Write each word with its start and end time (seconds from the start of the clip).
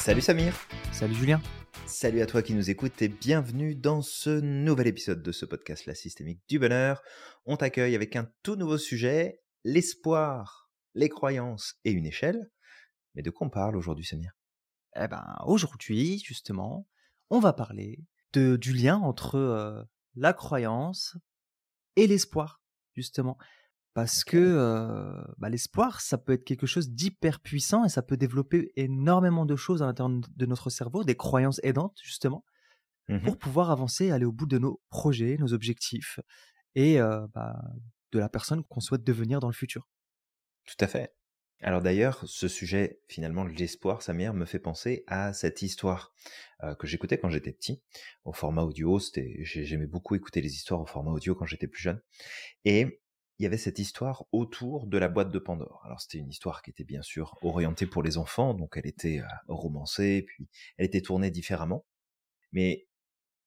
Salut 0.00 0.22
Samir 0.22 0.54
Salut 0.92 1.14
Julien 1.14 1.42
Salut 1.84 2.22
à 2.22 2.26
toi 2.26 2.40
qui 2.40 2.54
nous 2.54 2.70
écoutes 2.70 3.02
et 3.02 3.08
bienvenue 3.08 3.74
dans 3.74 4.00
ce 4.00 4.40
nouvel 4.40 4.86
épisode 4.86 5.22
de 5.22 5.30
ce 5.30 5.44
podcast 5.44 5.84
La 5.84 5.94
Systémique 5.94 6.40
du 6.48 6.58
Bonheur. 6.58 7.02
On 7.44 7.58
t'accueille 7.58 7.94
avec 7.94 8.16
un 8.16 8.26
tout 8.42 8.56
nouveau 8.56 8.78
sujet, 8.78 9.42
l'espoir, 9.62 10.70
les 10.94 11.10
croyances 11.10 11.74
et 11.84 11.90
une 11.90 12.06
échelle. 12.06 12.50
Mais 13.14 13.20
de 13.20 13.28
quoi 13.28 13.46
on 13.46 13.50
parle 13.50 13.76
aujourd'hui 13.76 14.06
Samir? 14.06 14.32
Eh 14.96 15.06
ben 15.06 15.36
aujourd'hui 15.44 16.18
justement, 16.24 16.88
on 17.28 17.38
va 17.38 17.52
parler 17.52 18.02
de, 18.32 18.56
du 18.56 18.72
lien 18.72 18.96
entre 18.96 19.34
euh, 19.34 19.82
la 20.14 20.32
croyance 20.32 21.18
et 21.96 22.06
l'espoir 22.06 22.62
justement. 22.94 23.36
Parce 23.92 24.22
que 24.24 24.36
euh, 24.38 25.12
bah, 25.38 25.48
l'espoir, 25.48 26.00
ça 26.00 26.16
peut 26.16 26.32
être 26.32 26.44
quelque 26.44 26.66
chose 26.66 26.90
d'hyper 26.90 27.40
puissant 27.40 27.84
et 27.84 27.88
ça 27.88 28.02
peut 28.02 28.16
développer 28.16 28.72
énormément 28.76 29.46
de 29.46 29.56
choses 29.56 29.82
à 29.82 29.86
l'intérieur 29.86 30.20
de 30.28 30.46
notre 30.46 30.70
cerveau, 30.70 31.02
des 31.02 31.16
croyances 31.16 31.60
aidantes 31.64 31.98
justement, 32.02 32.44
Mmh 33.10 33.20
pour 33.24 33.38
pouvoir 33.38 33.70
avancer, 33.72 34.12
aller 34.12 34.24
au 34.24 34.30
bout 34.30 34.46
de 34.46 34.58
nos 34.58 34.80
projets, 34.88 35.36
nos 35.36 35.52
objectifs 35.52 36.20
et 36.76 37.00
euh, 37.00 37.26
bah, 37.34 37.60
de 38.12 38.20
la 38.20 38.28
personne 38.28 38.62
qu'on 38.64 38.78
souhaite 38.80 39.02
devenir 39.02 39.40
dans 39.40 39.48
le 39.48 39.52
futur. 39.52 39.88
Tout 40.64 40.76
à 40.84 40.86
fait. 40.86 41.12
Alors 41.60 41.82
d'ailleurs, 41.82 42.22
ce 42.24 42.46
sujet, 42.46 43.00
finalement, 43.08 43.44
l'espoir, 43.44 44.00
Samir, 44.00 44.32
me 44.32 44.46
fait 44.46 44.60
penser 44.60 45.02
à 45.08 45.32
cette 45.32 45.60
histoire 45.60 46.14
euh, 46.62 46.74
que 46.76 46.86
j'écoutais 46.86 47.18
quand 47.18 47.30
j'étais 47.30 47.52
petit, 47.52 47.82
au 48.24 48.32
format 48.32 48.62
audio. 48.62 49.00
J'aimais 49.42 49.88
beaucoup 49.88 50.14
écouter 50.14 50.40
les 50.40 50.54
histoires 50.54 50.80
au 50.80 50.86
format 50.86 51.10
audio 51.10 51.34
quand 51.34 51.46
j'étais 51.46 51.66
plus 51.66 51.82
jeune. 51.82 52.00
Et 52.64 52.99
il 53.40 53.44
y 53.44 53.46
avait 53.46 53.56
cette 53.56 53.78
histoire 53.78 54.26
autour 54.32 54.86
de 54.86 54.98
la 54.98 55.08
boîte 55.08 55.30
de 55.30 55.38
Pandore. 55.38 55.80
Alors 55.86 55.98
c'était 56.02 56.18
une 56.18 56.28
histoire 56.28 56.60
qui 56.60 56.68
était 56.68 56.84
bien 56.84 57.00
sûr 57.00 57.38
orientée 57.40 57.86
pour 57.86 58.02
les 58.02 58.18
enfants, 58.18 58.52
donc 58.52 58.76
elle 58.76 58.86
était 58.86 59.20
euh, 59.20 59.24
romancée, 59.48 60.26
puis 60.26 60.46
elle 60.76 60.84
était 60.84 61.00
tournée 61.00 61.30
différemment. 61.30 61.86
Mais 62.52 62.86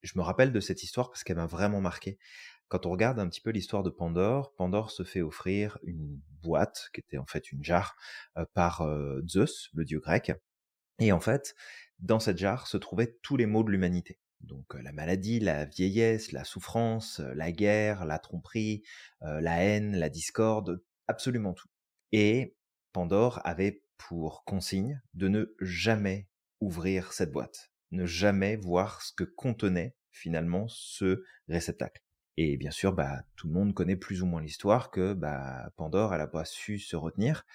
je 0.01 0.17
me 0.17 0.23
rappelle 0.23 0.51
de 0.51 0.59
cette 0.59 0.81
histoire 0.81 1.11
parce 1.11 1.23
qu'elle 1.23 1.35
m'a 1.37 1.45
vraiment 1.45 1.79
marqué. 1.79 2.17
Quand 2.69 2.87
on 2.87 2.89
regarde 2.89 3.19
un 3.19 3.29
petit 3.29 3.39
peu 3.39 3.51
l'histoire 3.51 3.83
de 3.83 3.91
Pandore, 3.91 4.55
Pandore 4.55 4.89
se 4.89 5.03
fait 5.03 5.21
offrir 5.21 5.77
une 5.83 6.19
boîte, 6.41 6.89
qui 6.95 6.99
était 6.99 7.19
en 7.19 7.27
fait 7.27 7.51
une 7.51 7.63
jarre, 7.63 7.95
euh, 8.37 8.45
par 8.55 8.81
euh, 8.81 9.21
Zeus, 9.27 9.69
le 9.73 9.85
dieu 9.85 9.99
grec. 9.99 10.31
Et 10.97 11.11
en 11.11 11.19
fait, 11.19 11.53
dans 11.99 12.19
cette 12.19 12.39
jarre 12.39 12.65
se 12.65 12.77
trouvaient 12.77 13.19
tous 13.21 13.37
les 13.37 13.45
maux 13.45 13.63
de 13.63 13.69
l'humanité. 13.69 14.17
Donc 14.43 14.73
la 14.73 14.91
maladie, 14.91 15.39
la 15.39 15.65
vieillesse, 15.65 16.31
la 16.31 16.43
souffrance, 16.43 17.19
la 17.19 17.51
guerre, 17.51 18.05
la 18.05 18.19
tromperie, 18.19 18.83
la 19.21 19.63
haine, 19.63 19.95
la 19.95 20.09
discorde, 20.09 20.83
absolument 21.07 21.53
tout. 21.53 21.69
Et 22.11 22.55
Pandore 22.91 23.41
avait 23.43 23.83
pour 23.97 24.43
consigne 24.43 25.01
de 25.13 25.27
ne 25.27 25.55
jamais 25.59 26.27
ouvrir 26.59 27.13
cette 27.13 27.31
boîte, 27.31 27.71
ne 27.91 28.05
jamais 28.05 28.55
voir 28.55 29.01
ce 29.01 29.13
que 29.13 29.23
contenait 29.23 29.95
finalement 30.11 30.67
ce 30.67 31.23
réceptacle. 31.47 32.03
Et 32.37 32.57
bien 32.57 32.71
sûr, 32.71 32.93
bah, 32.93 33.23
tout 33.35 33.47
le 33.47 33.53
monde 33.53 33.73
connaît 33.73 33.95
plus 33.95 34.21
ou 34.21 34.25
moins 34.25 34.41
l'histoire 34.41 34.91
que 34.91 35.13
bah, 35.13 35.69
Pandore, 35.75 36.13
elle 36.13 36.21
a 36.21 36.27
pas 36.27 36.45
su 36.45 36.79
se 36.79 36.95
retenir, 36.95 37.45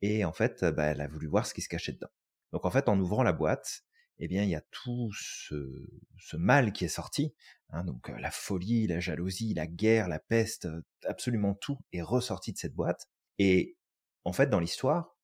et 0.00 0.24
en 0.24 0.32
fait, 0.32 0.64
bah, 0.64 0.86
elle 0.86 1.00
a 1.00 1.08
voulu 1.08 1.26
voir 1.26 1.46
ce 1.46 1.54
qui 1.54 1.62
se 1.62 1.68
cachait 1.68 1.92
dedans. 1.92 2.10
Donc 2.52 2.64
en 2.64 2.70
fait, 2.70 2.88
en 2.88 2.98
ouvrant 2.98 3.22
la 3.22 3.32
boîte, 3.32 3.82
eh 4.24 4.28
bien, 4.28 4.44
il 4.44 4.50
y 4.50 4.54
a 4.54 4.62
tout 4.70 5.10
ce, 5.12 6.36
mal 6.36 6.72
qui 6.72 6.84
est 6.84 6.88
sorti. 6.88 7.34
hein, 7.70 7.82
donc 7.82 8.08
la 8.08 8.30
folie, 8.30 8.86
la 8.86 9.00
jalousie, 9.00 9.52
la 9.52 9.66
guerre, 9.66 10.06
la 10.06 10.20
peste, 10.20 10.68
absolument 11.04 11.54
tout 11.54 11.76
est 11.92 12.02
ressorti 12.02 12.52
de 12.52 12.58
cette 12.58 12.74
boîte. 12.74 13.08
Et 13.40 13.76
en 14.24 14.32
fait, 14.32 14.46
dans 14.46 14.60
l'histoire, 14.60 15.16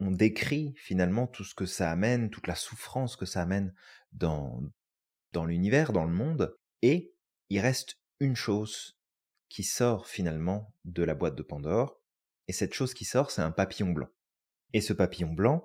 on 0.00 0.10
décrit 0.10 0.74
finalement 0.76 1.26
tout 1.26 1.44
ce 1.44 1.54
que 1.54 1.64
ça 1.64 1.90
amène, 1.90 2.28
toute 2.28 2.46
la 2.46 2.54
souffrance 2.54 3.16
que 3.16 3.24
ça 3.24 3.40
amène 3.40 3.72
dans, 4.12 4.60
dans 5.32 5.46
l'univers, 5.46 5.94
dans 5.94 6.04
le 6.04 6.12
monde. 6.12 6.54
Et 6.82 7.14
il 7.48 7.58
reste 7.60 8.00
une 8.20 8.36
chose 8.36 8.98
qui 9.48 9.64
sort 9.64 10.06
finalement 10.06 10.74
de 10.84 11.02
la 11.04 11.14
boîte 11.14 11.36
de 11.36 11.42
Pandore. 11.42 12.02
Et 12.48 12.52
cette 12.52 12.74
chose 12.74 12.92
qui 12.92 13.06
sort, 13.06 13.30
c'est 13.30 13.40
un 13.40 13.50
papillon 13.50 13.92
blanc. 13.92 14.08
Et 14.74 14.82
ce 14.82 14.92
papillon 14.92 15.32
blanc, 15.32 15.64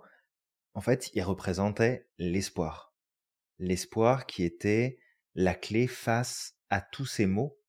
en 0.77 0.81
fait, 0.81 1.09
il 1.15 1.23
représentait 1.23 2.07
l'espoir. 2.19 2.93
L'espoir 3.57 4.27
qui 4.27 4.43
était 4.43 4.99
la 5.33 5.55
clé 5.55 5.88
face 5.88 6.55
à 6.69 6.81
tous 6.81 7.07
ces 7.07 7.25
maux, 7.25 7.59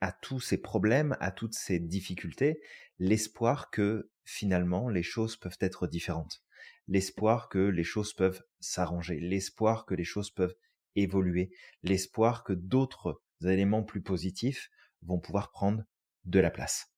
à 0.00 0.12
tous 0.12 0.38
ces 0.38 0.58
problèmes, 0.58 1.16
à 1.18 1.32
toutes 1.32 1.54
ces 1.54 1.80
difficultés. 1.80 2.60
L'espoir 3.00 3.72
que 3.72 4.08
finalement 4.22 4.88
les 4.88 5.02
choses 5.02 5.36
peuvent 5.36 5.58
être 5.58 5.88
différentes. 5.88 6.44
L'espoir 6.86 7.48
que 7.48 7.58
les 7.58 7.82
choses 7.82 8.12
peuvent 8.12 8.44
s'arranger. 8.60 9.18
L'espoir 9.18 9.84
que 9.84 9.96
les 9.96 10.04
choses 10.04 10.30
peuvent 10.30 10.54
évoluer. 10.94 11.50
L'espoir 11.82 12.44
que 12.44 12.52
d'autres 12.52 13.20
éléments 13.42 13.82
plus 13.82 14.00
positifs 14.00 14.70
vont 15.02 15.18
pouvoir 15.18 15.50
prendre 15.50 15.82
de 16.24 16.38
la 16.38 16.52
place. 16.52 16.94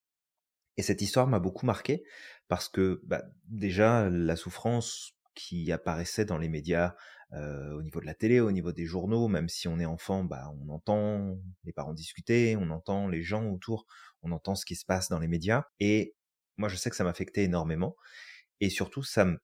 Et 0.77 0.83
cette 0.83 1.01
histoire 1.01 1.27
m'a 1.27 1.41
beaucoup 1.41 1.65
marqué 1.65 2.05
parce 2.47 2.69
que 2.69 3.01
bah, 3.05 3.25
déjà 3.47 4.11
la 4.11 4.37
souffrance 4.37 5.16
qui 5.37 5.71
apparaissait 5.71 6.25
dans 6.25 6.39
les 6.39 6.49
médias, 6.49 6.97
euh, 7.33 7.73
au 7.75 7.83
niveau 7.83 8.01
de 8.01 8.07
la 8.07 8.15
télé, 8.15 8.41
au 8.41 8.51
niveau 8.51 8.73
des 8.73 8.87
journaux, 8.87 9.29
même 9.29 9.49
si 9.49 9.69
on 9.69 9.79
est 9.79 9.85
enfant, 9.85 10.25
bah, 10.25 10.53
on 10.61 10.69
entend 10.71 11.39
les 11.63 11.73
parents 11.73 11.95
discuter, 11.95 12.57
on 12.57 12.71
entend 12.71 13.07
les 13.07 13.23
gens 13.23 13.47
autour, 13.51 13.87
on 14.23 14.33
entend 14.33 14.57
ce 14.57 14.65
qui 14.65 14.75
se 14.75 14.85
passe 14.85 15.09
dans 15.09 15.21
les 15.21 15.29
médias. 15.29 15.65
Et 15.79 16.17
moi, 16.57 16.69
je 16.69 16.77
sais 16.77 16.91
que 16.91 16.97
ça 16.97 17.05
m'affectait 17.05 17.45
énormément. 17.45 17.97
Et 18.61 18.71
surtout, 18.71 19.03
ça 19.03 19.27
me, 19.27 19.39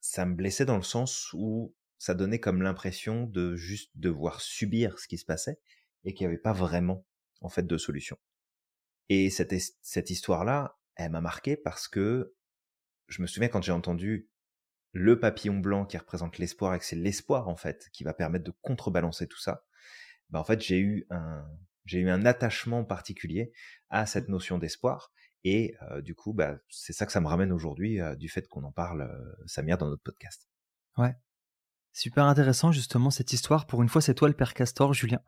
ça 0.00 0.24
blessait 0.24 0.64
dans 0.64 0.76
le 0.76 0.82
sens 0.82 1.32
où 1.34 1.74
ça 1.98 2.14
donnait 2.14 2.40
comme 2.40 2.62
l'impression 2.62 3.24
de 3.24 3.54
juste 3.56 3.90
devoir 3.94 4.40
subir 4.40 4.98
ce 4.98 5.06
qui 5.06 5.18
se 5.18 5.24
passait 5.26 5.60
et 6.04 6.14
qu'il 6.14 6.26
n'y 6.26 6.32
avait 6.32 6.42
pas 6.42 6.52
vraiment, 6.52 7.04
en 7.42 7.48
fait, 7.48 7.66
de 7.66 7.76
solution. 7.76 8.16
Et 9.08 9.28
cette, 9.30 9.54
cette 9.82 10.10
histoire-là, 10.10 10.78
elle 10.94 11.10
m'a 11.10 11.20
marqué 11.20 11.56
parce 11.56 11.88
que 11.88 12.34
je 13.08 13.22
me 13.22 13.26
souviens 13.26 13.48
quand 13.48 13.62
j'ai 13.62 13.72
entendu 13.72 14.28
le 14.98 15.18
papillon 15.18 15.58
blanc 15.58 15.86
qui 15.86 15.96
représente 15.96 16.38
l'espoir 16.38 16.74
et 16.74 16.78
que 16.78 16.84
c'est 16.84 16.96
l'espoir 16.96 17.48
en 17.48 17.56
fait 17.56 17.88
qui 17.92 18.04
va 18.04 18.12
permettre 18.12 18.44
de 18.44 18.52
contrebalancer 18.62 19.26
tout 19.26 19.38
ça. 19.38 19.64
Bah 20.30 20.40
en 20.40 20.44
fait 20.44 20.60
j'ai 20.60 20.78
eu 20.80 21.06
un 21.10 21.46
j'ai 21.86 22.00
eu 22.00 22.10
un 22.10 22.26
attachement 22.26 22.84
particulier 22.84 23.52
à 23.88 24.04
cette 24.04 24.28
notion 24.28 24.58
d'espoir 24.58 25.10
et 25.44 25.76
euh, 25.90 26.02
du 26.02 26.14
coup 26.14 26.32
bah 26.34 26.58
c'est 26.68 26.92
ça 26.92 27.06
que 27.06 27.12
ça 27.12 27.20
me 27.20 27.28
ramène 27.28 27.52
aujourd'hui 27.52 28.00
euh, 28.00 28.14
du 28.16 28.28
fait 28.28 28.46
qu'on 28.48 28.64
en 28.64 28.72
parle 28.72 29.02
euh, 29.02 29.44
Samir 29.46 29.78
dans 29.78 29.88
notre 29.88 30.02
podcast. 30.02 30.48
Ouais. 30.96 31.16
Super 31.92 32.24
intéressant 32.24 32.70
justement 32.70 33.10
cette 33.10 33.32
histoire. 33.32 33.66
Pour 33.66 33.82
une 33.82 33.88
fois, 33.88 34.02
c'est 34.02 34.14
toi 34.14 34.28
le 34.28 34.34
père 34.34 34.54
Castor, 34.54 34.92
Julien. 34.92 35.20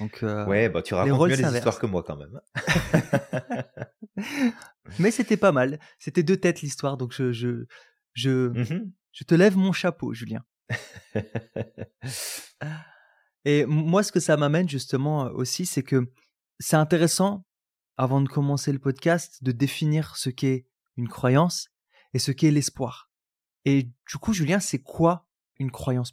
Donc, 0.00 0.22
euh, 0.22 0.44
ouais 0.46 0.68
bah 0.68 0.82
tu 0.82 0.94
racontes 0.94 1.28
mieux 1.28 1.36
les 1.36 1.54
histoires 1.54 1.78
que 1.78 1.86
moi 1.86 2.02
quand 2.02 2.16
même. 2.16 2.40
mais 4.98 5.10
c'était 5.10 5.36
pas 5.36 5.52
mal. 5.52 5.78
C'était 5.98 6.22
deux 6.22 6.36
têtes 6.36 6.62
l'histoire, 6.62 6.96
donc 6.96 7.12
je, 7.12 7.30
je, 7.32 7.66
je, 8.14 8.48
Mhm. 8.48 8.92
Je 9.12 9.24
te 9.24 9.34
lève 9.34 9.56
mon 9.56 9.72
chapeau, 9.72 10.14
Julien. 10.14 10.44
Et 13.44 13.66
moi, 13.66 14.02
ce 14.02 14.12
que 14.12 14.20
ça 14.20 14.36
m'amène 14.36 14.68
justement 14.68 15.26
euh, 15.26 15.30
aussi, 15.30 15.66
c'est 15.66 15.82
que 15.82 16.12
c'est 16.58 16.76
intéressant, 16.76 17.44
avant 17.96 18.20
de 18.20 18.28
commencer 18.28 18.72
le 18.72 18.78
podcast, 18.78 19.42
de 19.42 19.52
définir 19.52 20.16
ce 20.16 20.30
qu'est 20.30 20.66
une 20.96 21.08
croyance 21.08 21.68
et 22.14 22.18
ce 22.18 22.32
qu'est 22.32 22.50
l'espoir. 22.50 23.10
Et 23.64 23.82
du 23.82 24.18
coup, 24.20 24.32
Julien, 24.32 24.60
c'est 24.60 24.82
quoi 24.82 25.28
une 25.58 25.70
croyance? 25.70 26.12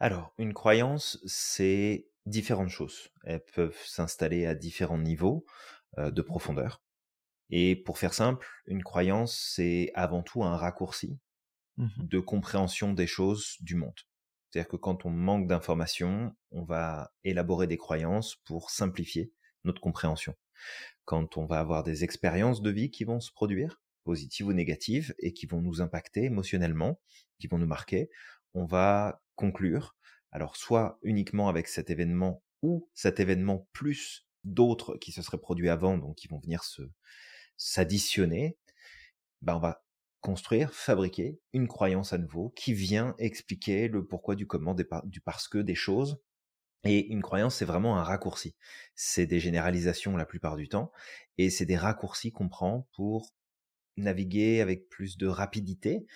Alors, 0.00 0.34
une 0.38 0.54
croyance, 0.54 1.18
c'est 1.26 2.08
différentes 2.26 2.70
choses. 2.70 3.08
Elles 3.24 3.44
peuvent 3.54 3.78
s'installer 3.84 4.46
à 4.46 4.54
différents 4.54 4.98
niveaux 4.98 5.44
euh, 5.98 6.10
de 6.10 6.22
profondeur. 6.22 6.82
Et 7.50 7.76
pour 7.76 7.98
faire 7.98 8.14
simple, 8.14 8.48
une 8.66 8.82
croyance, 8.82 9.52
c'est 9.54 9.90
avant 9.94 10.22
tout 10.22 10.42
un 10.42 10.56
raccourci 10.56 11.18
Mhm. 11.76 11.90
de 11.98 12.18
compréhension 12.20 12.92
des 12.92 13.06
choses 13.06 13.56
du 13.60 13.74
monde. 13.74 13.98
C'est-à-dire 14.50 14.68
que 14.68 14.76
quand 14.76 15.06
on 15.06 15.10
manque 15.10 15.46
d'informations, 15.46 16.34
on 16.50 16.64
va 16.64 17.12
élaborer 17.24 17.66
des 17.66 17.78
croyances 17.78 18.36
pour 18.44 18.70
simplifier 18.70 19.32
notre 19.64 19.80
compréhension. 19.80 20.34
Quand 21.04 21.36
on 21.36 21.46
va 21.46 21.58
avoir 21.60 21.82
des 21.82 22.04
expériences 22.04 22.62
de 22.62 22.70
vie 22.70 22.90
qui 22.90 23.04
vont 23.04 23.20
se 23.20 23.32
produire, 23.32 23.80
positives 24.04 24.46
ou 24.46 24.52
négatives, 24.52 25.14
et 25.18 25.32
qui 25.32 25.46
vont 25.46 25.60
nous 25.62 25.80
impacter 25.80 26.24
émotionnellement, 26.24 27.00
qui 27.38 27.46
vont 27.46 27.58
nous 27.58 27.66
marquer, 27.66 28.10
on 28.54 28.66
va 28.66 29.22
conclure, 29.36 29.96
alors 30.30 30.56
soit 30.56 30.98
uniquement 31.02 31.48
avec 31.48 31.68
cet 31.68 31.90
événement 31.90 32.42
ou 32.62 32.88
cet 32.94 33.20
événement 33.20 33.68
plus 33.72 34.26
d'autres 34.44 34.96
qui 34.98 35.12
se 35.12 35.22
seraient 35.22 35.38
produits 35.40 35.68
avant, 35.68 35.98
donc 35.98 36.16
qui 36.16 36.28
vont 36.28 36.38
venir 36.38 36.62
s'additionner, 37.56 38.58
ben 39.40 39.56
on 39.56 39.60
va 39.60 39.84
construire, 40.22 40.72
fabriquer 40.72 41.40
une 41.52 41.68
croyance 41.68 42.14
à 42.14 42.18
nouveau 42.18 42.50
qui 42.56 42.72
vient 42.74 43.14
expliquer 43.18 43.88
le 43.88 44.06
pourquoi 44.06 44.36
du 44.36 44.46
comment, 44.46 44.74
des 44.74 44.84
par- 44.84 45.06
du 45.06 45.20
parce 45.20 45.48
que 45.48 45.58
des 45.58 45.74
choses. 45.74 46.22
Et 46.84 47.06
une 47.08 47.22
croyance, 47.22 47.56
c'est 47.56 47.64
vraiment 47.66 47.98
un 47.98 48.04
raccourci. 48.04 48.56
C'est 48.96 49.26
des 49.26 49.40
généralisations 49.40 50.16
la 50.16 50.26
plupart 50.26 50.56
du 50.56 50.68
temps, 50.68 50.92
et 51.38 51.50
c'est 51.50 51.66
des 51.66 51.76
raccourcis 51.76 52.32
qu'on 52.32 52.48
prend 52.48 52.88
pour 52.94 53.34
naviguer 53.96 54.60
avec 54.60 54.88
plus 54.88 55.16
de 55.18 55.26
rapidité 55.26 56.06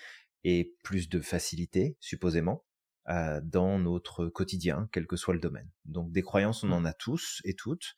et 0.43 0.75
plus 0.83 1.09
de 1.09 1.21
facilité, 1.21 1.97
supposément, 1.99 2.65
euh, 3.09 3.41
dans 3.43 3.79
notre 3.79 4.27
quotidien, 4.27 4.89
quel 4.91 5.07
que 5.07 5.15
soit 5.17 5.33
le 5.33 5.39
domaine. 5.39 5.69
Donc 5.85 6.11
des 6.11 6.21
croyances, 6.21 6.63
on 6.63 6.67
Mmh. 6.67 6.73
en 6.73 6.85
a 6.85 6.93
tous 6.93 7.41
et 7.45 7.55
toutes, 7.55 7.95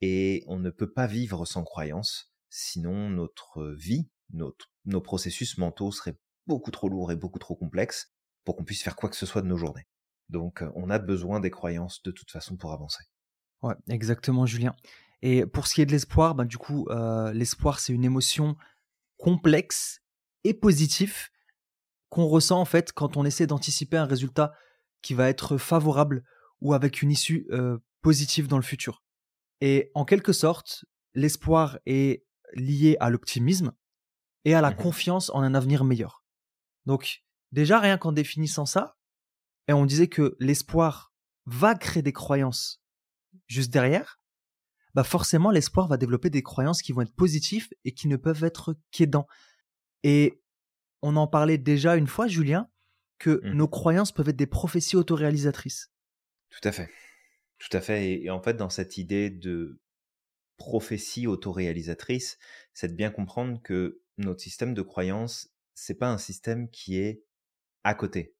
et 0.00 0.44
on 0.46 0.58
ne 0.58 0.70
peut 0.70 0.92
pas 0.92 1.06
vivre 1.06 1.46
sans 1.46 1.64
croyances, 1.64 2.32
sinon 2.50 3.10
notre 3.10 3.72
vie, 3.72 4.08
notre, 4.30 4.72
nos 4.86 5.00
processus 5.00 5.58
mentaux 5.58 5.92
seraient 5.92 6.18
beaucoup 6.46 6.70
trop 6.70 6.88
lourds 6.88 7.12
et 7.12 7.16
beaucoup 7.16 7.38
trop 7.38 7.56
complexes 7.56 8.12
pour 8.44 8.56
qu'on 8.56 8.64
puisse 8.64 8.82
faire 8.82 8.96
quoi 8.96 9.08
que 9.08 9.16
ce 9.16 9.26
soit 9.26 9.42
de 9.42 9.46
nos 9.46 9.56
journées. 9.56 9.86
Donc 10.28 10.62
euh, 10.62 10.70
on 10.74 10.90
a 10.90 10.98
besoin 10.98 11.40
des 11.40 11.50
croyances 11.50 12.02
de 12.02 12.10
toute 12.10 12.30
façon 12.30 12.56
pour 12.56 12.72
avancer. 12.72 13.04
Ouais, 13.62 13.74
exactement, 13.88 14.46
Julien. 14.46 14.74
Et 15.22 15.46
pour 15.46 15.66
ce 15.66 15.74
qui 15.74 15.82
est 15.82 15.86
de 15.86 15.92
l'espoir, 15.92 16.34
ben, 16.34 16.44
du 16.44 16.58
coup, 16.58 16.86
euh, 16.90 17.32
l'espoir, 17.32 17.80
c'est 17.80 17.92
une 17.92 18.04
émotion 18.04 18.56
complexe 19.16 20.02
et 20.44 20.54
positive 20.54 21.28
qu'on 22.08 22.26
ressent 22.26 22.60
en 22.60 22.64
fait 22.64 22.92
quand 22.92 23.16
on 23.16 23.24
essaie 23.24 23.46
d'anticiper 23.46 23.96
un 23.96 24.04
résultat 24.04 24.52
qui 25.02 25.14
va 25.14 25.28
être 25.28 25.56
favorable 25.56 26.22
ou 26.60 26.74
avec 26.74 27.02
une 27.02 27.10
issue 27.10 27.46
euh, 27.50 27.78
positive 28.02 28.46
dans 28.46 28.56
le 28.56 28.62
futur. 28.62 29.02
Et 29.60 29.90
en 29.94 30.04
quelque 30.04 30.32
sorte, 30.32 30.84
l'espoir 31.14 31.78
est 31.86 32.24
lié 32.54 32.96
à 33.00 33.10
l'optimisme 33.10 33.72
et 34.46 34.54
à 34.54 34.60
la 34.62 34.72
confiance 34.72 35.28
en 35.30 35.42
un 35.42 35.54
avenir 35.54 35.84
meilleur. 35.84 36.24
Donc, 36.86 37.24
déjà, 37.52 37.80
rien 37.80 37.98
qu'en 37.98 38.12
définissant 38.12 38.64
ça, 38.64 38.96
et 39.68 39.72
on 39.72 39.84
disait 39.84 40.06
que 40.08 40.36
l'espoir 40.40 41.12
va 41.44 41.74
créer 41.74 42.02
des 42.02 42.12
croyances 42.12 42.80
juste 43.48 43.72
derrière, 43.72 44.20
bah 44.94 45.04
forcément, 45.04 45.50
l'espoir 45.50 45.88
va 45.88 45.96
développer 45.96 46.30
des 46.30 46.42
croyances 46.42 46.80
qui 46.80 46.92
vont 46.92 47.02
être 47.02 47.14
positives 47.14 47.68
et 47.84 47.92
qui 47.92 48.08
ne 48.08 48.16
peuvent 48.16 48.44
être 48.44 48.76
qu'aidants. 48.92 49.26
Et 50.04 50.40
on 51.02 51.16
en 51.16 51.26
parlait 51.26 51.58
déjà 51.58 51.96
une 51.96 52.06
fois, 52.06 52.28
Julien, 52.28 52.70
que 53.18 53.40
Mhm. 53.42 53.54
nos 53.54 53.68
croyances 53.68 54.12
peuvent 54.12 54.28
être 54.28 54.36
des 54.36 54.46
prophéties 54.46 54.96
autoréalisatrices. 54.96 55.90
Tout 56.50 56.66
à 56.68 56.72
fait. 56.72 56.88
Tout 57.58 57.76
à 57.76 57.80
fait. 57.80 58.06
Et, 58.10 58.24
et 58.26 58.30
en 58.30 58.40
fait, 58.40 58.54
dans 58.54 58.70
cette 58.70 58.96
idée 58.96 59.28
de 59.28 59.80
prophétie 60.56 61.26
autoréalisatrice, 61.26 62.38
c'est 62.72 62.88
de 62.88 62.94
bien 62.94 63.10
comprendre 63.10 63.60
que 63.62 64.00
notre 64.18 64.40
système 64.40 64.74
de 64.74 64.82
croyance, 64.82 65.50
c'est 65.74 65.94
pas 65.94 66.08
un 66.08 66.18
système 66.18 66.70
qui 66.70 66.98
est 66.98 67.24
à 67.84 67.94
côté. 67.94 68.34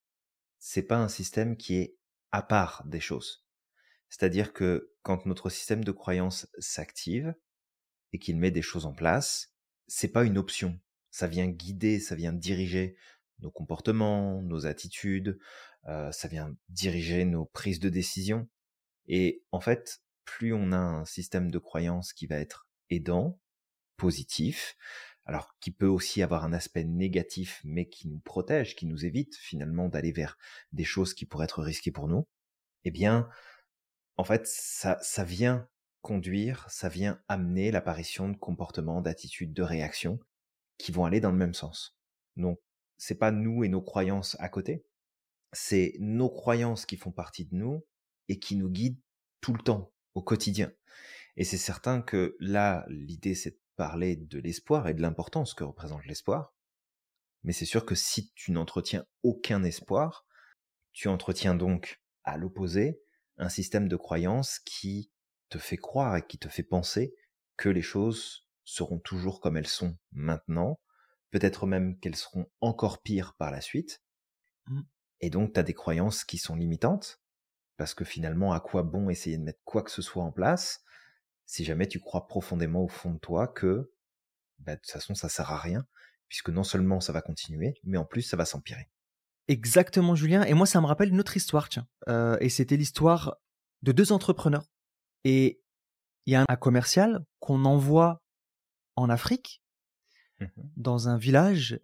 C'est 0.59 0.83
pas 0.83 0.97
un 0.97 1.09
système 1.09 1.57
qui 1.57 1.77
est 1.77 1.97
à 2.33 2.43
part 2.43 2.85
des 2.87 3.01
choses. 3.01 3.47
C'est-à-dire 4.09 4.53
que 4.53 4.93
quand 5.03 5.27
notre 5.27 5.51
système 5.51 5.85
de 5.85 5.93
croyance 5.93 6.47
s'active 6.59 7.35
et 8.13 8.19
qu'il 8.19 8.39
met 8.39 8.51
des 8.51 8.63
choses 8.63 8.87
en 8.87 8.95
place, 8.95 9.53
c'est 9.87 10.09
pas 10.09 10.25
une 10.25 10.39
option. 10.39 10.81
Ça 11.11 11.27
vient 11.27 11.49
guider, 11.49 12.01
ça 12.01 12.15
vient 12.15 12.33
diriger 12.33 12.97
nos 13.41 13.51
comportements, 13.51 14.43
nos 14.43 14.67
attitudes, 14.67 15.39
euh, 15.87 16.11
ça 16.13 16.29
vient 16.29 16.57
diriger 16.69 17.25
nos 17.25 17.45
prises 17.45 17.81
de 17.81 17.89
décision. 17.89 18.49
Et 19.07 19.45
en 19.53 19.61
fait, 19.61 20.03
plus 20.25 20.53
on 20.53 20.73
a 20.73 20.79
un 20.79 21.05
système 21.05 21.51
de 21.51 21.59
croyance 21.59 22.13
qui 22.13 22.27
va 22.27 22.37
être 22.37 22.67
aidant, 22.91 23.39
positif, 23.97 24.77
alors 25.27 25.57
qui 25.59 25.73
peut 25.73 25.87
aussi 25.87 26.23
avoir 26.23 26.45
un 26.45 26.53
aspect 26.53 26.85
négatif, 26.85 27.61
mais 27.65 27.89
qui 27.89 28.09
nous 28.09 28.21
protège, 28.21 28.77
qui 28.77 28.87
nous 28.87 29.05
évite 29.05 29.37
finalement 29.37 29.89
d'aller 29.89 30.13
vers 30.13 30.39
des 30.73 30.85
choses 30.85 31.15
qui 31.15 31.27
pourraient 31.27 31.45
être 31.45 31.63
risquées 31.63 31.91
pour 31.91 32.09
nous, 32.09 32.27
eh 32.85 32.93
bien, 32.93 33.29
en 34.17 34.25
fait, 34.25 34.47
ça, 34.47 34.99
ça 35.03 35.25
vient 35.25 35.69
conduire, 36.01 36.65
ça 36.71 36.89
vient 36.89 37.21
amener 37.27 37.73
l'apparition 37.73 38.29
de 38.29 38.37
comportements, 38.37 39.03
d'attitudes, 39.03 39.53
de 39.53 39.63
réactions 39.63 40.21
qui 40.79 40.93
vont 40.93 41.05
aller 41.05 41.21
dans 41.21 41.33
le 41.33 41.37
même 41.37 41.55
sens. 41.55 41.99
Donc, 42.37 42.61
c'est 42.97 43.17
pas 43.17 43.33
nous 43.33 43.65
et 43.65 43.69
nos 43.69 43.83
croyances 43.83 44.37
à 44.39 44.49
côté, 44.49 44.87
c'est 45.53 45.97
nos 45.99 46.31
croyances 46.31 46.87
qui 46.87 46.97
font 46.97 47.11
partie 47.11 47.45
de 47.45 47.57
nous 47.57 47.85
et 48.29 48.39
qui 48.39 48.55
nous 48.57 48.71
guident 48.71 49.01
tout 49.41 49.53
le 49.53 49.63
temps, 49.63 49.93
au 50.15 50.23
quotidien. 50.23 50.73
Et 51.37 51.45
c'est 51.45 51.59
certain 51.59 52.01
que 52.01 52.37
là, 52.41 52.85
l'idée, 52.89 53.35
c'est 53.35 53.59
parler 53.77 54.17
de 54.17 54.39
l'espoir 54.39 54.89
et 54.89 54.95
de 54.95 55.03
l'importance 55.03 55.55
que 55.55 55.65
représente 55.65 56.05
l'espoir. 56.07 56.55
Mais 57.43 57.53
c'est 57.53 57.65
sûr 57.65 57.87
que 57.87 57.95
si 57.95 58.33
tu 58.35 58.53
n'entretiens 58.53 59.07
aucun 59.23 59.63
espoir, 59.63 60.27
tu 60.93 61.09
entretiens 61.09 61.55
donc, 61.55 62.03
à 62.25 62.37
l'opposé, 62.37 63.01
un 63.37 63.49
système 63.49 63.87
de 63.89 63.97
croyance 63.97 64.59
qui 64.61 65.13
te 65.49 65.59
fait 65.59 65.77
croire 65.77 66.17
et 66.17 66.27
qui 66.27 66.39
te 66.39 66.49
fait 66.49 66.63
penser 66.63 67.15
que 67.57 67.69
les 67.69 67.83
choses 67.83 68.49
seront 68.65 68.99
toujours 68.99 69.41
comme 69.41 69.57
elles 69.57 69.69
sont 69.69 69.97
maintenant, 70.11 70.81
peut-être 71.31 71.67
même 71.67 71.99
qu'elles 72.01 72.17
seront 72.17 72.47
encore 72.61 73.03
pires 73.03 73.35
par 73.35 73.51
la 73.51 73.61
suite. 73.61 74.03
Mm. 74.67 74.81
Et 75.21 75.31
donc, 75.31 75.55
tu 75.55 75.61
as 75.61 75.63
des 75.63 75.75
croyances 75.75 76.25
qui 76.25 76.39
sont 76.39 76.57
limitantes, 76.57 77.23
parce 77.77 77.95
que 77.95 78.05
finalement, 78.05 78.53
à 78.53 78.61
quoi 78.61 78.83
bon 78.83 79.09
essayer 79.09 79.39
de 79.39 79.45
mettre 79.45 79.63
quoi 79.65 79.83
que 79.83 79.91
ce 79.91 80.03
soit 80.03 80.25
en 80.25 80.33
place 80.33 80.83
si 81.47 81.65
jamais 81.65 81.89
tu 81.89 82.01
crois 82.01 82.27
profondément 82.27 82.83
au 82.83 82.89
fond 82.89 83.13
de 83.13 83.19
toi 83.19 83.49
que 83.49 83.93
bah, 84.59 84.75
de 84.75 84.81
toute 84.81 84.91
façon 84.91 85.15
ça 85.15 85.29
sert 85.29 85.51
à 85.51 85.59
rien, 85.59 85.87
puisque 86.29 86.51
non 86.51 86.65
seulement 86.65 87.01
ça 87.01 87.13
va 87.13 87.23
continuer, 87.23 87.75
mais 87.85 87.99
en 87.99 88.05
plus 88.05 88.23
ça 88.23 88.37
va 88.37 88.45
s'empirer. 88.45 88.89
Exactement, 89.49 90.17
Julien. 90.17 90.43
Et 90.43 90.55
moi, 90.55 90.67
ça 90.67 90.81
me 90.81 90.87
rappelle 90.87 91.11
une 91.11 91.21
autre 91.21 91.37
histoire, 91.37 91.69
tiens. 91.69 91.87
Euh, 92.09 92.37
et 92.41 92.49
c'était 92.49 92.77
l'histoire 92.77 93.37
de 93.83 93.93
deux 93.93 94.11
entrepreneurs. 94.11 94.73
Et 95.23 95.63
il 96.27 96.33
y 96.33 96.37
a 96.37 96.45
un 96.49 96.57
commercial 96.57 97.25
qu'on 97.39 97.65
envoie 97.65 98.23
en 98.97 99.09
Afrique, 99.09 99.63
Mmh 100.41 100.47
dans 100.77 101.09
un 101.09 101.17
village, 101.17 101.81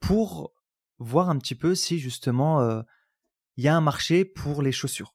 pour 0.00 0.52
voir 0.98 1.30
un 1.30 1.38
petit 1.38 1.54
peu 1.54 1.76
si 1.76 2.00
justement 2.00 2.60
euh, 2.60 2.82
il 3.56 3.64
y 3.64 3.68
a 3.68 3.76
un 3.76 3.80
marché 3.80 4.24
pour 4.24 4.62
les 4.62 4.72
chaussures. 4.72 5.14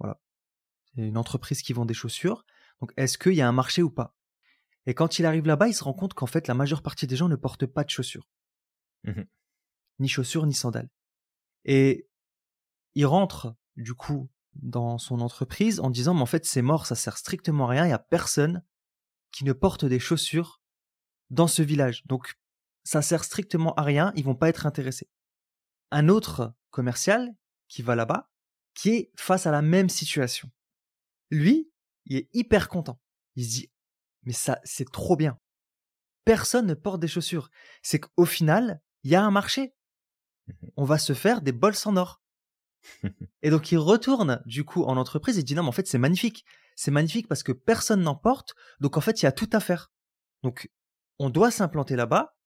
Voilà. 0.00 0.20
C'est 0.86 1.02
une 1.02 1.16
entreprise 1.16 1.62
qui 1.62 1.72
vend 1.72 1.86
des 1.86 1.94
chaussures. 1.94 2.44
Donc, 2.80 2.92
est-ce 2.96 3.18
qu'il 3.18 3.34
y 3.34 3.40
a 3.40 3.48
un 3.48 3.52
marché 3.52 3.82
ou 3.82 3.90
pas? 3.90 4.14
Et 4.86 4.94
quand 4.94 5.18
il 5.18 5.26
arrive 5.26 5.46
là-bas, 5.46 5.68
il 5.68 5.74
se 5.74 5.84
rend 5.84 5.92
compte 5.92 6.14
qu'en 6.14 6.26
fait, 6.26 6.48
la 6.48 6.54
majeure 6.54 6.82
partie 6.82 7.06
des 7.06 7.16
gens 7.16 7.28
ne 7.28 7.36
portent 7.36 7.66
pas 7.66 7.84
de 7.84 7.90
chaussures. 7.90 8.28
Mhm. 9.04 9.26
Ni 9.98 10.08
chaussures, 10.08 10.46
ni 10.46 10.54
sandales. 10.54 10.88
Et 11.64 12.08
il 12.94 13.04
rentre, 13.06 13.54
du 13.76 13.94
coup, 13.94 14.30
dans 14.54 14.98
son 14.98 15.20
entreprise 15.20 15.80
en 15.80 15.90
disant, 15.90 16.14
mais 16.14 16.22
en 16.22 16.26
fait, 16.26 16.44
c'est 16.44 16.62
mort, 16.62 16.86
ça 16.86 16.94
sert 16.94 17.18
strictement 17.18 17.66
à 17.66 17.70
rien, 17.70 17.84
il 17.84 17.88
n'y 17.88 17.94
a 17.94 17.98
personne 17.98 18.64
qui 19.30 19.44
ne 19.44 19.52
porte 19.52 19.84
des 19.84 20.00
chaussures 20.00 20.60
dans 21.30 21.46
ce 21.46 21.62
village. 21.62 22.04
Donc, 22.06 22.38
ça 22.84 23.02
sert 23.02 23.24
strictement 23.24 23.74
à 23.74 23.82
rien, 23.82 24.12
ils 24.16 24.24
vont 24.24 24.34
pas 24.34 24.48
être 24.48 24.66
intéressés. 24.66 25.10
Un 25.90 26.08
autre 26.08 26.54
commercial 26.70 27.34
qui 27.68 27.82
va 27.82 27.94
là-bas, 27.94 28.30
qui 28.74 28.90
est 28.90 29.12
face 29.16 29.46
à 29.46 29.50
la 29.50 29.62
même 29.62 29.88
situation. 29.88 30.50
Lui, 31.30 31.70
il 32.08 32.16
est 32.16 32.28
hyper 32.32 32.68
content. 32.68 33.00
Il 33.36 33.44
se 33.44 33.50
dit, 33.50 33.70
mais 34.24 34.32
ça, 34.32 34.60
c'est 34.64 34.90
trop 34.90 35.16
bien. 35.16 35.38
Personne 36.24 36.66
ne 36.66 36.74
porte 36.74 37.00
des 37.00 37.08
chaussures. 37.08 37.50
C'est 37.82 38.00
qu'au 38.00 38.24
final, 38.24 38.80
il 39.04 39.10
y 39.10 39.14
a 39.14 39.22
un 39.22 39.30
marché. 39.30 39.74
On 40.76 40.84
va 40.84 40.98
se 40.98 41.12
faire 41.12 41.40
des 41.42 41.52
bols 41.52 41.74
en 41.84 41.96
or. 41.96 42.20
Et 43.42 43.50
donc, 43.50 43.70
il 43.72 43.78
retourne, 43.78 44.42
du 44.46 44.64
coup, 44.64 44.84
en 44.84 44.96
entreprise 44.96 45.38
et 45.38 45.42
dit, 45.42 45.54
non, 45.54 45.62
mais 45.62 45.68
en 45.68 45.72
fait, 45.72 45.86
c'est 45.86 45.98
magnifique. 45.98 46.44
C'est 46.76 46.90
magnifique 46.90 47.28
parce 47.28 47.42
que 47.42 47.52
personne 47.52 48.02
n'en 48.02 48.14
porte. 48.14 48.54
Donc, 48.80 48.96
en 48.96 49.00
fait, 49.00 49.22
il 49.22 49.24
y 49.24 49.28
a 49.28 49.32
tout 49.32 49.50
à 49.52 49.60
faire. 49.60 49.90
Donc, 50.42 50.70
on 51.18 51.30
doit 51.30 51.50
s'implanter 51.50 51.96
là-bas 51.96 52.36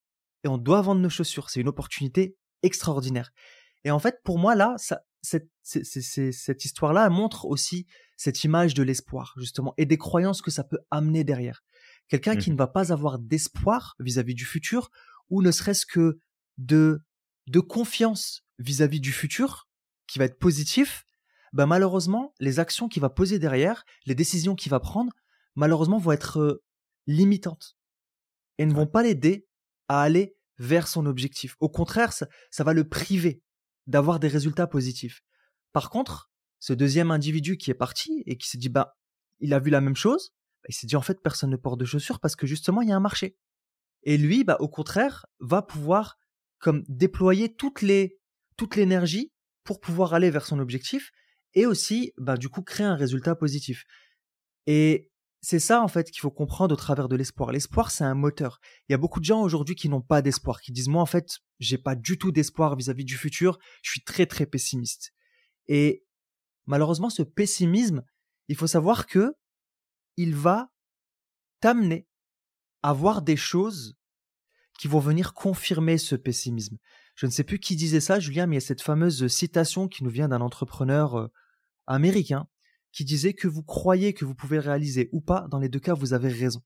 et 0.44 0.48
on 0.48 0.58
doit 0.58 0.82
vendre 0.82 1.00
nos 1.00 1.10
chaussures. 1.10 1.50
C'est 1.50 1.60
une 1.60 1.68
opportunité 1.68 2.36
extraordinaire. 2.62 3.32
Et 3.84 3.90
en 3.90 3.98
fait, 3.98 4.20
pour 4.24 4.38
moi, 4.38 4.54
là, 4.54 4.74
ça, 4.78 5.02
cette, 5.22 5.50
cette 5.62 6.64
histoire-là 6.64 7.08
montre 7.10 7.44
aussi 7.44 7.86
cette 8.22 8.44
image 8.44 8.74
de 8.74 8.82
l'espoir, 8.84 9.34
justement, 9.36 9.74
et 9.78 9.84
des 9.86 9.98
croyances 9.98 10.42
que 10.42 10.50
ça 10.52 10.62
peut 10.62 10.78
amener 10.90 11.24
derrière. 11.24 11.62
Quelqu'un 12.08 12.36
qui 12.36 12.50
Mhm. 12.50 12.54
ne 12.54 12.58
va 12.58 12.66
pas 12.68 12.92
avoir 12.92 13.18
d'espoir 13.18 13.96
vis-à-vis 13.98 14.34
du 14.34 14.44
futur, 14.44 14.90
ou 15.28 15.42
ne 15.42 15.50
serait-ce 15.50 15.84
que 15.86 16.18
de, 16.56 17.00
de 17.48 17.60
confiance 17.60 18.44
vis-à-vis 18.58 19.00
du 19.00 19.12
futur, 19.12 19.68
qui 20.06 20.18
va 20.20 20.26
être 20.26 20.38
positif, 20.38 21.04
ben 21.52 21.66
malheureusement, 21.66 22.32
les 22.38 22.60
actions 22.60 22.88
qu'il 22.88 23.02
va 23.02 23.10
poser 23.10 23.38
derrière, 23.40 23.84
les 24.06 24.14
décisions 24.14 24.54
qu'il 24.54 24.70
va 24.70 24.78
prendre, 24.78 25.12
malheureusement, 25.56 25.98
vont 25.98 26.12
être 26.12 26.38
euh, 26.38 26.62
limitantes 27.06 27.76
et 28.58 28.66
ne 28.66 28.72
vont 28.74 28.86
pas 28.86 29.02
l'aider 29.02 29.46
à 29.88 30.00
aller 30.02 30.36
vers 30.58 30.86
son 30.86 31.06
objectif. 31.06 31.56
Au 31.60 31.68
contraire, 31.68 32.12
ça, 32.12 32.26
ça 32.50 32.62
va 32.62 32.72
le 32.72 32.88
priver 32.88 33.42
d'avoir 33.88 34.20
des 34.20 34.28
résultats 34.28 34.66
positifs. 34.68 35.22
Par 35.72 35.90
contre, 35.90 36.30
ce 36.62 36.72
deuxième 36.72 37.10
individu 37.10 37.56
qui 37.56 37.72
est 37.72 37.74
parti 37.74 38.22
et 38.24 38.36
qui 38.36 38.48
s'est 38.48 38.56
dit, 38.56 38.68
bah, 38.68 38.96
il 39.40 39.52
a 39.52 39.58
vu 39.58 39.68
la 39.68 39.80
même 39.80 39.96
chose, 39.96 40.32
bah, 40.62 40.68
il 40.68 40.74
s'est 40.74 40.86
dit, 40.86 40.94
en 40.94 41.02
fait, 41.02 41.20
personne 41.20 41.50
ne 41.50 41.56
porte 41.56 41.80
de 41.80 41.84
chaussures 41.84 42.20
parce 42.20 42.36
que 42.36 42.46
justement, 42.46 42.82
il 42.82 42.88
y 42.88 42.92
a 42.92 42.96
un 42.96 43.00
marché. 43.00 43.36
Et 44.04 44.16
lui, 44.16 44.44
bah, 44.44 44.56
au 44.60 44.68
contraire, 44.68 45.26
va 45.40 45.62
pouvoir 45.62 46.18
comme 46.60 46.84
déployer 46.86 47.52
toutes 47.52 47.82
les, 47.82 48.20
toute 48.56 48.76
l'énergie 48.76 49.32
pour 49.64 49.80
pouvoir 49.80 50.14
aller 50.14 50.30
vers 50.30 50.46
son 50.46 50.60
objectif 50.60 51.10
et 51.54 51.66
aussi, 51.66 52.12
bah, 52.16 52.36
du 52.36 52.48
coup, 52.48 52.62
créer 52.62 52.86
un 52.86 52.94
résultat 52.94 53.34
positif. 53.34 53.84
Et 54.68 55.10
c'est 55.40 55.58
ça, 55.58 55.82
en 55.82 55.88
fait, 55.88 56.12
qu'il 56.12 56.20
faut 56.20 56.30
comprendre 56.30 56.74
au 56.74 56.76
travers 56.76 57.08
de 57.08 57.16
l'espoir. 57.16 57.50
L'espoir, 57.50 57.90
c'est 57.90 58.04
un 58.04 58.14
moteur. 58.14 58.60
Il 58.88 58.92
y 58.92 58.94
a 58.94 58.98
beaucoup 58.98 59.18
de 59.18 59.24
gens 59.24 59.42
aujourd'hui 59.42 59.74
qui 59.74 59.88
n'ont 59.88 60.00
pas 60.00 60.22
d'espoir, 60.22 60.60
qui 60.60 60.70
disent, 60.70 60.86
moi, 60.86 61.02
en 61.02 61.06
fait, 61.06 61.40
j'ai 61.58 61.78
pas 61.78 61.96
du 61.96 62.18
tout 62.18 62.30
d'espoir 62.30 62.76
vis-à-vis 62.76 63.04
du 63.04 63.16
futur. 63.16 63.58
Je 63.82 63.90
suis 63.90 64.04
très, 64.04 64.26
très 64.26 64.46
pessimiste. 64.46 65.12
Et 65.66 66.04
malheureusement, 66.66 67.10
ce 67.10 67.22
pessimisme, 67.22 68.02
il 68.48 68.56
faut 68.56 68.66
savoir 68.66 69.06
que 69.06 69.34
il 70.16 70.34
va 70.34 70.70
t'amener 71.60 72.06
à 72.82 72.92
voir 72.92 73.22
des 73.22 73.36
choses 73.36 73.96
qui 74.78 74.88
vont 74.88 74.98
venir 74.98 75.32
confirmer 75.32 75.98
ce 75.98 76.16
pessimisme. 76.16 76.78
Je 77.14 77.26
ne 77.26 77.30
sais 77.30 77.44
plus 77.44 77.58
qui 77.58 77.76
disait 77.76 78.00
ça, 78.00 78.18
Julien, 78.18 78.46
mais 78.46 78.56
il 78.56 78.60
y 78.60 78.64
a 78.64 78.66
cette 78.66 78.82
fameuse 78.82 79.26
citation 79.28 79.86
qui 79.86 80.02
nous 80.02 80.10
vient 80.10 80.28
d'un 80.28 80.40
entrepreneur 80.40 81.16
euh, 81.16 81.28
américain 81.86 82.48
qui 82.90 83.04
disait 83.04 83.34
que 83.34 83.48
vous 83.48 83.62
croyez 83.62 84.12
que 84.12 84.24
vous 84.24 84.34
pouvez 84.34 84.58
réaliser 84.58 85.08
ou 85.12 85.20
pas, 85.20 85.46
dans 85.48 85.58
les 85.58 85.68
deux 85.68 85.80
cas, 85.80 85.94
vous 85.94 86.14
avez 86.14 86.28
raison. 86.28 86.62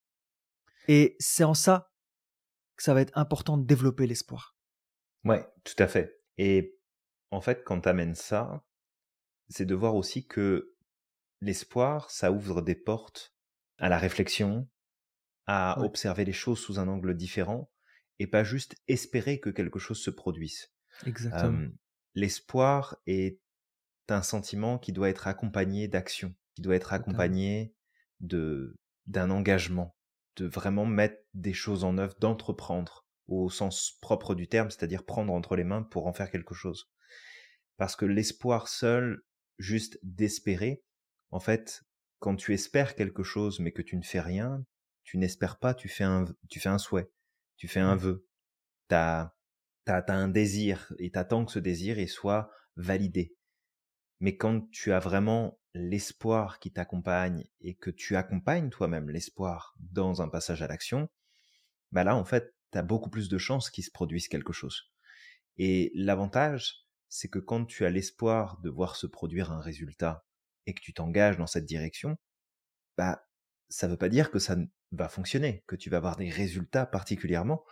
Et 0.89 1.17
c'est 1.19 1.45
en 1.45 1.55
ça 1.55 1.91
que 2.77 2.83
ça 2.83 2.95
va 2.95 3.01
être 3.01 3.17
important 3.17 3.57
de 3.57 3.65
développer 3.65 4.07
l'espoir. 4.07 4.57
Ouais, 5.25 5.47
tout 5.65 5.75
à 5.79 5.89
fait. 5.89 6.21
Et 6.39 6.79
en 7.31 7.41
fait, 7.41 7.63
quand 7.65 7.83
tu 7.83 7.89
amènes 7.89 8.15
ça, 8.15 8.65
c'est 9.49 9.67
de 9.67 9.75
voir 9.75 9.95
aussi 9.95 10.27
que 10.27 10.75
l'espoir, 11.41 12.11
ça 12.11 12.33
ouvre 12.33 12.63
des 12.63 12.75
portes 12.75 13.35
à 13.79 13.89
la 13.89 13.99
réflexion, 13.99 14.69
à 15.47 15.81
observer 15.81 16.25
les 16.25 16.33
choses 16.33 16.59
sous 16.59 16.79
un 16.79 16.89
angle 16.89 17.15
différent 17.17 17.71
et 18.19 18.27
pas 18.27 18.45
juste 18.45 18.77
espérer 18.89 19.39
que 19.39 19.51
quelque 19.51 19.79
chose 19.79 19.99
se 19.99 20.11
produise. 20.11 20.73
Exactement. 21.05 21.69
l'espoir 22.15 22.97
est 23.07 23.39
un 24.09 24.23
sentiment 24.23 24.79
qui 24.79 24.93
doit 24.93 25.11
être 25.11 25.27
accompagné 25.27 25.89
d'action, 25.89 26.35
qui 26.55 26.63
doit 26.63 26.77
être 26.77 26.93
accompagné 26.93 27.75
de 28.21 28.75
d'un 29.07 29.31
engagement, 29.31 29.95
de 30.37 30.47
vraiment 30.47 30.87
mettre 30.87 31.23
des 31.35 31.53
choses 31.53 31.85
en 31.85 31.99
œuvre, 31.99 32.17
d'entreprendre 32.19 33.07
au 33.29 33.51
sens 33.51 33.99
propre 34.01 34.35
du 34.35 34.49
terme, 34.49 34.71
c'est-à-dire 34.71 35.05
prendre 35.05 35.33
entre 35.33 35.55
les 35.55 35.65
mains 35.65 35.83
pour 35.83 36.07
en 36.07 36.13
faire 36.13 36.31
quelque 36.31 36.55
chose. 36.55 36.91
Parce 37.77 37.95
que 37.95 38.05
l'espoir 38.05 38.69
seul, 38.69 39.23
juste 39.59 39.99
d'espérer, 40.03 40.83
en 41.31 41.41
fait, 41.41 41.83
quand 42.19 42.37
tu 42.37 42.55
espères 42.55 42.95
quelque 42.95 43.23
chose 43.23 43.61
mais 43.61 43.73
que 43.73 43.83
tu 43.83 43.97
ne 43.97 44.03
fais 44.03 44.21
rien, 44.21 44.65
tu 45.05 45.19
n'espères 45.19 45.59
pas, 45.59 45.75
tu 45.75 45.89
fais 45.89 46.05
un, 46.05 46.25
tu 46.49 46.61
fais 46.61 46.69
un 46.69 46.79
souhait, 46.79 47.11
tu 47.57 47.69
fais 47.69 47.81
un 47.81 47.95
mmh. 47.95 47.99
vœu. 47.99 48.29
T'as, 48.89 49.33
t'as, 49.85 50.01
as 50.01 50.15
un 50.15 50.29
désir 50.29 50.93
et 50.99 51.11
t'attends 51.11 51.45
que 51.45 51.53
ce 51.53 51.59
désir 51.59 51.97
soit 52.09 52.51
validé. 52.77 53.37
Mais 54.21 54.37
quand 54.37 54.69
tu 54.71 54.93
as 54.93 54.99
vraiment 54.99 55.61
l'espoir 55.75 56.59
qui 56.59 56.73
t'accompagne 56.73 57.45
et 57.61 57.75
que 57.75 57.91
tu 57.91 58.17
accompagnes 58.17 58.71
toi-même 58.71 59.11
l'espoir 59.11 59.77
dans 59.79 60.23
un 60.23 60.29
passage 60.29 60.63
à 60.63 60.67
l'action, 60.67 61.09
bah 61.93 62.05
là, 62.05 62.17
en 62.17 62.25
fait, 62.25 62.55
tu 62.73 62.79
as 62.79 62.83
beaucoup 62.83 63.11
plus 63.11 63.29
de 63.29 63.39
chances 63.39 63.71
qu'il 63.71 63.85
se 63.85 63.91
produise 63.91 64.29
quelque 64.29 64.53
chose. 64.53 64.91
Et 65.57 65.93
l'avantage, 65.95 66.86
c'est 67.09 67.29
que 67.29 67.39
quand 67.39 67.65
tu 67.65 67.85
as 67.85 67.91
l'espoir 67.91 68.59
de 68.61 68.71
voir 68.71 68.97
se 68.97 69.07
produire 69.07 69.53
un 69.53 69.61
résultat 69.61 70.25
et 70.67 70.75
que 70.75 70.81
tu 70.81 70.93
t'engages 70.93 71.37
dans 71.37 71.47
cette 71.47 71.65
direction, 71.65 72.17
bah, 72.97 73.27
ça 73.69 73.89
veut 73.89 73.97
pas 73.97 74.09
dire 74.09 74.31
que 74.31 74.39
ça 74.39 74.57
va 74.93 75.09
fonctionner, 75.09 75.65
que 75.67 75.77
tu 75.77 75.91
vas 75.91 75.99
avoir 75.99 76.17
des 76.17 76.31
résultats 76.31 76.87
particulièrement, 76.87 77.65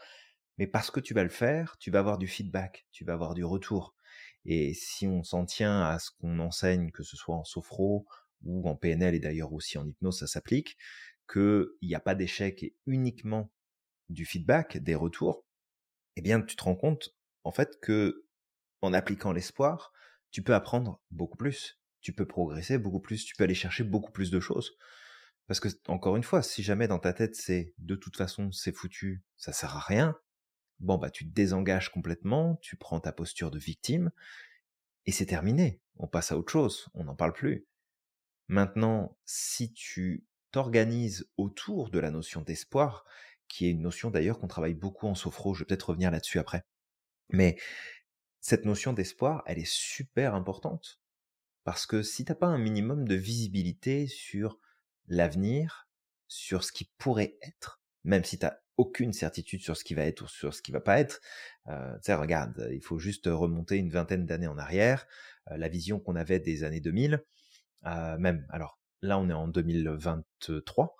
mais 0.58 0.66
parce 0.66 0.90
que 0.90 1.00
tu 1.00 1.14
vas 1.14 1.24
le 1.24 1.30
faire, 1.30 1.76
tu 1.78 1.90
vas 1.90 2.00
avoir 2.00 2.18
du 2.18 2.28
feedback, 2.28 2.86
tu 2.92 3.04
vas 3.04 3.14
avoir 3.14 3.34
du 3.34 3.44
retour. 3.44 3.94
Et 4.44 4.74
si 4.74 5.06
on 5.06 5.22
s'en 5.24 5.46
tient 5.46 5.82
à 5.82 5.98
ce 5.98 6.10
qu'on 6.20 6.38
enseigne, 6.38 6.90
que 6.90 7.02
ce 7.02 7.16
soit 7.16 7.34
en 7.36 7.44
sophro 7.44 8.06
ou 8.44 8.68
en 8.68 8.76
PNL 8.76 9.14
et 9.14 9.20
d'ailleurs 9.20 9.52
aussi 9.52 9.78
en 9.78 9.86
hypnose, 9.86 10.18
ça 10.18 10.26
s'applique, 10.26 10.76
qu'il 11.32 11.66
n'y 11.82 11.94
a 11.94 12.00
pas 12.00 12.14
d'échec 12.14 12.62
et 12.62 12.76
uniquement 12.86 13.50
du 14.10 14.26
feedback, 14.26 14.76
des 14.78 14.94
retours, 14.94 15.44
eh 16.16 16.22
bien, 16.22 16.40
tu 16.42 16.56
te 16.56 16.64
rends 16.64 16.76
compte, 16.76 17.10
en 17.44 17.52
fait, 17.52 17.80
que 17.80 18.23
en 18.84 18.92
appliquant 18.92 19.32
l'espoir, 19.32 19.92
tu 20.30 20.42
peux 20.42 20.54
apprendre 20.54 21.00
beaucoup 21.10 21.36
plus, 21.36 21.80
tu 22.00 22.12
peux 22.12 22.26
progresser 22.26 22.78
beaucoup 22.78 23.00
plus, 23.00 23.24
tu 23.24 23.34
peux 23.36 23.44
aller 23.44 23.54
chercher 23.54 23.84
beaucoup 23.84 24.12
plus 24.12 24.30
de 24.30 24.40
choses. 24.40 24.76
Parce 25.46 25.60
que, 25.60 25.68
encore 25.88 26.16
une 26.16 26.22
fois, 26.22 26.42
si 26.42 26.62
jamais 26.62 26.88
dans 26.88 26.98
ta 26.98 27.12
tête 27.12 27.36
c'est 27.36 27.74
de 27.78 27.94
toute 27.94 28.16
façon 28.16 28.50
c'est 28.52 28.74
foutu, 28.74 29.22
ça 29.36 29.52
sert 29.52 29.76
à 29.76 29.80
rien, 29.80 30.16
bon 30.80 30.98
bah 30.98 31.10
tu 31.10 31.26
te 31.26 31.34
désengages 31.34 31.90
complètement, 31.90 32.56
tu 32.62 32.76
prends 32.76 33.00
ta 33.00 33.12
posture 33.12 33.50
de 33.50 33.58
victime, 33.58 34.10
et 35.06 35.12
c'est 35.12 35.26
terminé. 35.26 35.80
On 35.96 36.06
passe 36.06 36.32
à 36.32 36.38
autre 36.38 36.50
chose, 36.52 36.88
on 36.94 37.04
n'en 37.04 37.14
parle 37.14 37.32
plus. 37.32 37.66
Maintenant, 38.48 39.16
si 39.24 39.72
tu 39.72 40.24
t'organises 40.50 41.28
autour 41.36 41.90
de 41.90 41.98
la 41.98 42.10
notion 42.10 42.42
d'espoir, 42.42 43.04
qui 43.48 43.66
est 43.66 43.70
une 43.70 43.82
notion 43.82 44.10
d'ailleurs 44.10 44.38
qu'on 44.38 44.48
travaille 44.48 44.74
beaucoup 44.74 45.06
en 45.06 45.14
sophro, 45.14 45.54
je 45.54 45.60
vais 45.60 45.66
peut-être 45.66 45.90
revenir 45.90 46.10
là-dessus 46.10 46.38
après. 46.38 46.64
Mais 47.30 47.56
cette 48.44 48.66
notion 48.66 48.92
d'espoir, 48.92 49.42
elle 49.46 49.58
est 49.58 49.66
super 49.66 50.34
importante. 50.34 51.00
Parce 51.64 51.86
que 51.86 52.02
si 52.02 52.26
t'as 52.26 52.34
pas 52.34 52.46
un 52.46 52.58
minimum 52.58 53.08
de 53.08 53.14
visibilité 53.14 54.06
sur 54.06 54.58
l'avenir, 55.08 55.88
sur 56.28 56.62
ce 56.62 56.70
qui 56.70 56.92
pourrait 56.98 57.38
être, 57.40 57.80
même 58.04 58.22
si 58.22 58.38
tu 58.38 58.44
n'as 58.44 58.58
aucune 58.76 59.14
certitude 59.14 59.62
sur 59.62 59.78
ce 59.78 59.82
qui 59.82 59.94
va 59.94 60.02
être 60.02 60.20
ou 60.20 60.28
sur 60.28 60.52
ce 60.52 60.60
qui 60.60 60.72
va 60.72 60.80
pas 60.80 61.00
être. 61.00 61.22
Euh, 61.68 61.94
tu 61.94 62.00
sais, 62.02 62.14
regarde, 62.14 62.68
il 62.70 62.82
faut 62.82 62.98
juste 62.98 63.28
remonter 63.32 63.78
une 63.78 63.88
vingtaine 63.88 64.26
d'années 64.26 64.46
en 64.46 64.58
arrière, 64.58 65.06
euh, 65.50 65.56
la 65.56 65.68
vision 65.68 65.98
qu'on 65.98 66.14
avait 66.14 66.38
des 66.38 66.64
années 66.64 66.80
2000, 66.80 67.24
euh, 67.86 68.18
même, 68.18 68.46
alors 68.50 68.78
là 69.00 69.18
on 69.18 69.30
est 69.30 69.34
en 69.34 69.48
2023, 69.48 70.94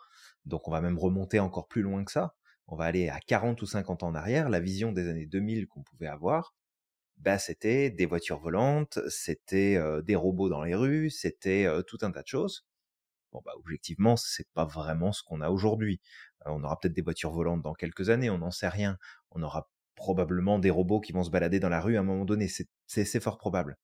donc 0.46 0.66
on 0.66 0.70
va 0.70 0.80
même 0.80 0.98
remonter 0.98 1.40
encore 1.40 1.68
plus 1.68 1.82
loin 1.82 2.04
que 2.04 2.12
ça, 2.12 2.36
on 2.68 2.76
va 2.76 2.86
aller 2.86 3.10
à 3.10 3.20
40 3.20 3.60
ou 3.60 3.66
50 3.66 4.02
ans 4.02 4.08
en 4.08 4.14
arrière, 4.14 4.48
la 4.48 4.60
vision 4.60 4.92
des 4.92 5.08
années 5.10 5.26
2000 5.26 5.66
qu'on 5.66 5.82
pouvait 5.82 6.06
avoir, 6.06 6.54
bah, 7.18 7.38
c'était 7.38 7.90
des 7.90 8.06
voitures 8.06 8.40
volantes, 8.40 8.98
c'était 9.08 9.78
des 10.02 10.16
robots 10.16 10.48
dans 10.48 10.62
les 10.62 10.74
rues, 10.74 11.10
c'était 11.10 11.66
tout 11.86 11.98
un 12.02 12.10
tas 12.10 12.22
de 12.22 12.28
choses. 12.28 12.66
Bon, 13.32 13.42
bah, 13.44 13.52
objectivement, 13.56 14.16
c'est 14.16 14.48
pas 14.54 14.64
vraiment 14.64 15.12
ce 15.12 15.22
qu'on 15.22 15.40
a 15.40 15.50
aujourd'hui. 15.50 16.00
On 16.46 16.62
aura 16.62 16.78
peut-être 16.78 16.94
des 16.94 17.02
voitures 17.02 17.32
volantes 17.32 17.62
dans 17.62 17.74
quelques 17.74 18.10
années, 18.10 18.30
on 18.30 18.38
n'en 18.38 18.50
sait 18.50 18.68
rien. 18.68 18.98
On 19.30 19.42
aura 19.42 19.70
probablement 19.96 20.58
des 20.58 20.70
robots 20.70 21.00
qui 21.00 21.12
vont 21.12 21.24
se 21.24 21.30
balader 21.30 21.60
dans 21.60 21.68
la 21.68 21.80
rue 21.80 21.96
à 21.96 22.00
un 22.00 22.04
moment 22.04 22.24
donné, 22.24 22.48
c'est 22.86 23.20
fort 23.20 23.38
probable. 23.38 23.76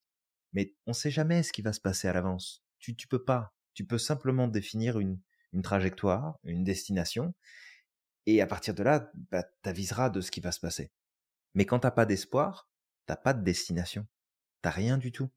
Mais 0.52 0.74
on 0.86 0.92
sait 0.92 1.10
jamais 1.10 1.42
ce 1.42 1.52
qui 1.52 1.62
va 1.62 1.72
se 1.72 1.80
passer 1.80 2.08
à 2.08 2.12
l'avance. 2.12 2.64
Tu, 2.78 2.96
tu 2.96 3.08
peux 3.08 3.24
pas. 3.24 3.54
Tu 3.74 3.84
peux 3.84 3.98
simplement 3.98 4.48
définir 4.48 4.98
une, 4.98 5.18
une 5.52 5.62
trajectoire, 5.62 6.38
une 6.44 6.64
destination, 6.64 7.34
et 8.26 8.40
à 8.40 8.46
partir 8.46 8.74
de 8.74 8.82
là, 8.82 9.10
bah, 9.30 9.44
t'aviseras 9.62 10.10
de 10.10 10.20
ce 10.20 10.30
qui 10.30 10.40
va 10.40 10.52
se 10.52 10.60
passer. 10.60 10.90
Mais 11.54 11.66
quand 11.66 11.80
t'as 11.80 11.90
pas 11.90 12.06
d'espoir, 12.06 12.69
t'as 13.10 13.16
pas 13.16 13.34
de 13.34 13.42
destination. 13.42 14.06
T'as 14.62 14.70
rien 14.70 14.96
du 14.96 15.10
tout. 15.10 15.30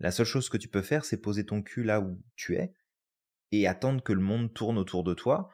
La 0.00 0.10
seule 0.10 0.26
chose 0.26 0.48
que 0.48 0.56
tu 0.56 0.66
peux 0.66 0.82
faire, 0.82 1.04
c'est 1.04 1.16
poser 1.16 1.46
ton 1.46 1.62
cul 1.62 1.84
là 1.84 2.00
où 2.00 2.20
tu 2.34 2.56
es, 2.56 2.72
et 3.52 3.68
attendre 3.68 4.02
que 4.02 4.12
le 4.12 4.20
monde 4.20 4.52
tourne 4.52 4.76
autour 4.78 5.04
de 5.04 5.14
toi, 5.14 5.48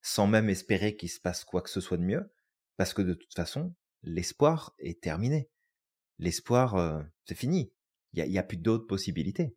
sans 0.00 0.28
même 0.28 0.48
espérer 0.48 0.94
qu'il 0.94 1.10
se 1.10 1.18
passe 1.18 1.44
quoi 1.44 1.60
que 1.60 1.70
ce 1.70 1.80
soit 1.80 1.96
de 1.96 2.04
mieux, 2.04 2.32
parce 2.76 2.94
que 2.94 3.02
de 3.02 3.14
toute 3.14 3.34
façon, 3.34 3.74
l'espoir 4.04 4.76
est 4.78 5.02
terminé. 5.02 5.50
L'espoir, 6.20 6.76
euh, 6.76 7.02
c'est 7.24 7.34
fini. 7.34 7.72
Il 8.12 8.24
n'y 8.24 8.38
a, 8.38 8.42
a, 8.42 8.44
plus 8.44 8.56
d'autres 8.56 8.86
possibilités. 8.86 9.56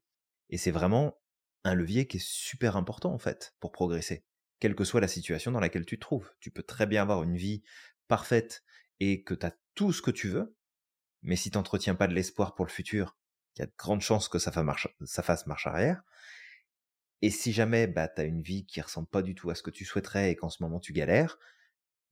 Et 0.49 0.57
c'est 0.57 0.71
vraiment 0.71 1.21
un 1.63 1.75
levier 1.75 2.07
qui 2.07 2.17
est 2.17 2.25
super 2.25 2.75
important, 2.75 3.13
en 3.13 3.19
fait, 3.19 3.53
pour 3.59 3.71
progresser. 3.71 4.25
Quelle 4.59 4.73
que 4.73 4.83
soit 4.83 4.99
la 4.99 5.07
situation 5.07 5.51
dans 5.51 5.59
laquelle 5.59 5.85
tu 5.85 5.97
te 5.97 6.01
trouves. 6.01 6.33
Tu 6.39 6.49
peux 6.49 6.63
très 6.63 6.87
bien 6.87 7.03
avoir 7.03 7.21
une 7.21 7.37
vie 7.37 7.61
parfaite 8.07 8.63
et 8.99 9.21
que 9.21 9.35
tu 9.35 9.45
as 9.45 9.55
tout 9.75 9.93
ce 9.93 10.01
que 10.01 10.09
tu 10.09 10.27
veux, 10.27 10.55
mais 11.21 11.35
si 11.35 11.51
tu 11.51 11.57
n'entretiens 11.57 11.95
pas 11.95 12.07
de 12.07 12.13
l'espoir 12.13 12.55
pour 12.55 12.65
le 12.65 12.71
futur, 12.71 13.17
il 13.55 13.59
y 13.59 13.63
a 13.63 13.65
de 13.65 13.73
grandes 13.77 14.01
chances 14.01 14.29
que 14.29 14.39
ça 14.39 14.51
fasse 14.51 15.47
marche 15.47 15.67
arrière. 15.67 16.03
Et 17.21 17.29
si 17.29 17.51
jamais 17.51 17.87
bah, 17.87 18.07
tu 18.07 18.21
as 18.21 18.23
une 18.23 18.41
vie 18.41 18.65
qui 18.65 18.79
ressemble 18.79 19.07
pas 19.07 19.21
du 19.21 19.35
tout 19.35 19.49
à 19.49 19.55
ce 19.55 19.63
que 19.63 19.71
tu 19.71 19.85
souhaiterais 19.85 20.31
et 20.31 20.35
qu'en 20.35 20.49
ce 20.49 20.63
moment 20.63 20.79
tu 20.79 20.93
galères, 20.93 21.37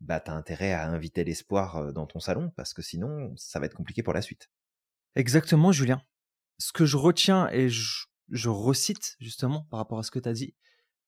bah, 0.01 0.19
tu 0.19 0.29
as 0.29 0.33
intérêt 0.33 0.73
à 0.73 0.87
inviter 0.87 1.23
l'espoir 1.23 1.93
dans 1.93 2.05
ton 2.05 2.19
salon 2.19 2.51
parce 2.55 2.73
que 2.73 2.81
sinon, 2.81 3.33
ça 3.37 3.59
va 3.59 3.65
être 3.65 3.75
compliqué 3.75 4.03
pour 4.03 4.13
la 4.13 4.21
suite. 4.21 4.49
Exactement, 5.15 5.71
Julien. 5.71 6.01
Ce 6.59 6.73
que 6.73 6.85
je 6.85 6.97
retiens 6.97 7.49
et 7.51 7.69
je, 7.69 8.05
je 8.29 8.49
recite 8.49 9.15
justement 9.19 9.63
par 9.69 9.79
rapport 9.79 9.99
à 9.99 10.03
ce 10.03 10.11
que 10.11 10.19
tu 10.19 10.29
as 10.29 10.33
dit, 10.33 10.55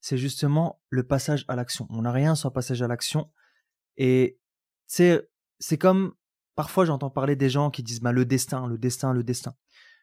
c'est 0.01 0.17
justement 0.17 0.81
le 0.89 1.05
passage 1.05 1.45
à 1.47 1.55
l'action. 1.55 1.85
On 1.89 2.03
n'a 2.03 2.11
rien 2.11 2.35
sans 2.35 2.51
passage 2.51 2.81
à 2.81 2.87
l'action. 2.87 3.31
Et 3.97 4.39
c'est 4.87 5.27
comme 5.77 6.15
parfois 6.59 6.83
j'entends 6.83 7.09
parler 7.09 7.37
des 7.37 7.49
gens 7.49 7.71
qui 7.71 7.83
disent 7.83 8.01
bah, 8.01 8.11
le 8.11 8.25
destin, 8.25 8.67
le 8.67 8.77
destin, 8.77 9.13
le 9.13 9.23
destin. 9.23 9.55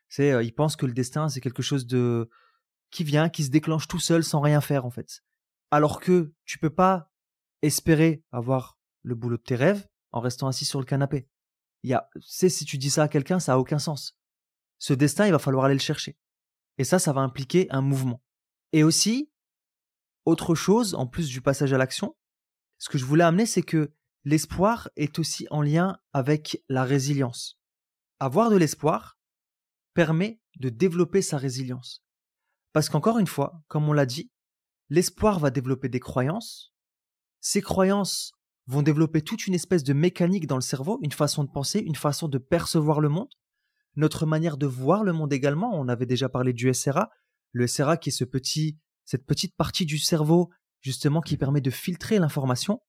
C'est, 0.08 0.42
ils 0.42 0.54
pensent 0.54 0.74
que 0.74 0.86
le 0.86 0.94
destin, 0.94 1.28
c'est 1.28 1.42
quelque 1.42 1.60
chose 1.60 1.86
de, 1.86 2.30
qui 2.90 3.04
vient, 3.04 3.28
qui 3.28 3.44
se 3.44 3.50
déclenche 3.50 3.88
tout 3.88 3.98
seul 3.98 4.24
sans 4.24 4.40
rien 4.40 4.62
faire 4.62 4.86
en 4.86 4.90
fait. 4.90 5.22
Alors 5.70 6.00
que 6.00 6.32
tu 6.46 6.58
peux 6.58 6.70
pas 6.70 7.12
espérer 7.60 8.24
avoir 8.32 8.78
le 9.02 9.14
boulot 9.14 9.36
de 9.36 9.42
tes 9.42 9.54
rêves 9.54 9.86
en 10.12 10.20
restant 10.20 10.48
assis 10.48 10.64
sur 10.64 10.80
le 10.80 10.86
canapé. 10.86 11.28
Il 11.82 11.90
y 11.90 11.92
a, 11.92 12.08
c'est 12.22 12.48
si 12.48 12.64
tu 12.64 12.78
dis 12.78 12.88
ça 12.88 13.02
à 13.02 13.08
quelqu'un, 13.08 13.38
ça 13.38 13.52
a 13.52 13.58
aucun 13.58 13.78
sens. 13.78 14.18
Ce 14.78 14.94
destin, 14.94 15.26
il 15.26 15.32
va 15.32 15.38
falloir 15.38 15.66
aller 15.66 15.74
le 15.74 15.80
chercher. 15.80 16.16
Et 16.78 16.84
ça, 16.84 16.98
ça 16.98 17.12
va 17.12 17.20
impliquer 17.20 17.66
un 17.68 17.82
mouvement. 17.82 18.22
Et 18.72 18.82
aussi, 18.82 19.30
autre 20.24 20.54
chose, 20.54 20.94
en 20.94 21.06
plus 21.06 21.28
du 21.28 21.42
passage 21.42 21.74
à 21.74 21.76
l'action, 21.76 22.16
ce 22.78 22.88
que 22.88 22.96
je 22.96 23.04
voulais 23.04 23.24
amener, 23.24 23.44
c'est 23.44 23.60
que 23.60 23.92
l'espoir 24.26 24.90
est 24.96 25.20
aussi 25.20 25.46
en 25.52 25.62
lien 25.62 25.98
avec 26.12 26.60
la 26.68 26.82
résilience. 26.82 27.60
Avoir 28.18 28.50
de 28.50 28.56
l'espoir 28.56 29.20
permet 29.94 30.40
de 30.58 30.68
développer 30.68 31.22
sa 31.22 31.38
résilience. 31.38 32.04
Parce 32.72 32.88
qu'encore 32.88 33.20
une 33.20 33.28
fois, 33.28 33.62
comme 33.68 33.88
on 33.88 33.92
l'a 33.92 34.04
dit, 34.04 34.32
l'espoir 34.90 35.38
va 35.38 35.50
développer 35.50 35.88
des 35.88 36.00
croyances. 36.00 36.74
Ces 37.40 37.62
croyances 37.62 38.32
vont 38.66 38.82
développer 38.82 39.22
toute 39.22 39.46
une 39.46 39.54
espèce 39.54 39.84
de 39.84 39.92
mécanique 39.92 40.48
dans 40.48 40.56
le 40.56 40.60
cerveau, 40.60 40.98
une 41.02 41.12
façon 41.12 41.44
de 41.44 41.50
penser, 41.50 41.78
une 41.78 41.94
façon 41.94 42.26
de 42.26 42.38
percevoir 42.38 43.00
le 43.00 43.08
monde, 43.08 43.32
notre 43.94 44.26
manière 44.26 44.56
de 44.56 44.66
voir 44.66 45.04
le 45.04 45.12
monde 45.12 45.32
également. 45.32 45.70
On 45.72 45.86
avait 45.86 46.04
déjà 46.04 46.28
parlé 46.28 46.52
du 46.52 46.74
SRA, 46.74 47.10
le 47.52 47.68
SRA 47.68 47.96
qui 47.96 48.08
est 48.08 48.12
ce 48.12 48.24
petit, 48.24 48.76
cette 49.04 49.24
petite 49.24 49.54
partie 49.54 49.86
du 49.86 49.98
cerveau 49.98 50.50
justement 50.80 51.20
qui 51.20 51.36
permet 51.36 51.60
de 51.60 51.70
filtrer 51.70 52.18
l'information. 52.18 52.82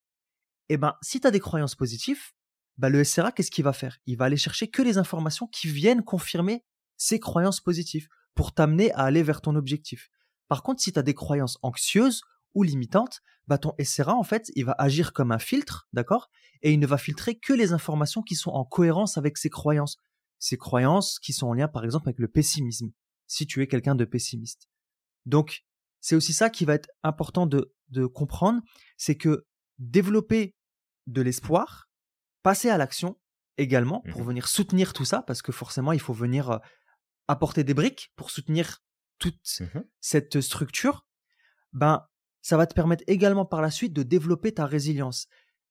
Eh 0.70 0.78
ben, 0.78 0.96
si 1.02 1.20
tu 1.20 1.28
as 1.28 1.32
des 1.32 1.40
croyances 1.40 1.76
positives, 1.76 2.34
bah, 2.78 2.90
le 2.90 3.04
SRA, 3.04 3.32
qu'est-ce 3.32 3.52
qu'il 3.52 3.64
va 3.64 3.74
faire? 3.74 3.98
Il 4.06 4.18
va 4.18 4.26
aller 4.26 4.38
chercher 4.38 4.70
que 4.70 4.82
les 4.82 4.98
informations 4.98 5.48
qui 5.48 5.68
viennent 5.68 6.04
confirmer 6.04 6.64
ces 6.98 7.20
croyances 7.20 7.62
positives 7.62 8.08
pour 8.36 8.54
t'amener 8.54 8.92
à 8.94 9.02
aller 9.02 9.24
vers 9.24 9.42
ton 9.42 9.56
objectif. 9.56 10.10
Par 10.48 10.64
contre, 10.64 10.82
si 10.82 10.94
tu 10.94 11.00
as 11.00 11.04
des 11.04 11.14
croyances 11.14 11.58
anxieuses 11.62 12.22
ou 12.54 12.64
limitantes, 12.64 13.22
bah 13.48 13.58
ton 13.58 13.74
SRA, 13.84 14.14
en 14.14 14.24
fait, 14.24 14.52
il 14.56 14.66
va 14.66 14.76
agir 14.78 15.14
comme 15.14 15.32
un 15.32 15.40
filtre, 15.40 15.88
d'accord? 15.94 16.30
Et 16.62 16.72
il 16.72 16.80
ne 16.80 16.88
va 16.88 16.98
filtrer 16.98 17.38
que 17.38 17.54
les 17.54 17.72
informations 17.72 18.22
qui 18.22 18.36
sont 18.36 18.52
en 18.52 18.66
cohérence 18.66 19.18
avec 19.18 19.38
ses 19.38 19.50
croyances. 19.50 19.98
Ces 20.40 20.58
croyances 20.58 21.20
qui 21.20 21.34
sont 21.34 21.48
en 21.48 21.54
lien, 21.54 21.68
par 21.68 21.84
exemple, 21.84 22.10
avec 22.10 22.20
le 22.20 22.28
pessimisme, 22.28 22.92
si 23.26 23.48
tu 23.48 23.62
es 23.62 23.68
quelqu'un 23.68 23.96
de 23.96 24.06
pessimiste. 24.06 24.68
Donc, 25.26 25.64
c'est 26.00 26.16
aussi 26.16 26.34
ça 26.34 26.50
qui 26.50 26.66
va 26.66 26.76
être 26.76 26.90
important 27.04 27.48
de, 27.48 27.74
de 27.90 28.06
comprendre, 28.06 28.62
c'est 28.98 29.16
que 29.16 29.46
développer 29.80 30.56
de 31.08 31.22
l'espoir, 31.22 31.90
passer 32.44 32.70
à 32.70 32.78
l'action 32.78 33.20
également 33.58 34.02
pour 34.12 34.22
mmh 34.22 34.28
venir 34.28 34.48
soutenir 34.48 34.94
tout 34.94 35.06
ça, 35.06 35.24
parce 35.24 35.42
que 35.42 35.52
forcément, 35.52 35.92
il 35.92 36.00
faut 36.00 36.14
venir 36.14 36.52
euh, 36.52 36.58
apporter 37.28 37.64
des 37.64 37.74
briques 37.74 38.12
pour 38.16 38.30
soutenir 38.30 38.84
toute 39.20 39.40
mmh 39.60 39.80
cette 40.00 40.42
structure, 40.42 41.06
ben, 41.74 42.06
ça 42.42 42.56
va 42.56 42.68
te 42.68 42.74
permettre 42.74 43.04
également 43.08 43.46
par 43.46 43.62
la 43.62 43.72
suite 43.72 43.94
de 43.94 44.04
développer 44.04 44.54
ta 44.54 44.66
résilience. 44.66 45.28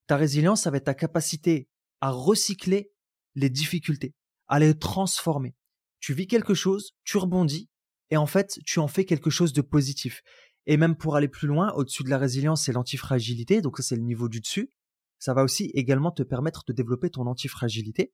Ta 0.07 0.17
résilience, 0.17 0.63
ça 0.63 0.71
va 0.71 0.79
être 0.79 0.85
ta 0.85 0.95
capacité 0.95 1.69
à 2.01 2.11
recycler 2.11 2.91
les 3.35 3.51
difficultés, 3.51 4.15
à 4.49 4.59
les 4.59 4.77
transformer. 4.79 5.55
Tu 6.01 6.13
vis 6.13 6.27
quelque 6.27 6.55
chose, 6.55 6.93
tu 7.05 7.19
rebondis, 7.19 7.71
et 8.11 8.17
en 8.17 8.27
fait, 8.27 8.59
tu 8.65 8.79
en 8.79 8.89
fais 8.89 9.05
quelque 9.05 9.31
chose 9.31 9.53
de 9.53 9.63
positif. 9.63 10.23
Et 10.67 10.77
même 10.77 10.97
pour 10.97 11.17
aller 11.17 11.29
plus 11.29 11.49
loin, 11.49 11.73
au-dessus 11.73 12.03
de 12.03 12.11
la 12.11 12.19
résilience, 12.19 12.65
c'est 12.65 12.73
l'antifragilité, 12.73 13.61
donc 13.61 13.79
ça 13.79 13.83
c'est 13.83 13.97
le 13.97 14.03
niveau 14.03 14.29
du 14.29 14.41
dessus. 14.41 14.71
Ça 15.19 15.35
va 15.35 15.43
aussi 15.43 15.71
également 15.75 16.11
te 16.11 16.23
permettre 16.23 16.65
de 16.67 16.73
développer 16.73 17.11
ton 17.11 17.27
antifragilité. 17.27 18.13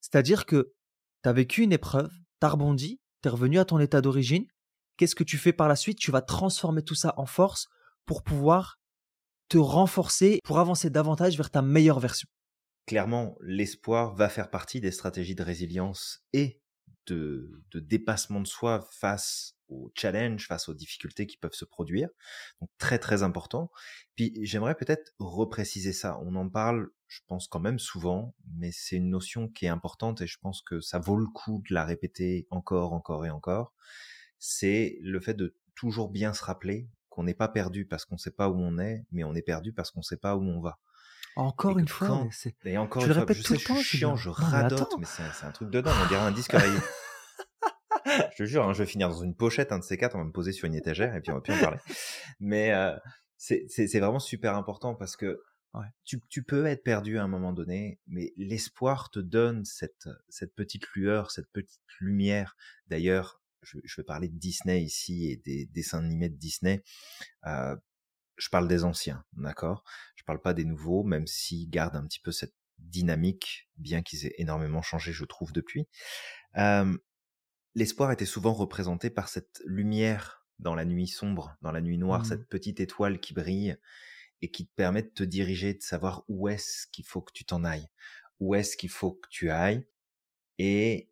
C'est-à-dire 0.00 0.46
que 0.46 0.72
tu 1.22 1.28
as 1.28 1.32
vécu 1.32 1.62
une 1.62 1.72
épreuve, 1.72 2.10
tu 2.40 2.46
as 2.46 2.48
rebondi, 2.48 3.00
tu 3.22 3.28
es 3.28 3.30
revenu 3.30 3.58
à 3.58 3.64
ton 3.64 3.78
état 3.78 4.00
d'origine. 4.00 4.46
Qu'est-ce 4.96 5.14
que 5.14 5.24
tu 5.24 5.38
fais 5.38 5.52
par 5.52 5.68
la 5.68 5.76
suite? 5.76 5.98
Tu 5.98 6.10
vas 6.10 6.22
transformer 6.22 6.82
tout 6.82 6.94
ça 6.94 7.14
en 7.16 7.26
force 7.26 7.68
pour 8.06 8.22
pouvoir 8.22 8.80
te 9.48 9.58
renforcer, 9.58 10.40
pour 10.44 10.58
avancer 10.58 10.90
davantage 10.90 11.36
vers 11.36 11.50
ta 11.50 11.62
meilleure 11.62 12.00
version. 12.00 12.28
Clairement, 12.86 13.36
l'espoir 13.40 14.14
va 14.14 14.28
faire 14.28 14.50
partie 14.50 14.80
des 14.80 14.90
stratégies 14.90 15.34
de 15.34 15.42
résilience 15.42 16.24
et 16.32 16.60
de, 17.06 17.62
dépassement 17.74 18.40
de 18.40 18.46
soi 18.46 18.88
face 18.92 19.56
aux 19.70 19.90
challenges, 19.94 20.46
face 20.46 20.68
aux 20.68 20.74
difficultés 20.74 21.26
qui 21.26 21.36
peuvent 21.36 21.54
se 21.54 21.64
produire. 21.64 22.08
Donc 22.60 22.70
très 22.78 22.98
très 22.98 23.22
important. 23.22 23.70
Puis 24.16 24.34
j'aimerais 24.42 24.74
peut-être 24.74 25.12
repréciser 25.18 25.92
ça. 25.92 26.18
On 26.22 26.34
en 26.34 26.48
parle, 26.48 26.90
je 27.08 27.20
pense 27.26 27.48
quand 27.48 27.60
même 27.60 27.78
souvent, 27.78 28.34
mais 28.58 28.70
c'est 28.72 28.96
une 28.96 29.10
notion 29.10 29.48
qui 29.48 29.66
est 29.66 29.68
importante 29.68 30.20
et 30.20 30.26
je 30.26 30.38
pense 30.38 30.62
que 30.62 30.80
ça 30.80 30.98
vaut 30.98 31.16
le 31.16 31.26
coup 31.26 31.62
de 31.68 31.74
la 31.74 31.84
répéter 31.84 32.46
encore, 32.50 32.92
encore 32.92 33.24
et 33.24 33.30
encore. 33.30 33.72
C'est 34.38 34.98
le 35.02 35.20
fait 35.20 35.34
de 35.34 35.56
toujours 35.74 36.10
bien 36.10 36.34
se 36.34 36.44
rappeler 36.44 36.88
qu'on 37.08 37.24
n'est 37.24 37.34
pas 37.34 37.48
perdu 37.48 37.86
parce 37.86 38.04
qu'on 38.04 38.14
ne 38.16 38.20
sait 38.20 38.30
pas 38.30 38.48
où 38.48 38.58
on 38.58 38.78
est, 38.78 39.04
mais 39.12 39.24
on 39.24 39.34
est 39.34 39.42
perdu 39.42 39.72
parce 39.72 39.90
qu'on 39.90 40.00
ne 40.00 40.04
sait 40.04 40.16
pas 40.16 40.36
où 40.36 40.42
on 40.42 40.60
va. 40.60 40.78
Encore 41.36 41.78
une 41.78 41.88
fois, 41.88 42.26
c'est... 42.32 42.54
et 42.64 42.76
encore 42.76 43.04
une 43.04 43.14
fois, 43.14 43.24
je 43.28 43.42
sais, 43.42 43.56
je 43.56 43.72
suis 43.74 43.98
chiant, 43.98 44.16
je 44.16 44.30
radote, 44.30 44.94
mais, 44.98 45.06
c'est, 45.06 45.22
un 45.44 45.52
truc 45.52 45.70
dedans, 45.70 45.92
on 46.04 46.08
dirait 46.08 46.20
un 46.20 46.32
disque 46.32 46.52
rayé. 46.54 46.78
Je 48.32 48.36
te 48.36 48.44
jure, 48.44 48.64
hein, 48.64 48.72
je 48.72 48.82
vais 48.82 48.86
finir 48.86 49.08
dans 49.08 49.22
une 49.22 49.34
pochette, 49.34 49.72
un 49.72 49.78
de 49.78 49.84
ces 49.84 49.96
quatre, 49.96 50.16
on 50.16 50.20
va 50.20 50.24
me 50.24 50.32
poser 50.32 50.52
sur 50.52 50.66
une 50.66 50.74
étagère 50.74 51.14
et 51.14 51.20
puis 51.20 51.30
on 51.32 51.36
va 51.36 51.40
plus 51.40 51.54
en 51.54 51.60
parler. 51.60 51.78
Mais 52.40 52.72
euh, 52.72 52.96
c'est, 53.36 53.98
vraiment 53.98 54.18
super 54.18 54.54
important 54.54 54.94
parce 54.94 55.16
que 55.16 55.40
tu, 56.04 56.20
tu, 56.28 56.42
peux 56.42 56.66
être 56.66 56.82
perdu 56.82 57.18
à 57.18 57.22
un 57.22 57.28
moment 57.28 57.52
donné, 57.52 58.00
mais 58.08 58.32
l'espoir 58.36 59.08
te 59.10 59.20
donne 59.20 59.64
cette, 59.64 60.08
cette 60.28 60.52
petite 60.56 60.84
lueur, 60.96 61.30
cette 61.30 61.48
petite 61.52 61.80
lumière. 62.00 62.56
D'ailleurs, 62.88 63.40
je, 63.62 63.78
je, 63.84 64.00
vais 64.00 64.04
parler 64.04 64.28
de 64.28 64.36
Disney 64.36 64.82
ici 64.82 65.30
et 65.30 65.36
des 65.36 65.66
dessins 65.66 65.98
animés 65.98 66.28
de 66.28 66.34
Disney. 66.34 66.82
Euh, 67.46 67.76
je 68.36 68.48
parle 68.48 68.66
des 68.66 68.84
anciens, 68.84 69.24
d'accord? 69.34 69.84
Je 70.16 70.24
parle 70.24 70.40
pas 70.40 70.54
des 70.54 70.64
nouveaux, 70.64 71.04
même 71.04 71.26
s'ils 71.26 71.70
gardent 71.70 71.96
un 71.96 72.04
petit 72.04 72.20
peu 72.20 72.32
cette 72.32 72.54
dynamique, 72.78 73.68
bien 73.76 74.02
qu'ils 74.02 74.26
aient 74.26 74.34
énormément 74.38 74.82
changé, 74.82 75.12
je 75.12 75.24
trouve, 75.24 75.52
depuis. 75.52 75.86
Euh, 76.56 76.96
l'espoir 77.74 78.12
était 78.12 78.26
souvent 78.26 78.52
représenté 78.52 79.10
par 79.10 79.28
cette 79.28 79.62
lumière 79.64 80.46
dans 80.58 80.74
la 80.74 80.84
nuit 80.84 81.08
sombre, 81.08 81.56
dans 81.62 81.72
la 81.72 81.80
nuit 81.80 81.98
noire, 81.98 82.22
mmh. 82.22 82.26
cette 82.26 82.48
petite 82.48 82.80
étoile 82.80 83.20
qui 83.20 83.32
brille 83.32 83.76
et 84.42 84.50
qui 84.50 84.66
te 84.66 84.74
permet 84.74 85.02
de 85.02 85.08
te 85.08 85.22
diriger, 85.22 85.74
de 85.74 85.82
savoir 85.82 86.24
où 86.28 86.48
est-ce 86.48 86.86
qu'il 86.92 87.04
faut 87.04 87.22
que 87.22 87.32
tu 87.32 87.44
t'en 87.44 87.64
ailles, 87.64 87.88
où 88.38 88.54
est-ce 88.54 88.76
qu'il 88.76 88.90
faut 88.90 89.12
que 89.12 89.28
tu 89.30 89.50
ailles. 89.50 89.86
Et 90.58 91.10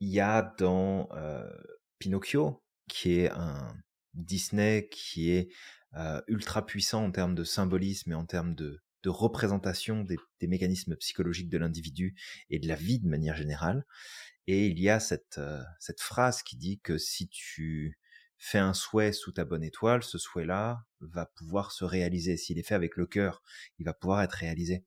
il 0.00 0.08
y 0.08 0.20
a 0.20 0.54
dans 0.58 1.08
euh, 1.12 1.50
Pinocchio, 1.98 2.62
qui 2.88 3.20
est 3.20 3.30
un 3.30 3.74
Disney 4.14 4.88
qui 4.90 5.30
est 5.30 5.50
euh, 5.96 6.20
ultra 6.28 6.64
puissant 6.64 7.04
en 7.04 7.10
termes 7.10 7.34
de 7.34 7.44
symbolisme 7.44 8.12
et 8.12 8.14
en 8.14 8.26
termes 8.26 8.54
de, 8.54 8.80
représentation 9.06 10.04
des, 10.04 10.18
mécanismes 10.46 10.94
psychologiques 10.96 11.48
de 11.48 11.56
l'individu 11.56 12.14
et 12.50 12.58
de 12.58 12.68
la 12.68 12.74
vie 12.74 13.00
de 13.00 13.08
manière 13.08 13.34
générale. 13.34 13.86
Et 14.52 14.66
il 14.66 14.80
y 14.80 14.88
a 14.88 14.98
cette, 14.98 15.38
euh, 15.38 15.62
cette 15.78 16.00
phrase 16.00 16.42
qui 16.42 16.56
dit 16.56 16.80
que 16.80 16.98
si 16.98 17.28
tu 17.28 17.96
fais 18.36 18.58
un 18.58 18.74
souhait 18.74 19.12
sous 19.12 19.30
ta 19.30 19.44
bonne 19.44 19.62
étoile, 19.62 20.02
ce 20.02 20.18
souhait-là 20.18 20.84
va 20.98 21.26
pouvoir 21.26 21.70
se 21.70 21.84
réaliser. 21.84 22.36
S'il 22.36 22.58
est 22.58 22.64
fait 22.64 22.74
avec 22.74 22.96
le 22.96 23.06
cœur, 23.06 23.44
il 23.78 23.84
va 23.84 23.94
pouvoir 23.94 24.22
être 24.22 24.32
réalisé. 24.32 24.84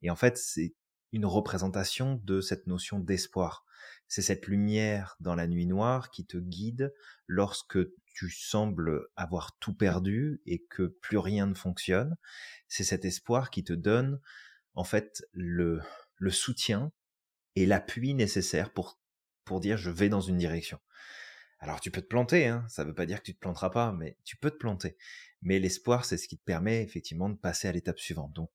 Et 0.00 0.08
en 0.08 0.16
fait, 0.16 0.38
c'est 0.38 0.72
une 1.12 1.26
représentation 1.26 2.22
de 2.24 2.40
cette 2.40 2.66
notion 2.66 3.00
d'espoir. 3.00 3.66
C'est 4.08 4.22
cette 4.22 4.46
lumière 4.46 5.14
dans 5.20 5.34
la 5.34 5.46
nuit 5.46 5.66
noire 5.66 6.10
qui 6.10 6.24
te 6.24 6.38
guide 6.38 6.94
lorsque 7.26 7.80
tu 8.06 8.30
sembles 8.30 9.08
avoir 9.16 9.58
tout 9.58 9.74
perdu 9.74 10.40
et 10.46 10.64
que 10.70 10.84
plus 10.84 11.18
rien 11.18 11.46
ne 11.46 11.54
fonctionne. 11.54 12.16
C'est 12.66 12.82
cet 12.82 13.04
espoir 13.04 13.50
qui 13.50 13.62
te 13.62 13.74
donne 13.74 14.22
en 14.72 14.84
fait 14.84 15.22
le, 15.32 15.82
le 16.16 16.30
soutien 16.30 16.92
et 17.56 17.66
l'appui 17.66 18.14
nécessaire 18.14 18.72
pour, 18.72 19.01
pour 19.44 19.60
dire 19.60 19.76
je 19.76 19.90
vais 19.90 20.08
dans 20.08 20.20
une 20.20 20.38
direction. 20.38 20.78
Alors 21.58 21.80
tu 21.80 21.90
peux 21.90 22.02
te 22.02 22.06
planter, 22.06 22.48
hein, 22.48 22.64
ça 22.68 22.82
ne 22.82 22.88
veut 22.88 22.94
pas 22.94 23.06
dire 23.06 23.18
que 23.18 23.24
tu 23.24 23.34
te 23.34 23.40
planteras 23.40 23.70
pas, 23.70 23.92
mais 23.92 24.16
tu 24.24 24.36
peux 24.36 24.50
te 24.50 24.56
planter. 24.56 24.96
Mais 25.42 25.58
l'espoir, 25.58 26.04
c'est 26.04 26.16
ce 26.16 26.26
qui 26.26 26.36
te 26.36 26.44
permet 26.44 26.82
effectivement 26.82 27.28
de 27.28 27.36
passer 27.36 27.68
à 27.68 27.72
l'étape 27.72 27.98
suivante. 27.98 28.32
Donc 28.32 28.50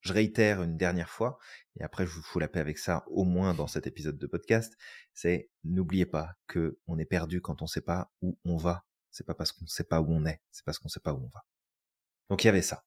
je 0.00 0.12
réitère 0.12 0.62
une 0.62 0.76
dernière 0.76 1.10
fois, 1.10 1.38
et 1.80 1.82
après 1.82 2.06
je 2.06 2.12
vous 2.12 2.22
fous 2.22 2.38
la 2.38 2.48
paix 2.48 2.60
avec 2.60 2.78
ça, 2.78 3.04
au 3.08 3.24
moins 3.24 3.54
dans 3.54 3.66
cet 3.66 3.86
épisode 3.86 4.18
de 4.18 4.26
podcast, 4.26 4.76
c'est 5.14 5.50
n'oubliez 5.64 6.06
pas 6.06 6.34
que 6.46 6.78
on 6.86 6.98
est 6.98 7.06
perdu 7.06 7.40
quand 7.40 7.62
on 7.62 7.64
ne 7.64 7.70
sait 7.70 7.80
pas 7.80 8.12
où 8.20 8.38
on 8.44 8.56
va. 8.56 8.84
C'est 9.10 9.26
pas 9.26 9.34
parce 9.34 9.50
qu'on 9.52 9.64
ne 9.64 9.68
sait 9.68 9.84
pas 9.84 10.02
où 10.02 10.12
on 10.12 10.26
est, 10.26 10.42
c'est 10.50 10.64
parce 10.64 10.78
qu'on 10.78 10.88
ne 10.88 10.92
sait 10.92 11.00
pas 11.00 11.14
où 11.14 11.24
on 11.24 11.30
va. 11.32 11.46
Donc 12.28 12.44
il 12.44 12.48
y 12.48 12.50
avait 12.50 12.60
ça. 12.60 12.84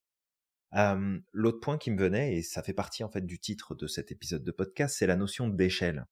L'autre 1.33 1.59
point 1.59 1.79
qui 1.79 1.89
me 1.89 1.97
venait, 1.97 2.35
et 2.35 2.43
ça 2.43 2.61
fait 2.61 2.73
partie 2.73 3.03
en 3.03 3.09
fait 3.09 3.25
du 3.25 3.39
titre 3.39 3.73
de 3.73 3.87
cet 3.87 4.11
épisode 4.11 4.43
de 4.43 4.51
podcast, 4.51 4.95
c'est 4.99 5.07
la 5.07 5.15
notion 5.15 5.47
d'échelle. 5.47 6.05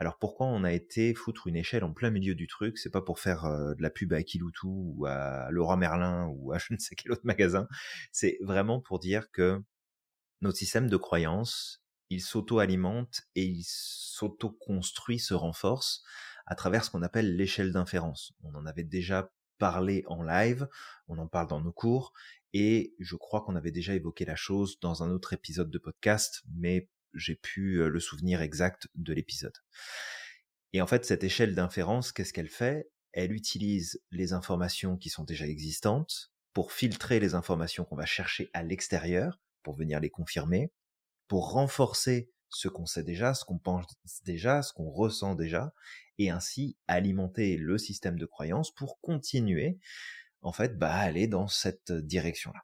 Alors 0.00 0.16
pourquoi 0.16 0.46
on 0.46 0.62
a 0.62 0.72
été 0.72 1.12
foutre 1.12 1.48
une 1.48 1.56
échelle 1.56 1.82
en 1.82 1.92
plein 1.92 2.10
milieu 2.10 2.36
du 2.36 2.46
truc? 2.46 2.78
C'est 2.78 2.88
pas 2.88 3.02
pour 3.02 3.18
faire 3.18 3.42
de 3.48 3.82
la 3.82 3.90
pub 3.90 4.12
à 4.12 4.22
Kiloutou 4.22 4.94
ou 4.96 5.06
à 5.06 5.48
Laura 5.50 5.76
Merlin 5.76 6.28
ou 6.28 6.52
à 6.52 6.58
je 6.58 6.72
ne 6.72 6.78
sais 6.78 6.94
quel 6.94 7.10
autre 7.10 7.24
magasin. 7.24 7.66
C'est 8.12 8.38
vraiment 8.40 8.80
pour 8.80 9.00
dire 9.00 9.28
que 9.32 9.60
notre 10.40 10.56
système 10.56 10.88
de 10.88 10.96
croyance, 10.96 11.82
il 12.10 12.20
s'auto-alimente 12.20 13.22
et 13.34 13.44
il 13.44 13.64
s'auto-construit, 13.66 15.18
se 15.18 15.34
renforce 15.34 16.04
à 16.46 16.54
travers 16.54 16.84
ce 16.84 16.90
qu'on 16.90 17.02
appelle 17.02 17.34
l'échelle 17.34 17.72
d'inférence. 17.72 18.32
On 18.44 18.54
en 18.54 18.66
avait 18.66 18.84
déjà 18.84 19.32
parlé 19.58 20.04
en 20.06 20.22
live, 20.22 20.68
on 21.08 21.18
en 21.18 21.26
parle 21.26 21.48
dans 21.48 21.60
nos 21.60 21.72
cours, 21.72 22.12
et 22.52 22.94
je 23.00 23.16
crois 23.16 23.40
qu'on 23.40 23.56
avait 23.56 23.72
déjà 23.72 23.94
évoqué 23.94 24.24
la 24.24 24.36
chose 24.36 24.78
dans 24.78 25.02
un 25.02 25.10
autre 25.10 25.32
épisode 25.32 25.70
de 25.70 25.78
podcast, 25.78 26.44
mais 26.54 26.88
j'ai 27.14 27.36
pu 27.36 27.76
euh, 27.76 27.88
le 27.88 28.00
souvenir 28.00 28.42
exact 28.42 28.88
de 28.94 29.12
l'épisode. 29.12 29.56
Et 30.72 30.80
en 30.80 30.86
fait, 30.86 31.04
cette 31.04 31.24
échelle 31.24 31.54
d'inférence, 31.54 32.12
qu'est-ce 32.12 32.32
qu'elle 32.32 32.48
fait? 32.48 32.90
Elle 33.12 33.32
utilise 33.32 34.02
les 34.10 34.32
informations 34.32 34.96
qui 34.96 35.08
sont 35.08 35.24
déjà 35.24 35.46
existantes 35.46 36.32
pour 36.52 36.72
filtrer 36.72 37.20
les 37.20 37.34
informations 37.34 37.84
qu'on 37.84 37.96
va 37.96 38.06
chercher 38.06 38.50
à 38.52 38.62
l'extérieur, 38.62 39.40
pour 39.62 39.74
venir 39.74 40.00
les 40.00 40.10
confirmer, 40.10 40.72
pour 41.26 41.52
renforcer 41.52 42.30
ce 42.50 42.68
qu'on 42.68 42.86
sait 42.86 43.02
déjà, 43.02 43.34
ce 43.34 43.44
qu'on 43.44 43.58
pense 43.58 43.86
déjà, 44.24 44.62
ce 44.62 44.72
qu'on 44.72 44.90
ressent 44.90 45.34
déjà, 45.34 45.72
et 46.18 46.30
ainsi 46.30 46.76
alimenter 46.86 47.56
le 47.56 47.78
système 47.78 48.18
de 48.18 48.26
croyance 48.26 48.74
pour 48.74 49.00
continuer, 49.00 49.78
en 50.42 50.52
fait, 50.52 50.78
bah, 50.78 50.94
aller 50.94 51.26
dans 51.26 51.48
cette 51.48 51.92
direction-là. 51.92 52.60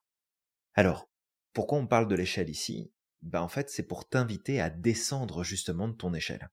Alors, 0.75 1.09
pourquoi 1.53 1.79
on 1.79 1.87
parle 1.87 2.09
de 2.09 2.15
l'échelle 2.15 2.51
ici? 2.51 2.93
Bah, 3.25 3.43
en 3.43 3.49
fait, 3.49 3.71
c'est 3.71 3.83
pour 3.83 4.09
t'inviter 4.09 4.61
à 4.61 4.71
descendre 4.71 5.43
justement 5.43 5.89
de 5.89 5.95
ton 5.95 6.15
échelle 6.15 6.49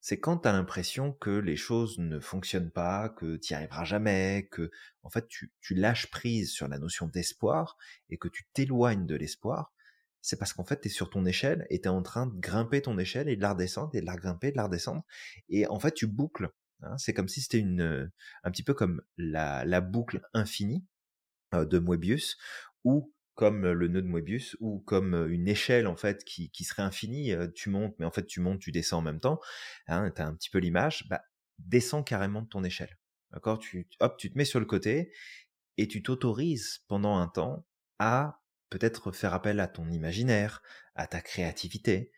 c'est 0.00 0.18
quand 0.18 0.38
tu 0.38 0.48
as 0.48 0.52
l'impression 0.52 1.12
que 1.12 1.30
les 1.30 1.56
choses 1.56 1.98
ne 1.98 2.20
fonctionnent 2.20 2.70
pas, 2.70 3.10
que 3.10 3.36
tu 3.36 3.52
n'y 3.52 3.56
arriveras 3.56 3.84
jamais, 3.84 4.48
que 4.50 4.70
en 5.02 5.10
fait 5.10 5.28
tu, 5.28 5.52
lâches 5.70 6.10
prise 6.10 6.50
sur 6.50 6.68
la 6.68 6.78
notion 6.78 7.06
d'espoir 7.06 7.76
et 8.08 8.16
que 8.16 8.28
tu 8.28 8.46
t'éloignes 8.54 9.06
de 9.06 9.14
l'espoir, 9.14 9.74
c'est 10.22 10.38
parce 10.38 10.52
qu'en 10.52 10.64
fait 10.64 10.80
tu 10.80 10.88
es 10.88 10.90
sur 10.90 11.10
ton 11.10 11.26
échelle 11.26 11.66
et 11.70 11.80
tu 11.80 11.86
es 11.86 11.90
en 11.90 12.02
train 12.02 12.26
de 12.26 12.38
grimper 12.38 12.82
ton 12.82 12.98
échelle 12.98 13.28
et 13.28 13.36
de 13.36 13.42
la 13.42 13.52
redescendre 13.52 13.94
et 13.94 14.00
de 14.00 14.06
la 14.06 14.16
grimper, 14.16 14.52
de 14.52 14.56
la 14.56 14.64
redescendre 14.64 15.04
et 15.48 15.66
en 15.66 15.78
fait 15.78 15.92
tu 15.92 16.06
boucles. 16.06 16.50
Hein. 16.82 16.96
c'est 16.96 17.12
comme 17.12 17.28
si 17.28 17.42
c'était 17.42 17.58
une 17.58 18.10
un 18.42 18.50
petit 18.50 18.62
peu 18.62 18.72
comme 18.72 19.02
la, 19.18 19.66
la 19.66 19.82
boucle 19.82 20.22
infinie 20.32 20.82
euh, 21.54 21.66
de 21.66 21.78
Moebius 21.78 22.38
où 22.84 23.12
comme 23.34 23.70
le 23.70 23.88
nœud 23.88 24.02
de 24.02 24.06
Moebius 24.06 24.56
ou 24.60 24.80
comme 24.80 25.14
une 25.30 25.48
échelle 25.48 25.86
en 25.86 25.96
fait 25.96 26.24
qui, 26.24 26.50
qui 26.50 26.64
serait 26.64 26.82
infinie. 26.82 27.32
Tu 27.54 27.70
montes, 27.70 27.94
mais 27.98 28.04
en 28.04 28.10
fait 28.10 28.26
tu 28.26 28.40
montes, 28.40 28.60
tu 28.60 28.72
descends 28.72 28.98
en 28.98 29.02
même 29.02 29.20
temps. 29.20 29.40
Hein, 29.86 30.10
tu 30.14 30.20
as 30.20 30.26
un 30.26 30.34
petit 30.34 30.50
peu 30.50 30.58
l'image. 30.58 31.06
Bah, 31.08 31.22
descends 31.58 32.02
carrément 32.02 32.42
de 32.42 32.48
ton 32.48 32.64
échelle. 32.64 32.98
D'accord? 33.32 33.58
Tu, 33.58 33.88
hop, 34.00 34.16
tu 34.18 34.30
te 34.30 34.36
mets 34.36 34.44
sur 34.44 34.60
le 34.60 34.66
côté 34.66 35.12
et 35.76 35.88
tu 35.88 36.02
t'autorises 36.02 36.84
pendant 36.88 37.16
un 37.16 37.28
temps 37.28 37.66
à 37.98 38.42
peut-être 38.70 39.12
faire 39.12 39.34
appel 39.34 39.60
à 39.60 39.66
ton 39.66 39.90
imaginaire, 39.90 40.62
à 40.94 41.06
ta 41.06 41.20
créativité, 41.20 42.12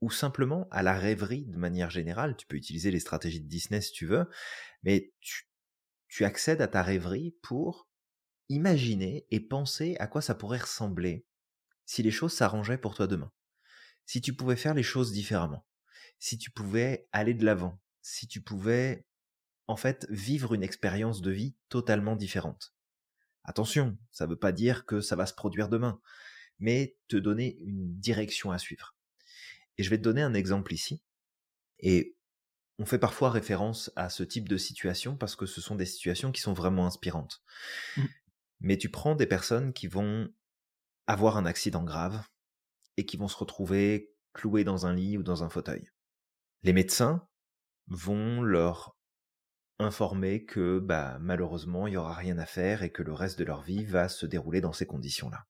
ou 0.00 0.10
simplement 0.10 0.68
à 0.70 0.82
la 0.82 0.94
rêverie 0.94 1.46
de 1.46 1.56
manière 1.56 1.90
générale. 1.90 2.36
Tu 2.36 2.46
peux 2.46 2.56
utiliser 2.56 2.90
les 2.90 3.00
stratégies 3.00 3.40
de 3.40 3.48
Disney 3.48 3.80
si 3.80 3.92
tu 3.92 4.06
veux, 4.06 4.28
mais 4.82 5.12
tu, 5.20 5.48
tu 6.08 6.24
accèdes 6.24 6.60
à 6.60 6.68
ta 6.68 6.82
rêverie 6.82 7.36
pour 7.42 7.85
imaginer 8.48 9.26
et 9.30 9.40
penser 9.40 9.96
à 9.98 10.06
quoi 10.06 10.22
ça 10.22 10.34
pourrait 10.34 10.58
ressembler 10.58 11.26
si 11.84 12.02
les 12.02 12.10
choses 12.10 12.32
s'arrangeaient 12.32 12.78
pour 12.78 12.94
toi 12.94 13.06
demain. 13.06 13.32
Si 14.04 14.20
tu 14.20 14.34
pouvais 14.34 14.56
faire 14.56 14.74
les 14.74 14.82
choses 14.82 15.12
différemment. 15.12 15.66
Si 16.18 16.38
tu 16.38 16.50
pouvais 16.50 17.08
aller 17.12 17.34
de 17.34 17.44
l'avant. 17.44 17.80
Si 18.02 18.28
tu 18.28 18.40
pouvais, 18.40 19.06
en 19.66 19.76
fait, 19.76 20.06
vivre 20.10 20.54
une 20.54 20.62
expérience 20.62 21.20
de 21.20 21.30
vie 21.30 21.54
totalement 21.68 22.16
différente. 22.16 22.74
Attention, 23.44 23.96
ça 24.10 24.26
ne 24.26 24.30
veut 24.30 24.38
pas 24.38 24.52
dire 24.52 24.86
que 24.86 25.00
ça 25.00 25.16
va 25.16 25.26
se 25.26 25.34
produire 25.34 25.68
demain, 25.68 26.00
mais 26.58 26.96
te 27.08 27.16
donner 27.16 27.56
une 27.60 27.98
direction 27.98 28.50
à 28.50 28.58
suivre. 28.58 28.96
Et 29.78 29.82
je 29.82 29.90
vais 29.90 29.98
te 29.98 30.02
donner 30.02 30.22
un 30.22 30.34
exemple 30.34 30.72
ici. 30.72 31.02
Et 31.78 32.16
on 32.78 32.86
fait 32.86 32.98
parfois 32.98 33.30
référence 33.30 33.92
à 33.96 34.08
ce 34.08 34.22
type 34.22 34.48
de 34.48 34.56
situation 34.56 35.16
parce 35.16 35.36
que 35.36 35.46
ce 35.46 35.60
sont 35.60 35.76
des 35.76 35.86
situations 35.86 36.32
qui 36.32 36.40
sont 36.40 36.52
vraiment 36.52 36.86
inspirantes. 36.86 37.42
Mmh 37.96 38.04
mais 38.60 38.78
tu 38.78 38.90
prends 38.90 39.14
des 39.14 39.26
personnes 39.26 39.72
qui 39.72 39.86
vont 39.86 40.28
avoir 41.06 41.36
un 41.36 41.46
accident 41.46 41.84
grave 41.84 42.24
et 42.96 43.06
qui 43.06 43.16
vont 43.16 43.28
se 43.28 43.36
retrouver 43.36 44.14
clouées 44.32 44.64
dans 44.64 44.86
un 44.86 44.94
lit 44.94 45.18
ou 45.18 45.22
dans 45.22 45.44
un 45.44 45.48
fauteuil. 45.48 45.90
Les 46.62 46.72
médecins 46.72 47.26
vont 47.86 48.42
leur 48.42 48.96
informer 49.78 50.44
que 50.44 50.78
bah, 50.78 51.18
malheureusement 51.20 51.86
il 51.86 51.90
n'y 51.90 51.96
aura 51.96 52.14
rien 52.14 52.38
à 52.38 52.46
faire 52.46 52.82
et 52.82 52.90
que 52.90 53.02
le 53.02 53.12
reste 53.12 53.38
de 53.38 53.44
leur 53.44 53.62
vie 53.62 53.84
va 53.84 54.08
se 54.08 54.26
dérouler 54.26 54.60
dans 54.60 54.72
ces 54.72 54.86
conditions-là. 54.86 55.46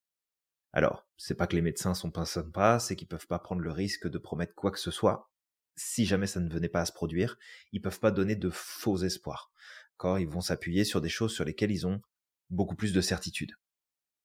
Alors, 0.73 1.07
c'est 1.17 1.37
pas 1.37 1.47
que 1.47 1.57
les 1.57 1.63
médecins 1.63 1.95
sont 1.95 2.11
pas 2.11 2.27
sympas, 2.27 2.81
c'est 2.81 2.97
qu'ils 2.97 3.09
peuvent 3.09 3.27
pas 3.27 3.39
prendre 3.39 3.63
le 3.63 3.71
risque 3.71 4.09
de 4.09 4.19
promettre 4.19 4.55
quoi 4.55 4.71
que 4.71 4.79
ce 4.79 4.91
soit. 4.91 5.31
Si 5.75 6.05
jamais 6.05 6.27
ça 6.27 6.41
ne 6.41 6.51
venait 6.51 6.69
pas 6.69 6.83
à 6.83 6.87
se 6.87 6.93
produire, 6.93 7.39
ils 7.73 7.81
peuvent 7.81 8.01
pas 8.01 8.11
donner 8.11 8.37
de 8.37 8.51
faux 8.51 8.99
espoirs. 8.99 9.53
Ils 10.19 10.29
vont 10.29 10.43
s'appuyer 10.43 10.85
sur 10.85 11.01
des 11.01 11.09
choses 11.09 11.33
sur 11.33 11.45
lesquelles 11.45 11.71
ils 11.71 11.87
ont 11.87 12.03
beaucoup 12.51 12.77
plus 12.77 12.93
de 12.93 13.01
certitude. 13.01 13.53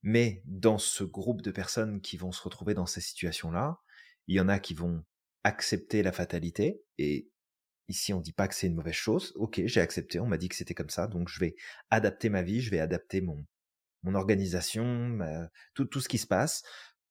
Mais 0.04 0.42
dans 0.46 0.78
ce 0.78 1.04
groupe 1.04 1.42
de 1.42 1.52
personnes 1.52 2.02
qui 2.02 2.18
vont 2.18 2.32
se 2.32 2.42
retrouver 2.42 2.74
dans 2.74 2.86
ces 2.86 3.02
situations-là, 3.02 3.80
il 4.28 4.36
y 4.36 4.40
en 4.40 4.50
a 4.50 4.60
qui 4.60 4.74
vont 4.74 5.04
accepter 5.44 6.04
la 6.04 6.12
fatalité 6.12 6.84
et 6.98 7.30
ici 7.88 8.14
on 8.14 8.22
dit 8.22 8.34
pas 8.34 8.48
que 8.48 8.56
c'est 8.56 8.68
une 8.68 8.76
mauvaise 8.76 8.94
chose. 8.94 9.34
Ok, 9.36 9.62
j'ai 9.66 9.82
accepté, 9.82 10.20
on 10.20 10.28
m'a 10.28 10.38
dit 10.38 10.50
que 10.50 10.56
c'était 10.56 10.74
comme 10.74 10.90
ça, 10.90 11.08
donc 11.08 11.30
je 11.30 11.40
vais 11.40 11.56
adapter 11.90 12.30
ma 12.30 12.42
vie, 12.42 12.62
je 12.62 12.72
vais 12.72 12.80
adapter 12.80 13.22
mon 13.22 13.46
mon 14.04 14.16
organisation, 14.16 15.20
tout 15.76 15.86
tout 15.86 16.02
ce 16.02 16.10
qui 16.10 16.18
se 16.18 16.26
passe 16.26 16.64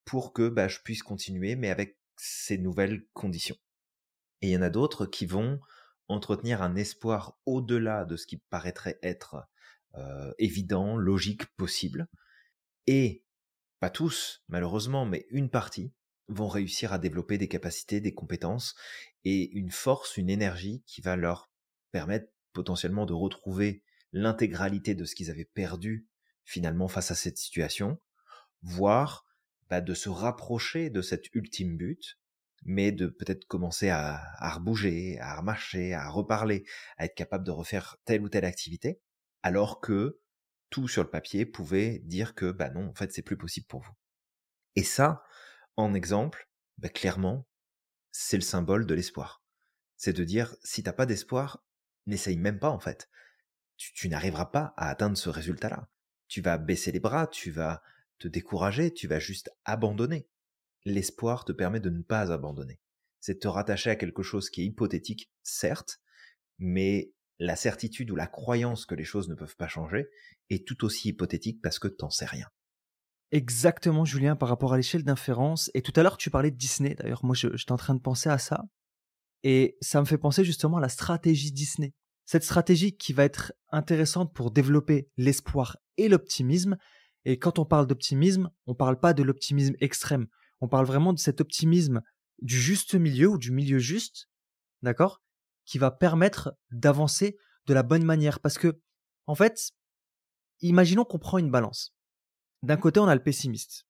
pour 0.03 0.33
que 0.33 0.49
bah, 0.49 0.67
je 0.67 0.79
puisse 0.83 1.03
continuer, 1.03 1.55
mais 1.55 1.69
avec 1.69 1.97
ces 2.17 2.57
nouvelles 2.57 3.05
conditions. 3.13 3.55
Et 4.41 4.49
il 4.49 4.51
y 4.51 4.57
en 4.57 4.61
a 4.61 4.69
d'autres 4.69 5.05
qui 5.05 5.25
vont 5.25 5.59
entretenir 6.07 6.61
un 6.61 6.75
espoir 6.75 7.37
au-delà 7.45 8.05
de 8.05 8.17
ce 8.17 8.27
qui 8.27 8.37
paraîtrait 8.37 8.99
être 9.03 9.47
euh, 9.95 10.31
évident, 10.37 10.97
logique, 10.97 11.45
possible. 11.55 12.07
Et 12.87 13.23
pas 13.79 13.89
tous, 13.89 14.43
malheureusement, 14.47 15.05
mais 15.05 15.25
une 15.29 15.49
partie 15.49 15.93
vont 16.27 16.47
réussir 16.47 16.93
à 16.93 16.99
développer 16.99 17.37
des 17.37 17.47
capacités, 17.47 17.99
des 17.99 18.13
compétences 18.13 18.75
et 19.25 19.51
une 19.51 19.71
force, 19.71 20.17
une 20.17 20.29
énergie 20.29 20.83
qui 20.85 21.01
va 21.01 21.15
leur 21.15 21.51
permettre 21.91 22.31
potentiellement 22.53 23.05
de 23.05 23.13
retrouver 23.13 23.83
l'intégralité 24.13 24.95
de 24.95 25.05
ce 25.05 25.15
qu'ils 25.15 25.31
avaient 25.31 25.45
perdu 25.45 26.07
finalement 26.43 26.87
face 26.87 27.11
à 27.11 27.15
cette 27.15 27.37
situation, 27.37 27.99
voire 28.61 29.25
bah, 29.69 29.81
de 29.81 29.93
se 29.93 30.09
rapprocher 30.09 30.89
de 30.89 31.01
cet 31.01 31.33
ultime 31.33 31.77
but, 31.77 32.17
mais 32.63 32.91
de 32.91 33.07
peut-être 33.07 33.45
commencer 33.45 33.89
à, 33.89 34.21
à 34.37 34.51
rebouger, 34.51 35.19
à 35.19 35.37
remarcher, 35.37 35.93
à 35.93 36.09
reparler, 36.09 36.65
à 36.97 37.05
être 37.05 37.15
capable 37.15 37.45
de 37.45 37.51
refaire 37.51 37.97
telle 38.05 38.21
ou 38.21 38.29
telle 38.29 38.45
activité 38.45 39.01
alors 39.43 39.81
que 39.81 40.19
tout 40.69 40.87
sur 40.87 41.03
le 41.03 41.09
papier 41.09 41.45
pouvait 41.45 41.99
dire 41.99 42.35
que 42.35 42.51
bah 42.51 42.69
non, 42.69 42.87
en 42.87 42.93
fait, 42.93 43.11
c'est 43.11 43.21
plus 43.21 43.37
possible 43.37 43.67
pour 43.67 43.81
vous. 43.81 43.93
Et 44.75 44.83
ça, 44.83 45.23
en 45.75 45.93
exemple, 45.93 46.49
bah 46.77 46.89
clairement, 46.89 47.47
c'est 48.11 48.37
le 48.37 48.41
symbole 48.41 48.85
de 48.85 48.93
l'espoir. 48.93 49.43
C'est 49.97 50.13
de 50.13 50.23
dire, 50.23 50.55
si 50.63 50.83
t'as 50.83 50.93
pas 50.93 51.05
d'espoir, 51.05 51.63
n'essaye 52.05 52.37
même 52.37 52.59
pas 52.59 52.69
en 52.69 52.79
fait. 52.79 53.09
Tu, 53.77 53.93
tu 53.93 54.09
n'arriveras 54.09 54.47
pas 54.47 54.73
à 54.77 54.89
atteindre 54.89 55.17
ce 55.17 55.29
résultat-là. 55.29 55.89
Tu 56.27 56.41
vas 56.41 56.57
baisser 56.57 56.91
les 56.91 56.99
bras, 56.99 57.27
tu 57.27 57.51
vas 57.51 57.83
te 58.19 58.27
décourager, 58.27 58.93
tu 58.93 59.07
vas 59.07 59.19
juste 59.19 59.51
abandonner. 59.65 60.29
L'espoir 60.85 61.45
te 61.45 61.51
permet 61.51 61.79
de 61.79 61.89
ne 61.89 62.01
pas 62.01 62.31
abandonner. 62.31 62.79
C'est 63.19 63.39
te 63.39 63.47
rattacher 63.47 63.89
à 63.89 63.95
quelque 63.95 64.23
chose 64.23 64.49
qui 64.49 64.61
est 64.61 64.65
hypothétique, 64.65 65.31
certes, 65.43 65.99
mais 66.57 67.13
la 67.41 67.55
certitude 67.55 68.11
ou 68.11 68.15
la 68.15 68.27
croyance 68.27 68.85
que 68.85 68.93
les 68.93 69.03
choses 69.03 69.27
ne 69.27 69.33
peuvent 69.33 69.55
pas 69.57 69.67
changer 69.67 70.07
est 70.51 70.65
tout 70.65 70.85
aussi 70.85 71.09
hypothétique 71.09 71.59
parce 71.61 71.79
que 71.79 71.87
t'en 71.87 72.11
sais 72.11 72.25
rien. 72.25 72.45
Exactement, 73.31 74.05
Julien, 74.05 74.35
par 74.35 74.47
rapport 74.47 74.73
à 74.73 74.77
l'échelle 74.77 75.03
d'inférence. 75.03 75.71
Et 75.73 75.81
tout 75.81 75.93
à 75.95 76.03
l'heure, 76.03 76.17
tu 76.17 76.29
parlais 76.29 76.51
de 76.51 76.55
Disney. 76.55 76.93
D'ailleurs, 76.93 77.25
moi, 77.25 77.35
j'étais 77.35 77.71
en 77.71 77.77
train 77.77 77.95
de 77.95 77.99
penser 77.99 78.29
à 78.29 78.37
ça. 78.37 78.65
Et 79.41 79.75
ça 79.81 79.99
me 79.99 80.05
fait 80.05 80.19
penser 80.19 80.43
justement 80.43 80.77
à 80.77 80.81
la 80.81 80.89
stratégie 80.89 81.51
Disney. 81.51 81.93
Cette 82.25 82.43
stratégie 82.43 82.95
qui 82.95 83.11
va 83.11 83.23
être 83.23 83.53
intéressante 83.71 84.35
pour 84.35 84.51
développer 84.51 85.09
l'espoir 85.17 85.77
et 85.97 86.09
l'optimisme. 86.09 86.77
Et 87.25 87.39
quand 87.39 87.57
on 87.57 87.65
parle 87.65 87.87
d'optimisme, 87.87 88.51
on 88.67 88.73
ne 88.73 88.77
parle 88.77 88.99
pas 88.99 89.13
de 89.13 89.23
l'optimisme 89.23 89.73
extrême. 89.79 90.27
On 90.59 90.67
parle 90.67 90.85
vraiment 90.85 91.11
de 91.11 91.19
cet 91.19 91.41
optimisme 91.41 92.01
du 92.39 92.59
juste 92.59 92.93
milieu 92.93 93.29
ou 93.29 93.39
du 93.39 93.51
milieu 93.51 93.79
juste, 93.79 94.29
d'accord? 94.83 95.23
Qui 95.65 95.77
va 95.77 95.91
permettre 95.91 96.57
d'avancer 96.71 97.37
de 97.67 97.73
la 97.73 97.83
bonne 97.83 98.03
manière. 98.03 98.39
Parce 98.39 98.57
que, 98.57 98.81
en 99.27 99.35
fait, 99.35 99.71
imaginons 100.61 101.05
qu'on 101.05 101.19
prend 101.19 101.37
une 101.37 101.51
balance. 101.51 101.95
D'un 102.63 102.77
côté, 102.77 102.99
on 102.99 103.07
a 103.07 103.15
le 103.15 103.23
pessimiste. 103.23 103.87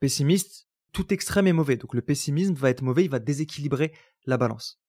Pessimiste, 0.00 0.66
tout 0.92 1.12
extrême 1.12 1.46
est 1.46 1.52
mauvais. 1.52 1.76
Donc 1.76 1.94
le 1.94 2.02
pessimisme 2.02 2.54
va 2.54 2.70
être 2.70 2.82
mauvais, 2.82 3.04
il 3.04 3.10
va 3.10 3.18
déséquilibrer 3.18 3.94
la 4.24 4.38
balance. 4.38 4.80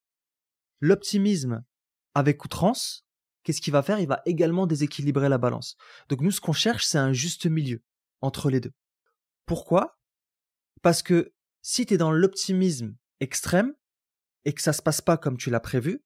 L'optimisme 0.80 1.66
avec 2.14 2.44
outrance, 2.46 3.06
qu'est-ce 3.44 3.62
qu'il 3.62 3.74
va 3.74 3.84
faire? 3.84 4.00
Il 4.00 4.08
va 4.08 4.22
également 4.26 4.68
déséquilibrer 4.68 5.30
la 5.30 5.38
balance. 5.38 5.76
Donc 6.10 6.22
nous, 6.22 6.32
ce 6.32 6.42
qu'on 6.42 6.54
cherche, 6.54 6.86
c'est 6.86 6.98
un 6.98 7.14
juste 7.14 7.46
milieu 7.46 7.84
entre 8.22 8.50
les 8.50 8.60
deux. 8.60 8.74
Pourquoi? 9.46 10.00
Parce 10.82 11.04
que 11.04 11.34
si 11.62 11.86
tu 11.86 11.96
es 11.96 11.98
dans 11.98 12.12
l'optimisme 12.12 12.96
extrême 13.20 13.74
et 14.46 14.54
que 14.54 14.62
ça 14.62 14.74
se 14.74 14.82
passe 14.82 15.02
pas 15.02 15.18
comme 15.18 15.38
tu 15.38 15.50
l'as 15.50 15.60
prévu, 15.60 16.04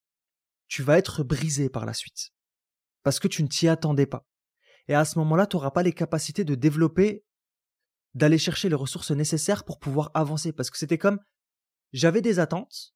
tu 0.71 0.83
vas 0.83 0.97
être 0.97 1.21
brisé 1.23 1.67
par 1.67 1.85
la 1.85 1.93
suite. 1.93 2.31
Parce 3.03 3.19
que 3.19 3.27
tu 3.27 3.43
ne 3.43 3.49
t'y 3.49 3.67
attendais 3.67 4.05
pas. 4.05 4.25
Et 4.87 4.95
à 4.95 5.03
ce 5.03 5.19
moment-là, 5.19 5.45
tu 5.45 5.57
n'auras 5.57 5.71
pas 5.71 5.83
les 5.83 5.91
capacités 5.91 6.45
de 6.45 6.55
développer, 6.55 7.25
d'aller 8.13 8.37
chercher 8.37 8.69
les 8.69 8.75
ressources 8.75 9.11
nécessaires 9.11 9.65
pour 9.65 9.79
pouvoir 9.79 10.11
avancer. 10.13 10.53
Parce 10.53 10.69
que 10.69 10.77
c'était 10.77 10.97
comme, 10.97 11.19
j'avais 11.91 12.21
des 12.21 12.39
attentes, 12.39 12.93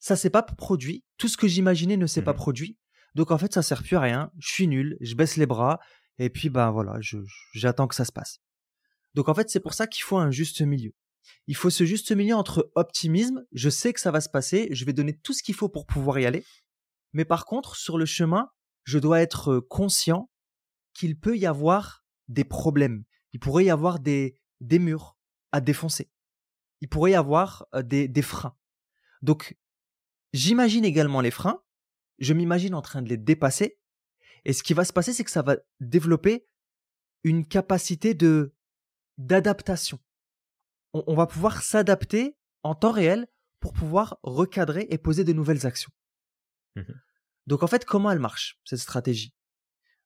ça 0.00 0.16
s'est 0.16 0.30
pas 0.30 0.42
produit, 0.42 1.04
tout 1.16 1.28
ce 1.28 1.36
que 1.36 1.46
j'imaginais 1.46 1.96
ne 1.96 2.08
s'est 2.08 2.22
pas 2.22 2.32
mmh 2.32 2.36
produit. 2.36 2.78
Donc 3.14 3.30
en 3.30 3.38
fait, 3.38 3.54
ça 3.54 3.62
sert 3.62 3.84
plus 3.84 3.96
à 3.96 4.00
rien, 4.00 4.32
je 4.38 4.48
suis 4.48 4.66
nul, 4.66 4.96
je 5.00 5.14
baisse 5.14 5.36
les 5.36 5.46
bras, 5.46 5.78
et 6.18 6.28
puis 6.28 6.50
ben 6.50 6.72
voilà, 6.72 6.98
j'attends 7.54 7.86
que 7.86 7.94
ça 7.94 8.04
se 8.04 8.12
passe. 8.12 8.40
Donc 9.14 9.28
en 9.28 9.34
fait, 9.34 9.48
c'est 9.48 9.60
pour 9.60 9.74
ça 9.74 9.86
qu'il 9.86 10.02
faut 10.02 10.18
un 10.18 10.32
juste 10.32 10.60
milieu. 10.60 10.92
Il 11.46 11.54
faut 11.54 11.70
ce 11.70 11.84
juste 11.84 12.10
milieu 12.10 12.34
entre 12.34 12.72
optimisme, 12.74 13.44
je 13.52 13.70
sais 13.70 13.92
que 13.92 14.00
ça 14.00 14.10
va 14.10 14.20
se 14.20 14.28
passer, 14.28 14.68
je 14.72 14.84
vais 14.84 14.92
donner 14.92 15.16
tout 15.16 15.32
ce 15.32 15.44
qu'il 15.44 15.54
faut 15.54 15.68
pour 15.68 15.86
pouvoir 15.86 16.18
y 16.18 16.26
aller. 16.26 16.44
Mais 17.16 17.24
par 17.24 17.46
contre, 17.46 17.76
sur 17.76 17.96
le 17.96 18.04
chemin, 18.04 18.50
je 18.84 18.98
dois 18.98 19.22
être 19.22 19.58
conscient 19.58 20.30
qu'il 20.92 21.18
peut 21.18 21.38
y 21.38 21.46
avoir 21.46 22.04
des 22.28 22.44
problèmes. 22.44 23.04
Il 23.32 23.40
pourrait 23.40 23.64
y 23.64 23.70
avoir 23.70 24.00
des, 24.00 24.38
des 24.60 24.78
murs 24.78 25.16
à 25.50 25.62
défoncer. 25.62 26.10
Il 26.82 26.90
pourrait 26.90 27.12
y 27.12 27.14
avoir 27.14 27.66
des, 27.84 28.06
des 28.06 28.20
freins. 28.20 28.54
Donc, 29.22 29.56
j'imagine 30.34 30.84
également 30.84 31.22
les 31.22 31.30
freins. 31.30 31.62
Je 32.18 32.34
m'imagine 32.34 32.74
en 32.74 32.82
train 32.82 33.00
de 33.00 33.08
les 33.08 33.16
dépasser. 33.16 33.78
Et 34.44 34.52
ce 34.52 34.62
qui 34.62 34.74
va 34.74 34.84
se 34.84 34.92
passer, 34.92 35.14
c'est 35.14 35.24
que 35.24 35.30
ça 35.30 35.40
va 35.40 35.56
développer 35.80 36.46
une 37.24 37.46
capacité 37.48 38.12
de 38.12 38.54
d'adaptation. 39.16 39.98
On, 40.92 41.14
va 41.14 41.26
pouvoir 41.26 41.62
s'adapter 41.62 42.36
en 42.62 42.74
temps 42.74 42.92
réel 42.92 43.26
pour 43.58 43.72
pouvoir 43.72 44.18
recadrer 44.22 44.86
et 44.90 44.98
poser 44.98 45.24
de 45.24 45.32
nouvelles 45.32 45.66
actions. 45.66 45.90
Donc 47.46 47.62
en 47.62 47.66
fait, 47.66 47.84
comment 47.84 48.10
elle 48.10 48.18
marche, 48.18 48.60
cette 48.64 48.80
stratégie? 48.80 49.34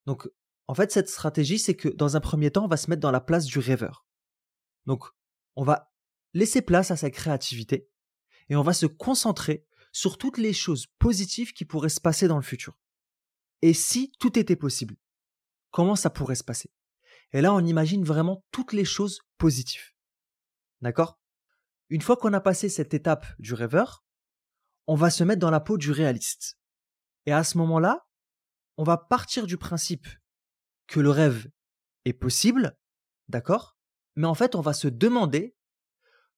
Donc 0.07 0.29
en 0.67 0.75
fait, 0.75 0.93
cette 0.93 1.09
stratégie, 1.09 1.59
c'est 1.59 1.77
que 1.77 1.89
dans 1.89 2.17
un 2.17 2.21
premier 2.21 2.51
temps, 2.51 2.65
on 2.65 2.69
va 2.69 2.77
se 2.77 2.91
mettre 2.91 3.01
dans 3.01 3.11
la 3.11 3.21
place 3.21 3.47
du 3.47 3.59
rêveur. 3.59 4.07
Donc 4.87 5.05
on 5.57 5.65
va 5.65 5.93
laisser 6.35 6.63
place 6.63 6.91
à 6.91 6.97
sa 6.97 7.11
créativité 7.11 7.89
et 8.49 8.57
on 8.57 8.63
va 8.63 8.73
se 8.73 8.87
concentrer 8.87 9.67
sur 9.93 10.19
toutes 10.19 10.39
les 10.39 10.53
choses 10.53 10.87
positives 10.99 11.53
qui 11.53 11.65
pourraient 11.65 11.89
se 11.89 12.01
passer 12.01 12.29
dans 12.29 12.37
le 12.37 12.43
futur. 12.43 12.79
Et 13.63 13.75
si 13.75 14.13
tout 14.19 14.39
était 14.39 14.57
possible, 14.57 14.97
comment 15.71 15.97
ça 15.97 16.11
pourrait 16.11 16.35
se 16.37 16.45
passer? 16.45 16.73
Et 17.33 17.41
là, 17.41 17.53
on 17.53 17.65
imagine 17.65 18.05
vraiment 18.05 18.45
toutes 18.51 18.73
les 18.73 18.85
choses 18.85 19.21
positives. 19.39 19.93
D'accord? 20.81 21.21
Une 21.89 22.03
fois 22.03 22.17
qu'on 22.17 22.33
a 22.33 22.41
passé 22.41 22.69
cette 22.69 22.95
étape 22.95 23.27
du 23.39 23.55
rêveur, 23.55 24.05
on 24.87 24.95
va 24.95 25.11
se 25.11 25.25
mettre 25.25 25.41
dans 25.41 25.51
la 25.51 25.61
peau 25.61 25.77
du 25.77 25.91
réaliste. 25.91 26.60
Et 27.27 27.33
à 27.33 27.45
ce 27.45 27.59
moment-là, 27.59 28.07
on 28.77 28.85
va 28.85 28.97
partir 28.97 29.47
du 29.47 29.57
principe 29.57 30.09
que 30.87 31.01
le 31.01 31.11
rêve 31.11 31.49
est 32.05 32.13
possible, 32.13 32.77
d'accord? 33.29 33.77
Mais 34.17 34.27
en 34.27 34.35
fait, 34.35 34.55
on 34.55 34.61
va 34.61 34.73
se 34.73 34.89
demander 34.89 35.55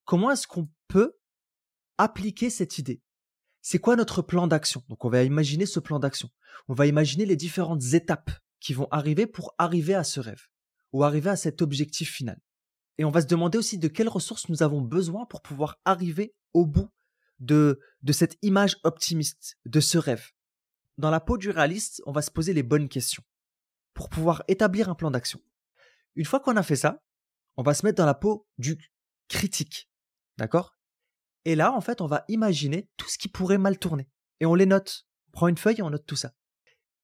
comment 0.04 0.30
est-ce 0.30 0.46
qu'on 0.46 0.68
peut 0.88 1.18
appliquer 1.98 2.50
cette 2.50 2.78
idée 2.78 3.02
C'est 3.60 3.78
quoi 3.78 3.96
notre 3.96 4.22
plan 4.22 4.46
d'action? 4.46 4.82
Donc 4.88 5.04
on 5.04 5.10
va 5.10 5.22
imaginer 5.22 5.66
ce 5.66 5.80
plan 5.80 5.98
d'action. 5.98 6.28
On 6.68 6.74
va 6.74 6.86
imaginer 6.86 7.26
les 7.26 7.36
différentes 7.36 7.92
étapes 7.92 8.30
qui 8.60 8.74
vont 8.74 8.88
arriver 8.90 9.26
pour 9.26 9.54
arriver 9.58 9.94
à 9.94 10.04
ce 10.04 10.20
rêve 10.20 10.46
ou 10.92 11.04
arriver 11.04 11.30
à 11.30 11.36
cet 11.36 11.62
objectif 11.62 12.10
final. 12.10 12.38
Et 12.98 13.04
on 13.04 13.10
va 13.10 13.22
se 13.22 13.26
demander 13.26 13.58
aussi 13.58 13.78
de 13.78 13.88
quelles 13.88 14.08
ressources 14.08 14.48
nous 14.48 14.62
avons 14.62 14.80
besoin 14.80 15.26
pour 15.26 15.42
pouvoir 15.42 15.80
arriver 15.84 16.34
au 16.52 16.66
bout 16.66 16.90
de, 17.40 17.80
cette 18.12 18.38
image 18.42 18.76
optimiste, 18.84 19.56
de 19.64 19.80
ce 19.80 19.98
rêve. 19.98 20.30
Dans 21.02 21.10
la 21.10 21.18
peau 21.18 21.36
du 21.36 21.50
réaliste, 21.50 22.00
on 22.06 22.12
va 22.12 22.22
se 22.22 22.30
poser 22.30 22.54
les 22.54 22.62
bonnes 22.62 22.88
questions 22.88 23.24
pour 23.92 24.08
pouvoir 24.08 24.44
établir 24.46 24.88
un 24.88 24.94
plan 24.94 25.10
d'action. 25.10 25.40
Une 26.14 26.24
fois 26.24 26.38
qu'on 26.38 26.56
a 26.56 26.62
fait 26.62 26.76
ça, 26.76 27.02
on 27.56 27.64
va 27.64 27.74
se 27.74 27.84
mettre 27.84 27.96
dans 27.96 28.06
la 28.06 28.14
peau 28.14 28.46
du 28.56 28.78
critique. 29.26 29.90
D'accord? 30.38 30.76
Et 31.44 31.56
là, 31.56 31.72
en 31.72 31.80
fait, 31.80 32.02
on 32.02 32.06
va 32.06 32.24
imaginer 32.28 32.88
tout 32.96 33.08
ce 33.08 33.18
qui 33.18 33.26
pourrait 33.26 33.58
mal 33.58 33.80
tourner. 33.80 34.08
Et 34.38 34.46
on 34.46 34.54
les 34.54 34.64
note. 34.64 35.08
On 35.26 35.30
prend 35.32 35.48
une 35.48 35.58
feuille 35.58 35.80
et 35.80 35.82
on 35.82 35.90
note 35.90 36.06
tout 36.06 36.14
ça. 36.14 36.34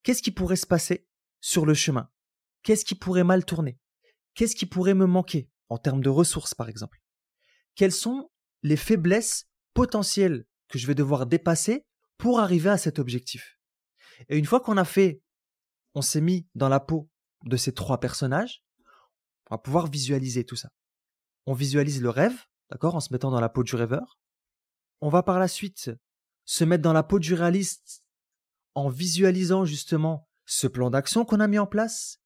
Qu'est-ce 0.03 0.21
qui 0.21 0.31
pourrait 0.31 0.55
se 0.55 0.65
passer 0.65 1.05
sur 1.41 1.65
le 1.65 1.73
chemin? 1.73 2.09
Qu'est-ce 2.63 2.85
qui 2.85 2.95
pourrait 2.95 3.25
mal 3.25 3.43
tourner? 3.43 3.81
Qu'est-ce 4.33 4.55
qui 4.55 4.65
pourrait 4.65 4.93
me 4.93 5.07
manquer 5.07 5.49
en 5.67 5.77
termes 5.77 6.01
de 6.01 6.09
ressources, 6.09 6.55
par 6.55 6.69
exemple? 6.69 7.01
Quelles 7.75 7.91
sont 7.91 8.31
les 8.63 8.77
faiblesses 8.77 9.49
potentielles 9.73 10.45
que 10.69 10.79
je 10.79 10.87
vais 10.87 10.95
devoir 10.95 11.25
dépasser 11.25 11.85
pour 12.17 12.39
arriver 12.39 12.69
à 12.69 12.77
cet 12.77 12.97
objectif? 12.97 13.58
Et 14.27 14.37
une 14.37 14.45
fois 14.45 14.59
qu'on 14.59 14.77
a 14.77 14.85
fait, 14.85 15.21
on 15.93 16.01
s'est 16.01 16.21
mis 16.21 16.47
dans 16.55 16.69
la 16.69 16.79
peau 16.79 17.09
de 17.45 17.57
ces 17.57 17.73
trois 17.73 17.99
personnages, 17.99 18.63
on 19.49 19.55
va 19.55 19.59
pouvoir 19.59 19.87
visualiser 19.87 20.43
tout 20.43 20.55
ça. 20.55 20.69
On 21.45 21.53
visualise 21.53 22.01
le 22.01 22.09
rêve, 22.09 22.37
d'accord, 22.69 22.95
en 22.95 22.99
se 22.99 23.13
mettant 23.13 23.31
dans 23.31 23.39
la 23.39 23.49
peau 23.49 23.63
du 23.63 23.75
rêveur. 23.75 24.19
On 25.01 25.09
va 25.09 25.23
par 25.23 25.39
la 25.39 25.47
suite 25.47 25.91
se 26.45 26.63
mettre 26.63 26.83
dans 26.83 26.93
la 26.93 27.03
peau 27.03 27.19
du 27.19 27.33
réaliste 27.33 28.03
en 28.75 28.89
visualisant 28.89 29.65
justement 29.65 30.27
ce 30.45 30.67
plan 30.67 30.89
d'action 30.89 31.25
qu'on 31.25 31.39
a 31.39 31.47
mis 31.47 31.59
en 31.59 31.67
place, 31.67 32.19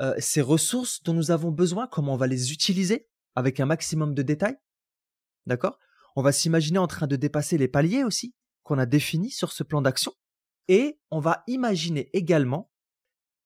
euh, 0.00 0.14
ces 0.18 0.40
ressources 0.40 1.02
dont 1.02 1.14
nous 1.14 1.30
avons 1.30 1.50
besoin, 1.50 1.86
comment 1.86 2.14
on 2.14 2.18
va 2.18 2.26
les 2.26 2.52
utiliser 2.52 3.08
avec 3.34 3.60
un 3.60 3.66
maximum 3.66 4.14
de 4.14 4.22
détails. 4.22 4.56
D'accord 5.46 5.78
On 6.16 6.22
va 6.22 6.32
s'imaginer 6.32 6.78
en 6.78 6.86
train 6.86 7.06
de 7.06 7.16
dépasser 7.16 7.58
les 7.58 7.68
paliers 7.68 8.04
aussi 8.04 8.34
qu'on 8.62 8.78
a 8.78 8.86
définis 8.86 9.30
sur 9.30 9.52
ce 9.52 9.62
plan 9.62 9.82
d'action. 9.82 10.12
Et 10.68 11.00
on 11.10 11.20
va 11.20 11.42
imaginer 11.46 12.10
également 12.12 12.70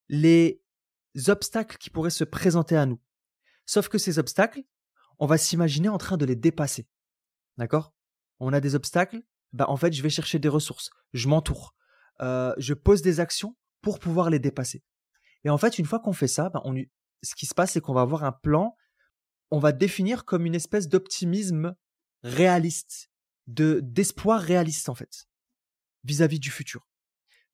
les 0.09 0.61
obstacles 1.27 1.77
qui 1.77 1.89
pourraient 1.89 2.09
se 2.09 2.23
présenter 2.23 2.77
à 2.77 2.85
nous. 2.85 3.01
Sauf 3.65 3.89
que 3.89 3.97
ces 3.97 4.19
obstacles, 4.19 4.63
on 5.19 5.25
va 5.25 5.37
s'imaginer 5.37 5.89
en 5.89 5.97
train 5.97 6.17
de 6.17 6.25
les 6.25 6.35
dépasser. 6.35 6.87
D'accord? 7.57 7.93
On 8.39 8.53
a 8.53 8.59
des 8.59 8.75
obstacles, 8.75 9.23
bah 9.51 9.65
en 9.67 9.77
fait 9.77 9.93
je 9.93 10.03
vais 10.03 10.09
chercher 10.09 10.39
des 10.39 10.47
ressources, 10.47 10.91
je 11.13 11.27
m'entoure, 11.27 11.75
euh, 12.21 12.53
je 12.57 12.73
pose 12.73 13.01
des 13.01 13.19
actions 13.19 13.57
pour 13.81 13.99
pouvoir 13.99 14.29
les 14.29 14.39
dépasser. 14.39 14.83
Et 15.43 15.49
en 15.49 15.57
fait, 15.57 15.79
une 15.79 15.85
fois 15.85 15.99
qu'on 15.99 16.13
fait 16.13 16.27
ça, 16.27 16.49
bah 16.49 16.61
on, 16.65 16.75
ce 17.23 17.35
qui 17.35 17.45
se 17.45 17.53
passe, 17.53 17.71
c'est 17.71 17.81
qu'on 17.81 17.93
va 17.93 18.01
avoir 18.01 18.23
un 18.23 18.31
plan, 18.31 18.75
on 19.51 19.59
va 19.59 19.71
définir 19.71 20.25
comme 20.25 20.45
une 20.45 20.55
espèce 20.55 20.87
d'optimisme 20.87 21.75
réaliste, 22.23 23.09
de 23.47 23.79
d'espoir 23.81 24.41
réaliste 24.41 24.89
en 24.89 24.95
fait, 24.95 25.27
vis-à-vis 26.03 26.39
du 26.39 26.51
futur. 26.51 26.87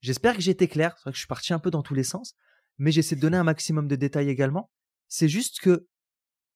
J'espère 0.04 0.36
que 0.36 0.42
j'ai 0.42 0.50
été 0.50 0.68
clair, 0.68 0.92
c'est 0.98 1.04
vrai 1.04 1.12
que 1.12 1.16
je 1.16 1.20
suis 1.20 1.26
parti 1.26 1.54
un 1.54 1.58
peu 1.58 1.70
dans 1.70 1.82
tous 1.82 1.94
les 1.94 2.04
sens, 2.04 2.34
mais 2.76 2.92
j'essaie 2.92 3.16
de 3.16 3.22
donner 3.22 3.38
un 3.38 3.44
maximum 3.44 3.88
de 3.88 3.96
détails 3.96 4.28
également. 4.28 4.70
C'est 5.08 5.30
juste 5.30 5.60
que 5.60 5.88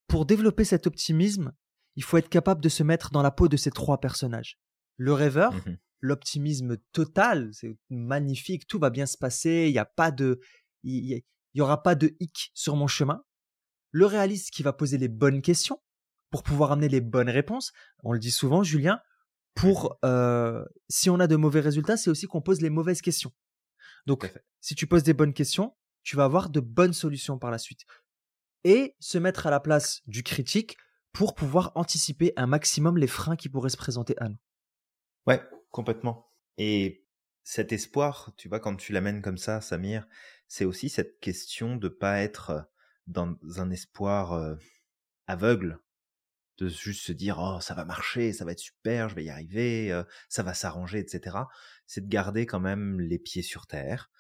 pour 0.07 0.27
développer 0.27 0.65
cet 0.65 0.87
optimisme, 0.87 1.55
il 1.97 2.03
faut 2.03 2.19
être 2.19 2.29
capable 2.29 2.61
de 2.61 2.69
se 2.69 2.83
mettre 2.83 3.11
dans 3.11 3.23
la 3.23 3.31
peau 3.31 3.49
de 3.49 3.57
ces 3.57 3.71
trois 3.71 4.01
personnages. 4.01 4.59
Le 4.99 5.15
rêveur, 5.15 5.55
mmh 5.55 5.79
l'optimisme 6.01 6.77
total, 6.93 7.51
c'est 7.53 7.77
magnifique, 7.91 8.69
tout 8.69 8.79
va 8.79 8.89
bien 8.89 9.05
se 9.05 9.19
passer, 9.19 9.65
il 9.67 9.73
n'y 9.73 9.81
a 9.81 9.85
pas 9.85 10.13
de, 10.13 10.39
il 10.85 11.25
y, 11.55 11.61
aura 11.61 11.83
pas 11.83 11.97
de 11.97 12.15
hic 12.21 12.53
sur 12.55 12.77
mon 12.77 12.87
chemin. 12.87 13.25
Le 13.91 14.07
réaliste 14.07 14.53
qui 14.53 14.63
va 14.63 14.73
poser 14.73 14.97
les 14.97 15.09
bonnes 15.09 15.43
questions 15.43 15.83
pour 16.31 16.45
pouvoir 16.45 16.71
amener 16.71 16.89
les 16.89 17.01
bonnes 17.01 17.31
réponses. 17.31 17.73
On 18.05 18.13
le 18.13 18.21
dit 18.21 18.31
souvent, 18.31 18.63
Julien. 18.63 19.01
Pour 19.59 19.99
euh, 20.05 20.65
si 20.89 21.11
on 21.11 21.19
a 21.19 21.27
de 21.27 21.35
mauvais 21.35 21.59
résultats, 21.59 21.97
c'est 21.97 22.11
aussi 22.11 22.27
qu'on 22.27 22.41
pose 22.41 22.61
les 22.61 22.71
mauvaises 22.71 23.03
questions. 23.03 23.33
Donc, 24.07 24.33
si 24.61 24.77
tu 24.77 24.87
poses 24.87 25.03
des 25.03 25.15
bonnes 25.15 25.35
questions, 25.35 25.77
tu 26.05 26.15
vas 26.15 26.23
avoir 26.23 26.49
de 26.49 26.61
bonnes 26.61 26.93
solutions 26.93 27.41
par 27.41 27.51
la 27.51 27.59
suite 27.59 27.85
et 28.63 28.95
se 29.01 29.19
mettre 29.19 29.49
à 29.49 29.51
la 29.51 29.59
place 29.59 30.03
du 30.07 30.23
critique 30.23 30.77
pour 31.13 31.35
pouvoir 31.35 31.73
anticiper 31.75 32.33
un 32.37 32.47
maximum 32.47 32.99
les 32.99 33.09
freins 33.09 33.35
qui 33.35 33.49
pourraient 33.49 33.69
se 33.69 33.77
présenter 33.77 34.15
à 34.19 34.29
nous. 34.29 34.39
Ouais, 35.27 35.43
complètement. 35.71 36.31
Et 36.57 37.05
cet 37.43 37.73
espoir, 37.73 38.33
tu 38.37 38.49
vois, 38.49 38.61
quand 38.61 38.77
tu 38.77 38.93
l'amènes 38.93 39.23
comme 39.23 39.39
ça, 39.39 39.61
Samir, 39.61 40.07
c'est 40.47 40.67
aussi 40.67 40.89
cette 40.89 41.19
question 41.19 41.75
de 41.75 41.89
pas 41.89 42.21
être 42.21 42.71
dans 43.09 43.37
un 43.57 43.71
espoir 43.71 44.57
aveugle, 45.27 45.81
de 46.59 46.69
juste 46.69 47.05
se 47.05 47.13
dire 47.13 47.39
oh 47.41 47.61
ça 47.61 47.75
va 47.75 47.85
marcher, 47.85 48.33
ça 48.33 48.45
va 48.45 48.53
être 48.53 48.59
super, 48.59 49.09
je 49.09 49.15
vais 49.15 49.25
y 49.25 49.31
arriver, 49.31 50.03
ça 50.29 50.43
va 50.43 50.55
s'arranger, 50.55 50.99
etc. 50.99 51.37
C'est 51.87 52.03
de 52.03 52.09
garder 52.09 52.47
quand 52.47 52.61
même 52.61 53.01
les 53.01 53.19
pieds 53.19 53.43
sur 53.43 53.67
terre, 53.67 54.11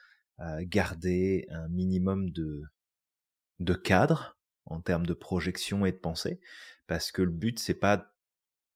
garder 0.60 1.46
un 1.50 1.68
minimum 1.68 2.30
de 2.30 2.62
de 3.60 3.74
cadre 3.74 4.38
en 4.66 4.80
termes 4.80 5.06
de 5.06 5.14
projection 5.14 5.84
et 5.86 5.92
de 5.92 5.96
pensée, 5.96 6.40
parce 6.86 7.10
que 7.12 7.22
le 7.22 7.30
but 7.30 7.58
c'est 7.58 7.74
pas 7.74 8.14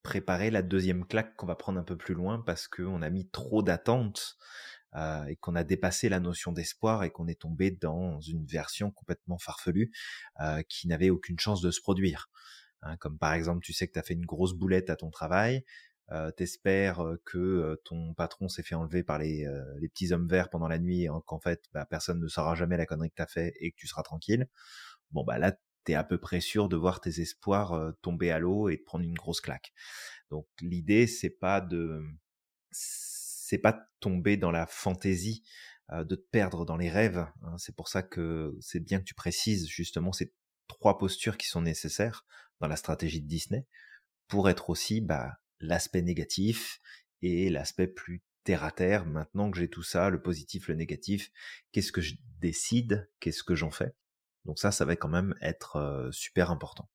préparer 0.02 0.50
la 0.50 0.62
deuxième 0.62 1.06
claque 1.06 1.36
qu'on 1.36 1.46
va 1.46 1.54
prendre 1.54 1.78
un 1.78 1.84
peu 1.84 1.96
plus 1.96 2.14
loin 2.14 2.42
parce 2.44 2.68
qu'on 2.68 3.02
a 3.02 3.10
mis 3.10 3.28
trop 3.28 3.62
d'attentes 3.62 4.36
euh, 4.94 5.24
et 5.26 5.36
qu'on 5.36 5.54
a 5.54 5.64
dépassé 5.64 6.08
la 6.08 6.20
notion 6.20 6.52
d'espoir 6.52 7.04
et 7.04 7.10
qu'on 7.10 7.28
est 7.28 7.40
tombé 7.40 7.70
dans 7.70 8.20
une 8.20 8.44
version 8.44 8.90
complètement 8.90 9.38
farfelue 9.38 9.92
euh, 10.40 10.62
qui 10.68 10.88
n'avait 10.88 11.10
aucune 11.10 11.38
chance 11.38 11.62
de 11.62 11.70
se 11.70 11.80
produire. 11.80 12.30
Hein, 12.82 12.96
comme 12.96 13.18
par 13.18 13.34
exemple, 13.34 13.62
tu 13.62 13.72
sais 13.72 13.86
que 13.86 13.92
tu 13.92 13.98
as 13.98 14.02
fait 14.02 14.14
une 14.14 14.26
grosse 14.26 14.54
boulette 14.54 14.90
à 14.90 14.96
ton 14.96 15.10
travail, 15.10 15.64
euh, 16.10 16.30
t'espères 16.32 17.02
que 17.24 17.80
ton 17.84 18.12
patron 18.14 18.48
s'est 18.48 18.62
fait 18.62 18.74
enlever 18.74 19.02
par 19.02 19.18
les, 19.18 19.46
les, 19.78 19.88
petits 19.88 20.12
hommes 20.12 20.28
verts 20.28 20.50
pendant 20.50 20.68
la 20.68 20.78
nuit 20.78 21.04
et 21.04 21.08
qu'en 21.26 21.38
fait 21.38 21.64
bah, 21.72 21.86
personne 21.86 22.20
ne 22.20 22.28
saura 22.28 22.54
jamais 22.54 22.76
la 22.76 22.86
connerie 22.86 23.10
que 23.10 23.16
t'as 23.16 23.26
fait 23.26 23.54
et 23.60 23.70
que 23.70 23.76
tu 23.76 23.86
seras 23.86 24.02
tranquille. 24.02 24.48
Bon 25.12 25.24
bah 25.24 25.38
là 25.38 25.56
t'es 25.84 25.94
à 25.94 26.04
peu 26.04 26.18
près 26.18 26.40
sûr 26.40 26.68
de 26.68 26.76
voir 26.76 27.00
tes 27.00 27.20
espoirs 27.20 27.94
tomber 28.02 28.30
à 28.30 28.38
l'eau 28.38 28.68
et 28.68 28.76
de 28.76 28.82
prendre 28.82 29.04
une 29.04 29.14
grosse 29.14 29.40
claque. 29.40 29.72
Donc 30.30 30.46
l'idée 30.60 31.06
c'est 31.06 31.30
pas 31.30 31.60
de 31.60 32.02
c'est 32.72 33.58
pas 33.58 33.72
de 33.72 33.80
tomber 34.00 34.36
dans 34.36 34.50
la 34.50 34.66
fantaisie, 34.66 35.44
de 35.90 36.14
te 36.16 36.26
perdre 36.30 36.64
dans 36.64 36.76
les 36.76 36.90
rêves. 36.90 37.26
Hein. 37.42 37.56
C'est 37.58 37.76
pour 37.76 37.88
ça 37.88 38.02
que 38.02 38.56
c'est 38.60 38.80
bien 38.80 38.98
que 38.98 39.04
tu 39.04 39.14
précises 39.14 39.68
justement 39.68 40.12
ces 40.12 40.32
trois 40.76 40.98
postures 40.98 41.36
qui 41.36 41.46
sont 41.46 41.62
nécessaires 41.62 42.24
dans 42.60 42.68
la 42.68 42.76
stratégie 42.76 43.20
de 43.20 43.28
Disney 43.28 43.66
pour 44.28 44.48
être 44.48 44.70
aussi 44.70 45.00
bah, 45.00 45.38
l'aspect 45.60 46.02
négatif 46.02 46.80
et 47.22 47.50
l'aspect 47.50 47.86
plus 47.86 48.22
terre 48.44 48.64
à 48.64 48.70
terre. 48.70 49.06
Maintenant 49.06 49.50
que 49.50 49.58
j'ai 49.58 49.68
tout 49.68 49.82
ça, 49.82 50.10
le 50.10 50.20
positif, 50.20 50.68
le 50.68 50.74
négatif, 50.74 51.30
qu'est-ce 51.72 51.92
que 51.92 52.00
je 52.00 52.14
décide, 52.38 53.08
qu'est-ce 53.20 53.44
que 53.44 53.54
j'en 53.54 53.70
fais? 53.70 53.94
Donc 54.44 54.58
ça, 54.58 54.72
ça 54.72 54.84
va 54.84 54.96
quand 54.96 55.08
même 55.08 55.34
être 55.40 56.08
super 56.12 56.50
important. 56.50 56.90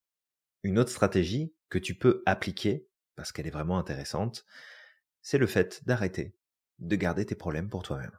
Une 0.64 0.80
autre 0.80 0.92
stratégie 0.92 1.54
que 1.70 1.78
tu 1.78 1.96
peux 1.96 2.24
appliquer, 2.26 2.88
parce 3.16 3.32
qu'elle 3.32 3.48
est 3.48 3.52
vraiment 3.52 3.78
intéressante, 3.78 4.46
c'est 5.22 5.38
le 5.38 5.48
fait 5.48 5.86
d'arrêter 5.86 6.36
de 6.80 6.96
garder 6.96 7.26
tes 7.26 7.36
problèmes 7.36 7.70
pour 7.70 7.84
toi-même 7.84 8.18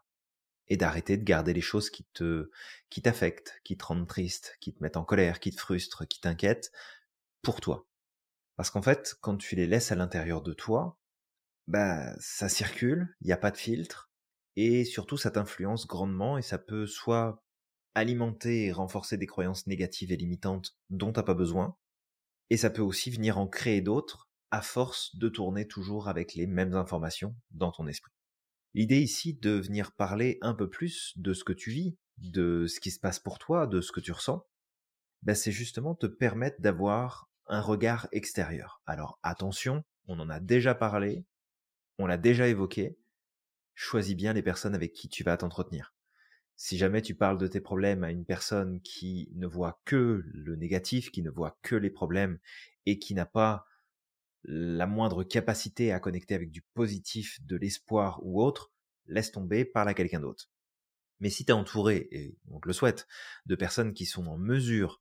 et 0.71 0.77
d'arrêter 0.77 1.17
de 1.17 1.25
garder 1.25 1.53
les 1.53 1.61
choses 1.61 1.91
qui 1.91 2.05
te 2.15 2.51
qui 2.91 3.03
t'affectent, 3.03 3.61
qui 3.65 3.77
te 3.77 3.85
rendent 3.85 4.09
triste, 4.09 4.57
qui 4.61 4.75
te 4.75 4.83
mettent 4.83 4.97
en 4.97 5.05
colère, 5.05 5.41
qui 5.41 5.51
te 5.51 5.61
frustrent, 5.61 6.07
qui 6.07 6.21
t'inquiètent 6.21 6.73
pour 7.43 7.61
toi. 7.61 7.87
Parce 8.57 8.71
qu'en 8.71 8.83
fait, 8.83 9.17
quand 9.21 9.37
tu 9.37 9.57
les 9.57 9.67
laisses 9.67 9.93
à 9.93 9.97
l'intérieur 9.97 10.43
de 10.43 10.53
toi, 10.53 10.99
bah 11.69 12.15
ça 12.21 12.49
circule, 12.49 13.15
il 13.21 13.29
n'y 13.29 13.33
a 13.33 13.37
pas 13.39 13.51
de 13.51 13.57
filtre 13.57 14.11
et 14.57 14.85
surtout 14.85 15.17
ça 15.17 15.31
t'influence 15.31 15.87
grandement 15.87 16.39
et 16.39 16.43
ça 16.43 16.59
peut 16.59 16.87
soit 16.87 17.45
alimenter 17.95 18.67
et 18.67 18.73
renforcer 18.73 19.17
des 19.19 19.27
croyances 19.27 19.67
négatives 19.67 20.13
et 20.13 20.17
limitantes 20.17 20.77
dont 20.91 21.13
t'as 21.13 21.23
pas 21.23 21.35
besoin 21.35 21.77
et 22.51 22.57
ça 22.57 22.71
peut 22.71 22.83
aussi 22.83 23.11
venir 23.11 23.39
en 23.39 23.47
créer 23.47 23.81
d'autres 23.81 24.29
à 24.51 24.63
force 24.63 25.17
de 25.17 25.29
tourner 25.29 25.69
toujours 25.69 26.09
avec 26.09 26.35
les 26.35 26.47
mêmes 26.47 26.75
informations 26.75 27.37
dans 27.51 27.73
ton 27.73 27.87
esprit. 27.87 28.18
L'idée 28.75 29.01
ici 29.01 29.35
de 29.35 29.51
venir 29.51 29.93
parler 29.93 30.39
un 30.43 30.55
peu 30.55 30.69
plus 30.69 31.13
de 31.17 31.33
ce 31.33 31.45
que 31.45 31.53
tu 31.53 31.71
vis, 31.71 31.97
de 32.19 32.67
ce 32.67 32.81
qui 32.81 32.91
se 32.91 33.01
passe 33.01 33.19
pour 33.19 33.39
toi, 33.39 33.67
de 33.67 33.81
ce 33.81 33.93
que 33.93 34.01
tu 34.01 34.13
ressens, 34.13 34.47
ben 35.23 35.35
c'est 35.35 35.53
justement 35.53 35.95
te 35.95 36.07
permettre 36.07 36.61
d'avoir 36.61 37.31
un 37.47 37.61
regard 37.61 38.09
extérieur. 38.13 38.83
Alors 38.87 39.19
attention, 39.23 39.85
on 40.07 40.19
en 40.21 40.29
a 40.29 40.41
déjà 40.41 40.75
parlé, 40.75 41.25
on 41.99 42.07
l'a 42.07 42.19
déjà 42.19 42.47
évoqué, 42.49 42.99
choisis 43.75 44.15
bien 44.15 44.33
les 44.33 44.43
personnes 44.43 44.75
avec 44.75 44.93
qui 44.93 45.09
tu 45.09 45.25
vas 45.25 45.37
t'entretenir. 45.37 45.95
Si 46.57 46.77
jamais 46.77 47.03
tu 47.03 47.15
parles 47.15 47.39
de 47.39 47.47
tes 47.47 47.61
problèmes 47.61 48.03
à 48.03 48.11
une 48.11 48.25
personne 48.25 48.81
qui 48.83 49.31
ne 49.35 49.47
voit 49.47 49.81
que 49.85 50.25
le 50.27 50.57
négatif, 50.57 51.11
qui 51.11 51.23
ne 51.23 51.31
voit 51.31 51.59
que 51.63 51.77
les 51.77 51.91
problèmes 51.91 52.39
et 52.85 52.99
qui 52.99 53.15
n'a 53.15 53.27
pas 53.27 53.65
la 54.45 54.87
moindre 54.87 55.25
capacité 55.25 55.93
à 55.93 56.01
connecter 56.01 56.35
avec 56.35 56.51
du 56.51 56.63
positif, 56.75 57.39
de 57.45 57.57
l'espoir 57.57 58.21
ou 58.23 58.43
autre, 58.43 58.73
laisse 59.07 59.33
tomber, 59.33 59.65
parle 59.65 59.89
à 59.89 59.95
quelqu'un 59.95 60.21
d'autre. 60.21 60.49
Mais 61.21 61.31
si 61.31 61.45
tu 61.45 61.51
es 61.51 61.55
entouré, 61.55 62.09
et 62.13 62.37
on 62.51 62.61
te 62.61 62.69
le 62.69 62.73
souhaite, 62.73 63.07
de 63.47 63.57
personnes 63.57 63.93
qui 63.93 64.07
sont 64.07 64.27
en 64.27 64.39
mesure, 64.39 65.01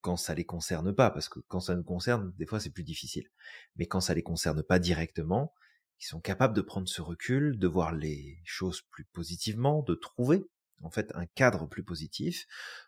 quand 0.00 0.16
ça 0.16 0.34
les 0.34 0.44
concerne 0.44 0.92
pas, 0.92 1.10
parce 1.10 1.28
que 1.28 1.38
quand 1.48 1.60
ça 1.60 1.76
nous 1.76 1.84
concerne, 1.84 2.32
des 2.36 2.46
fois 2.46 2.58
c'est 2.58 2.70
plus 2.70 2.82
difficile, 2.82 3.28
mais 3.76 3.86
quand 3.86 4.00
ça 4.00 4.14
les 4.14 4.22
concerne 4.22 4.62
pas 4.62 4.80
directement, 4.80 5.54
qui 5.98 6.06
sont 6.08 6.20
capables 6.20 6.54
de 6.54 6.62
prendre 6.62 6.88
ce 6.88 7.00
recul, 7.00 7.58
de 7.58 7.68
voir 7.68 7.94
les 7.94 8.40
choses 8.44 8.82
plus 8.90 9.04
positivement, 9.04 9.82
de 9.82 9.94
trouver 9.94 10.44
en 10.82 10.90
fait 10.90 11.12
un 11.14 11.26
cadre 11.26 11.68
plus 11.68 11.84
positif 11.84 12.46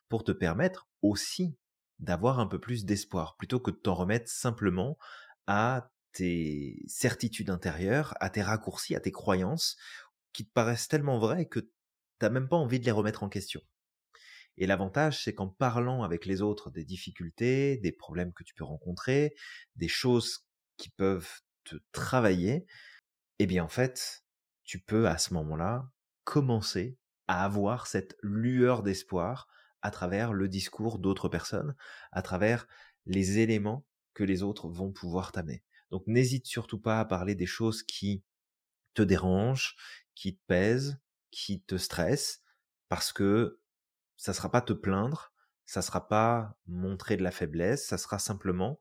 pour 0.09 0.25
te 0.25 0.33
permettre 0.33 0.89
aussi 1.01 1.57
d'avoir 2.01 2.41
un 2.41 2.49
peu 2.49 2.59
plus 2.59 2.85
d'espoir, 2.85 3.37
plutôt 3.37 3.61
que 3.61 3.71
de 3.71 3.77
t'en 3.77 3.95
remettre 3.95 4.29
simplement 4.29 4.99
à 5.47 5.91
tes 6.13 6.83
certitudes 6.87 7.51
intérieures, 7.51 8.15
à 8.21 8.31
tes 8.31 8.43
raccourcis, 8.43 8.95
à 8.95 9.01
tes 9.01 9.13
croyances, 9.13 9.77
qui 10.33 10.47
te 10.47 10.53
paraissent 10.53 10.89
tellement 10.89 11.19
vraies 11.19 11.47
que 11.47 11.61
t'as 12.19 12.31
même 12.31 12.49
pas 12.49 12.57
envie 12.57 12.81
de 12.81 12.85
les 12.85 12.91
remettre 12.91 13.23
en 13.23 13.29
question. 13.29 13.61
Et 14.57 14.67
l'avantage, 14.67 15.25
c'est 15.25 15.35
qu'en 15.35 15.49
parlant 15.49 16.03
avec 16.03 16.27
les 16.27 16.41
autres 16.41 16.71
des 16.71 16.85
difficultés, 16.85 17.77
des 17.79 17.93
problèmes 17.93 18.33
que 18.33 18.45
tu 18.45 18.55
peux 18.55 18.65
rencontrer, 18.65 19.35
des 19.77 19.89
choses 19.89 20.47
qui 20.77 20.91
peuvent 20.91 21.41
te 21.65 21.77
travailler, 21.93 22.67
eh 23.39 23.47
bien 23.47 23.65
en 23.65 23.69
fait, 23.69 24.25
tu 24.63 24.81
peux 24.81 25.09
à 25.09 25.19
ce 25.19 25.35
moment-là 25.35 25.91
commencer 26.25 26.97
à 27.27 27.45
avoir 27.45 27.87
cette 27.87 28.17
lueur 28.23 28.83
d'espoir 28.83 29.49
à 29.83 29.91
travers 29.91 30.33
le 30.33 30.49
discours 30.49 30.99
d'autres 30.99 31.29
personnes, 31.29 31.75
à 32.13 32.23
travers 32.23 32.67
les 33.07 33.39
éléments 33.39 33.85
que 34.15 34.25
les 34.25 34.43
autres 34.43 34.69
vont 34.69 34.93
pouvoir 34.93 35.33
t'amener. 35.33 35.63
Donc 35.91 36.07
n'hésite 36.07 36.47
surtout 36.47 36.81
pas 36.81 37.01
à 37.01 37.05
parler 37.05 37.35
des 37.35 37.47
choses 37.47 37.83
qui 37.83 38.25
te 38.95 39.03
dérangent, 39.03 39.77
qui 40.15 40.37
te 40.37 40.43
pèsent, 40.47 40.99
qui 41.31 41.63
te 41.63 41.77
stressent, 41.77 42.43
parce 42.89 43.13
que 43.13 43.61
ça 44.17 44.33
sera 44.33 44.51
pas 44.51 44.61
te 44.61 44.73
plaindre, 44.73 45.33
ça 45.67 45.83
sera 45.83 46.09
pas 46.09 46.57
montrer 46.67 47.17
de 47.17 47.23
la 47.23 47.31
faiblesse, 47.31 47.87
ça 47.87 47.99
sera 47.99 48.19
simplement 48.19 48.79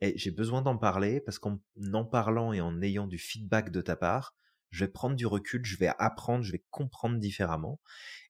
et 0.00 0.16
j'ai 0.16 0.30
besoin 0.30 0.62
d'en 0.62 0.76
parler 0.78 1.20
parce 1.20 1.38
qu'en 1.38 1.60
en 1.92 2.04
parlant 2.04 2.52
et 2.52 2.60
en 2.60 2.80
ayant 2.82 3.06
du 3.06 3.18
feedback 3.18 3.70
de 3.70 3.80
ta 3.80 3.96
part, 3.96 4.34
je 4.70 4.84
vais 4.84 4.90
prendre 4.90 5.16
du 5.16 5.26
recul, 5.26 5.64
je 5.64 5.76
vais 5.76 5.90
apprendre, 5.98 6.44
je 6.44 6.52
vais 6.52 6.64
comprendre 6.70 7.18
différemment. 7.18 7.80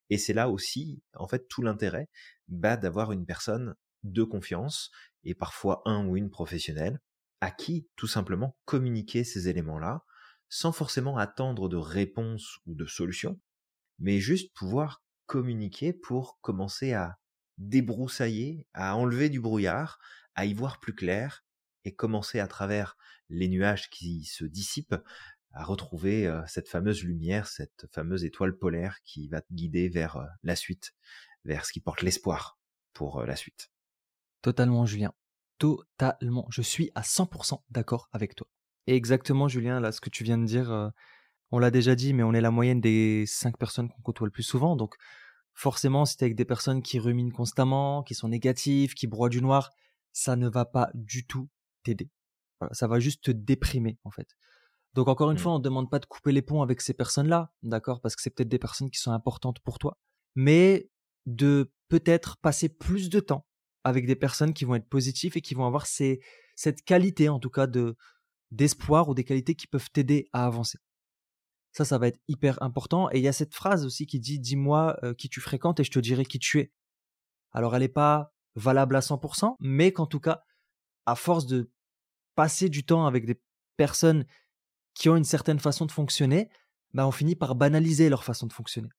Et 0.09 0.17
c'est 0.17 0.33
là 0.33 0.49
aussi, 0.49 1.03
en 1.15 1.27
fait, 1.27 1.47
tout 1.47 1.61
l'intérêt 1.61 2.09
bah, 2.47 2.77
d'avoir 2.77 3.11
une 3.11 3.25
personne 3.25 3.75
de 4.03 4.23
confiance 4.23 4.91
et 5.23 5.35
parfois 5.35 5.81
un 5.85 6.05
ou 6.05 6.17
une 6.17 6.29
professionnelle 6.29 7.01
à 7.41 7.51
qui 7.51 7.87
tout 7.95 8.07
simplement 8.07 8.57
communiquer 8.65 9.23
ces 9.23 9.47
éléments-là 9.47 10.03
sans 10.49 10.71
forcément 10.71 11.17
attendre 11.17 11.69
de 11.69 11.77
réponse 11.77 12.57
ou 12.65 12.73
de 12.73 12.85
solution, 12.85 13.39
mais 13.99 14.19
juste 14.19 14.53
pouvoir 14.53 15.03
communiquer 15.27 15.93
pour 15.93 16.39
commencer 16.41 16.93
à 16.93 17.19
débroussailler, 17.59 18.67
à 18.73 18.95
enlever 18.95 19.29
du 19.29 19.39
brouillard, 19.39 19.99
à 20.33 20.45
y 20.45 20.53
voir 20.53 20.79
plus 20.79 20.95
clair 20.95 21.45
et 21.85 21.93
commencer 21.93 22.39
à 22.39 22.47
travers 22.47 22.97
les 23.29 23.47
nuages 23.47 23.89
qui 23.89 24.25
se 24.25 24.43
dissipent 24.43 24.95
à 25.51 25.63
retrouver 25.63 26.27
euh, 26.27 26.41
cette 26.47 26.69
fameuse 26.69 27.03
lumière, 27.03 27.47
cette 27.47 27.87
fameuse 27.91 28.23
étoile 28.23 28.57
polaire 28.57 28.97
qui 29.03 29.27
va 29.27 29.41
te 29.41 29.53
guider 29.53 29.89
vers 29.89 30.17
euh, 30.17 30.25
la 30.43 30.55
suite, 30.55 30.93
vers 31.45 31.65
ce 31.65 31.73
qui 31.73 31.79
porte 31.79 32.01
l'espoir 32.01 32.59
pour 32.93 33.19
euh, 33.19 33.25
la 33.25 33.35
suite. 33.35 33.69
Totalement, 34.41 34.85
Julien. 34.85 35.13
Totalement. 35.57 36.47
Je 36.49 36.61
suis 36.61 36.91
à 36.95 37.01
100% 37.01 37.61
d'accord 37.69 38.09
avec 38.11 38.35
toi. 38.35 38.47
Et 38.87 38.95
exactement, 38.95 39.47
Julien, 39.47 39.79
là, 39.79 39.91
ce 39.91 40.01
que 40.01 40.09
tu 40.09 40.23
viens 40.23 40.37
de 40.37 40.45
dire, 40.45 40.91
on 41.51 41.59
l'a 41.59 41.71
déjà 41.71 41.95
dit, 41.95 42.13
mais 42.13 42.23
on 42.23 42.33
est 42.33 42.41
la 42.41 42.51
moyenne 42.51 42.81
des 42.81 43.25
5 43.27 43.57
personnes 43.57 43.89
qu'on 43.89 44.01
côtoie 44.01 44.27
le 44.27 44.31
plus 44.31 44.43
souvent. 44.43 44.75
Donc, 44.75 44.95
forcément, 45.53 46.05
si 46.05 46.17
tu 46.17 46.23
avec 46.23 46.35
des 46.35 46.45
personnes 46.45 46.81
qui 46.81 46.99
ruminent 46.99 47.31
constamment, 47.31 48.03
qui 48.03 48.15
sont 48.15 48.29
négatives, 48.29 48.93
qui 48.93 49.07
broient 49.07 49.29
du 49.29 49.41
noir, 49.41 49.69
ça 50.13 50.35
ne 50.35 50.47
va 50.47 50.65
pas 50.65 50.89
du 50.93 51.25
tout 51.25 51.49
t'aider. 51.83 52.09
ça 52.71 52.87
va 52.87 52.99
juste 52.99 53.23
te 53.23 53.31
déprimer, 53.31 53.97
en 54.03 54.11
fait. 54.11 54.27
Donc 54.93 55.07
encore 55.07 55.31
une 55.31 55.37
mmh. 55.37 55.41
fois, 55.41 55.53
on 55.53 55.59
ne 55.59 55.63
demande 55.63 55.89
pas 55.89 55.99
de 55.99 56.05
couper 56.05 56.31
les 56.31 56.41
ponts 56.41 56.61
avec 56.61 56.81
ces 56.81 56.93
personnes-là, 56.93 57.51
d'accord 57.63 58.01
Parce 58.01 58.15
que 58.15 58.21
c'est 58.21 58.31
peut-être 58.31 58.49
des 58.49 58.59
personnes 58.59 58.89
qui 58.89 58.99
sont 58.99 59.11
importantes 59.11 59.59
pour 59.59 59.79
toi. 59.79 59.97
Mais 60.35 60.89
de 61.25 61.71
peut-être 61.89 62.37
passer 62.37 62.69
plus 62.69 63.09
de 63.09 63.19
temps 63.19 63.45
avec 63.83 64.05
des 64.05 64.15
personnes 64.15 64.53
qui 64.53 64.65
vont 64.65 64.75
être 64.75 64.89
positives 64.89 65.37
et 65.37 65.41
qui 65.41 65.53
vont 65.53 65.65
avoir 65.65 65.85
ces, 65.87 66.21
cette 66.55 66.83
qualité, 66.83 67.29
en 67.29 67.39
tout 67.39 67.49
cas, 67.49 67.67
de 67.67 67.95
d'espoir 68.51 69.07
ou 69.09 69.13
des 69.13 69.23
qualités 69.23 69.53
qui 69.53 69.67
peuvent 69.67 69.91
t'aider 69.91 70.27
à 70.33 70.45
avancer. 70.45 70.79
Ça, 71.71 71.85
ça 71.85 71.99
va 71.99 72.07
être 72.07 72.19
hyper 72.27 72.61
important. 72.63 73.09
Et 73.11 73.19
il 73.19 73.23
y 73.23 73.27
a 73.27 73.33
cette 73.33 73.53
phrase 73.53 73.85
aussi 73.85 74.07
qui 74.07 74.19
dit 74.19 74.39
Dis-moi 74.39 74.97
euh, 75.03 75.13
qui 75.13 75.29
tu 75.29 75.39
fréquentes 75.39 75.79
et 75.79 75.83
je 75.83 75.91
te 75.91 75.99
dirai 75.99 76.25
qui 76.25 76.39
tu 76.39 76.59
es. 76.59 76.71
Alors, 77.51 77.75
elle 77.75 77.83
n'est 77.83 77.87
pas 77.87 78.33
valable 78.55 78.95
à 78.95 79.01
100%, 79.01 79.55
mais 79.59 79.91
qu'en 79.91 80.07
tout 80.07 80.19
cas, 80.19 80.41
à 81.05 81.15
force 81.15 81.45
de 81.45 81.71
passer 82.35 82.69
du 82.69 82.83
temps 82.83 83.05
avec 83.05 83.25
des 83.25 83.39
personnes 83.77 84.25
qui 84.93 85.09
ont 85.09 85.15
une 85.15 85.23
certaine 85.23 85.59
façon 85.59 85.85
de 85.85 85.91
fonctionner, 85.91 86.49
bah 86.93 87.07
on 87.07 87.11
finit 87.11 87.35
par 87.35 87.55
banaliser 87.55 88.09
leur 88.09 88.23
façon 88.23 88.47
de 88.47 88.53
fonctionner. 88.53 88.89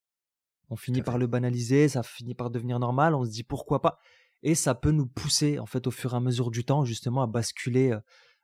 On 0.69 0.75
finit 0.75 1.01
par 1.01 1.17
le 1.17 1.27
banaliser, 1.27 1.89
ça 1.89 2.01
finit 2.01 2.33
par 2.33 2.49
devenir 2.49 2.79
normal, 2.79 3.13
on 3.13 3.25
se 3.25 3.29
dit 3.29 3.43
pourquoi 3.43 3.81
pas. 3.81 3.99
Et 4.43 4.55
ça 4.55 4.75
peut 4.75 4.91
nous 4.91 5.07
pousser, 5.07 5.59
en 5.59 5.65
fait, 5.65 5.87
au 5.87 5.91
fur 5.91 6.13
et 6.13 6.17
à 6.17 6.19
mesure 6.19 6.51
du 6.51 6.65
temps, 6.65 6.83
justement, 6.85 7.21
à 7.21 7.27
basculer 7.27 7.91
euh, 7.91 7.99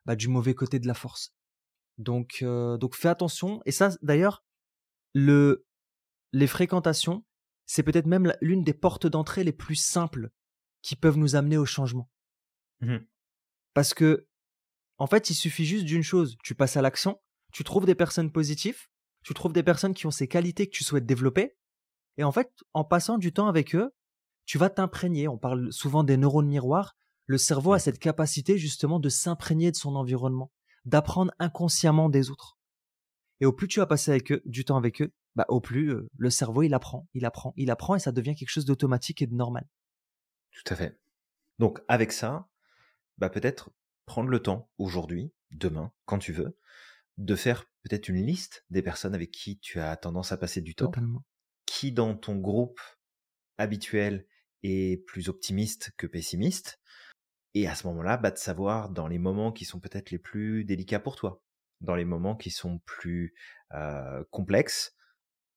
bah, 0.06 0.16
du 0.16 0.28
mauvais 0.28 0.54
côté 0.54 0.80
de 0.80 0.88
la 0.88 0.94
force. 0.94 1.34
Donc, 1.98 2.40
euh, 2.42 2.78
donc 2.78 2.96
fais 2.96 3.10
attention. 3.10 3.62
Et 3.66 3.72
ça, 3.72 3.90
d'ailleurs, 4.02 4.44
le, 5.14 5.66
les 6.32 6.48
fréquentations, 6.48 7.26
c'est 7.66 7.84
peut-être 7.84 8.06
même 8.06 8.34
l'une 8.42 8.64
des 8.64 8.74
portes 8.74 9.08
d'entrée 9.08 9.44
les 9.44 9.52
plus 9.52 9.76
simples 9.76 10.30
qui 10.82 10.96
peuvent 10.96 11.18
nous 11.18 11.36
amener 11.36 11.58
au 11.58 11.66
changement. 11.66 12.10
Mmh 12.82 12.98
Parce 13.74 13.94
que, 13.94 14.28
en 15.00 15.08
fait, 15.08 15.30
il 15.30 15.36
suffit 15.36 15.66
juste 15.66 15.86
d'une 15.86 16.04
chose. 16.04 16.38
Tu 16.44 16.54
passes 16.56 16.78
à 16.78 16.82
l'action, 16.82 17.20
tu 17.52 17.64
trouves 17.64 17.86
des 17.86 17.96
personnes 17.96 18.32
positives, 18.32 18.88
tu 19.24 19.34
trouves 19.34 19.54
des 19.54 19.64
personnes 19.64 19.94
qui 19.94 20.06
ont 20.06 20.12
ces 20.12 20.28
qualités 20.28 20.68
que 20.68 20.76
tu 20.76 20.84
souhaites 20.84 21.06
développer, 21.06 21.58
et 22.18 22.24
en 22.24 22.32
fait, 22.32 22.52
en 22.74 22.84
passant 22.84 23.18
du 23.18 23.32
temps 23.32 23.48
avec 23.48 23.76
eux, 23.76 23.92
tu 24.48 24.58
vas 24.58 24.72
t'imprégner. 24.72 25.28
On 25.28 25.38
parle 25.38 25.72
souvent 25.72 26.04
des 26.04 26.18
neurones 26.18 26.48
miroirs. 26.48 26.98
Le 27.28 27.38
cerveau 27.38 27.74
a 27.74 27.80
cette 27.80 28.00
capacité 28.00 28.58
justement 28.58 29.00
de 29.00 29.10
s'imprégner 29.10 29.70
de 29.70 29.76
son 29.76 29.96
environnement, 29.96 30.52
d'apprendre 30.86 31.34
inconsciemment 31.38 32.10
des 32.10 32.32
autres. 32.32 32.58
Et 33.42 33.46
au 33.46 33.54
plus 33.54 33.68
tu 33.68 33.80
vas 33.80 33.86
passer 33.86 34.10
avec 34.10 34.32
eux, 34.32 34.42
du 34.46 34.66
temps 34.66 34.78
avec 34.78 35.02
eux, 35.02 35.14
bah, 35.36 35.46
au 35.50 35.60
plus 35.60 35.94
euh, 35.94 36.10
le 36.18 36.30
cerveau 36.32 36.64
il 36.64 36.74
apprend, 36.74 37.08
il 37.14 37.26
apprend, 37.26 37.54
il 37.58 37.70
apprend 37.70 37.96
et 37.96 38.00
ça 38.00 38.12
devient 38.12 38.34
quelque 38.34 38.50
chose 38.50 38.66
d'automatique 38.66 39.22
et 39.22 39.28
de 39.28 39.36
normal. 39.36 39.68
Tout 40.52 40.74
à 40.74 40.76
fait. 40.76 40.98
Donc 41.60 41.82
avec 41.90 42.14
ça, 42.14 42.48
bah 43.18 43.30
peut-être 43.30 43.70
prendre 44.06 44.30
le 44.30 44.42
temps 44.42 44.72
aujourd'hui, 44.78 45.34
demain, 45.52 45.92
quand 46.06 46.20
tu 46.20 46.32
veux, 46.32 46.58
de 47.18 47.36
faire 47.36 47.66
peut-être 47.84 48.08
une 48.08 48.26
liste 48.26 48.66
des 48.70 48.82
personnes 48.82 49.14
avec 49.14 49.32
qui 49.32 49.60
tu 49.60 49.82
as 49.82 49.98
tendance 49.98 50.32
à 50.32 50.38
passer 50.38 50.62
du 50.62 50.74
temps. 50.74 50.86
Totalement. 50.86 51.24
Qui 51.66 51.92
dans 51.92 52.16
ton 52.16 52.38
groupe 52.38 52.80
habituel 53.58 54.26
est 54.64 55.06
plus 55.06 55.30
optimiste 55.30 55.92
que 55.98 56.08
pessimiste. 56.08 56.80
Et 57.54 57.68
à 57.68 57.76
ce 57.76 57.88
moment-là, 57.88 58.18
bah, 58.18 58.32
de 58.32 58.38
savoir 58.38 58.90
dans 58.90 59.08
les 59.08 59.20
moments 59.20 59.52
qui 59.52 59.66
sont 59.66 59.80
peut-être 59.80 60.12
les 60.12 60.20
plus 60.20 60.64
délicats 60.64 61.00
pour 61.00 61.16
toi, 61.16 61.44
dans 61.82 61.96
les 61.96 62.06
moments 62.06 62.36
qui 62.36 62.52
sont 62.52 62.80
plus 62.86 63.34
euh, 63.74 64.24
complexes, 64.32 64.96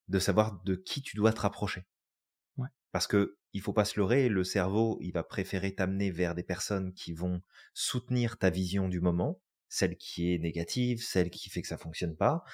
de 0.09 0.18
savoir 0.18 0.62
de 0.64 0.74
qui 0.74 1.03
tu 1.03 1.16
dois 1.16 1.32
te 1.32 1.40
rapprocher. 1.40 1.86
Ouais. 2.57 2.68
Parce 2.92 3.07
que 3.07 3.36
il 3.53 3.61
faut 3.61 3.72
pas 3.72 3.84
se 3.84 3.98
leurrer, 3.98 4.28
le 4.28 4.44
cerveau, 4.44 4.98
il 5.01 5.12
va 5.12 5.24
préférer 5.24 5.74
t'amener 5.74 6.11
vers 6.11 6.34
des 6.34 6.42
personnes 6.42 6.94
qui 6.94 7.12
vont 7.12 7.42
soutenir 7.74 8.38
ta 8.38 8.51
vision 8.51 8.88
du 8.88 9.01
moment, 9.01 9.40
celle 9.68 9.96
qui 9.96 10.32
est 10.32 10.38
négative, 10.38 11.03
celle 11.03 11.30
qui 11.30 11.51
fait 11.51 11.62
que 11.62 11.68
ça 11.68 11.78
fonctionne 11.78 12.16
pas, 12.16 12.44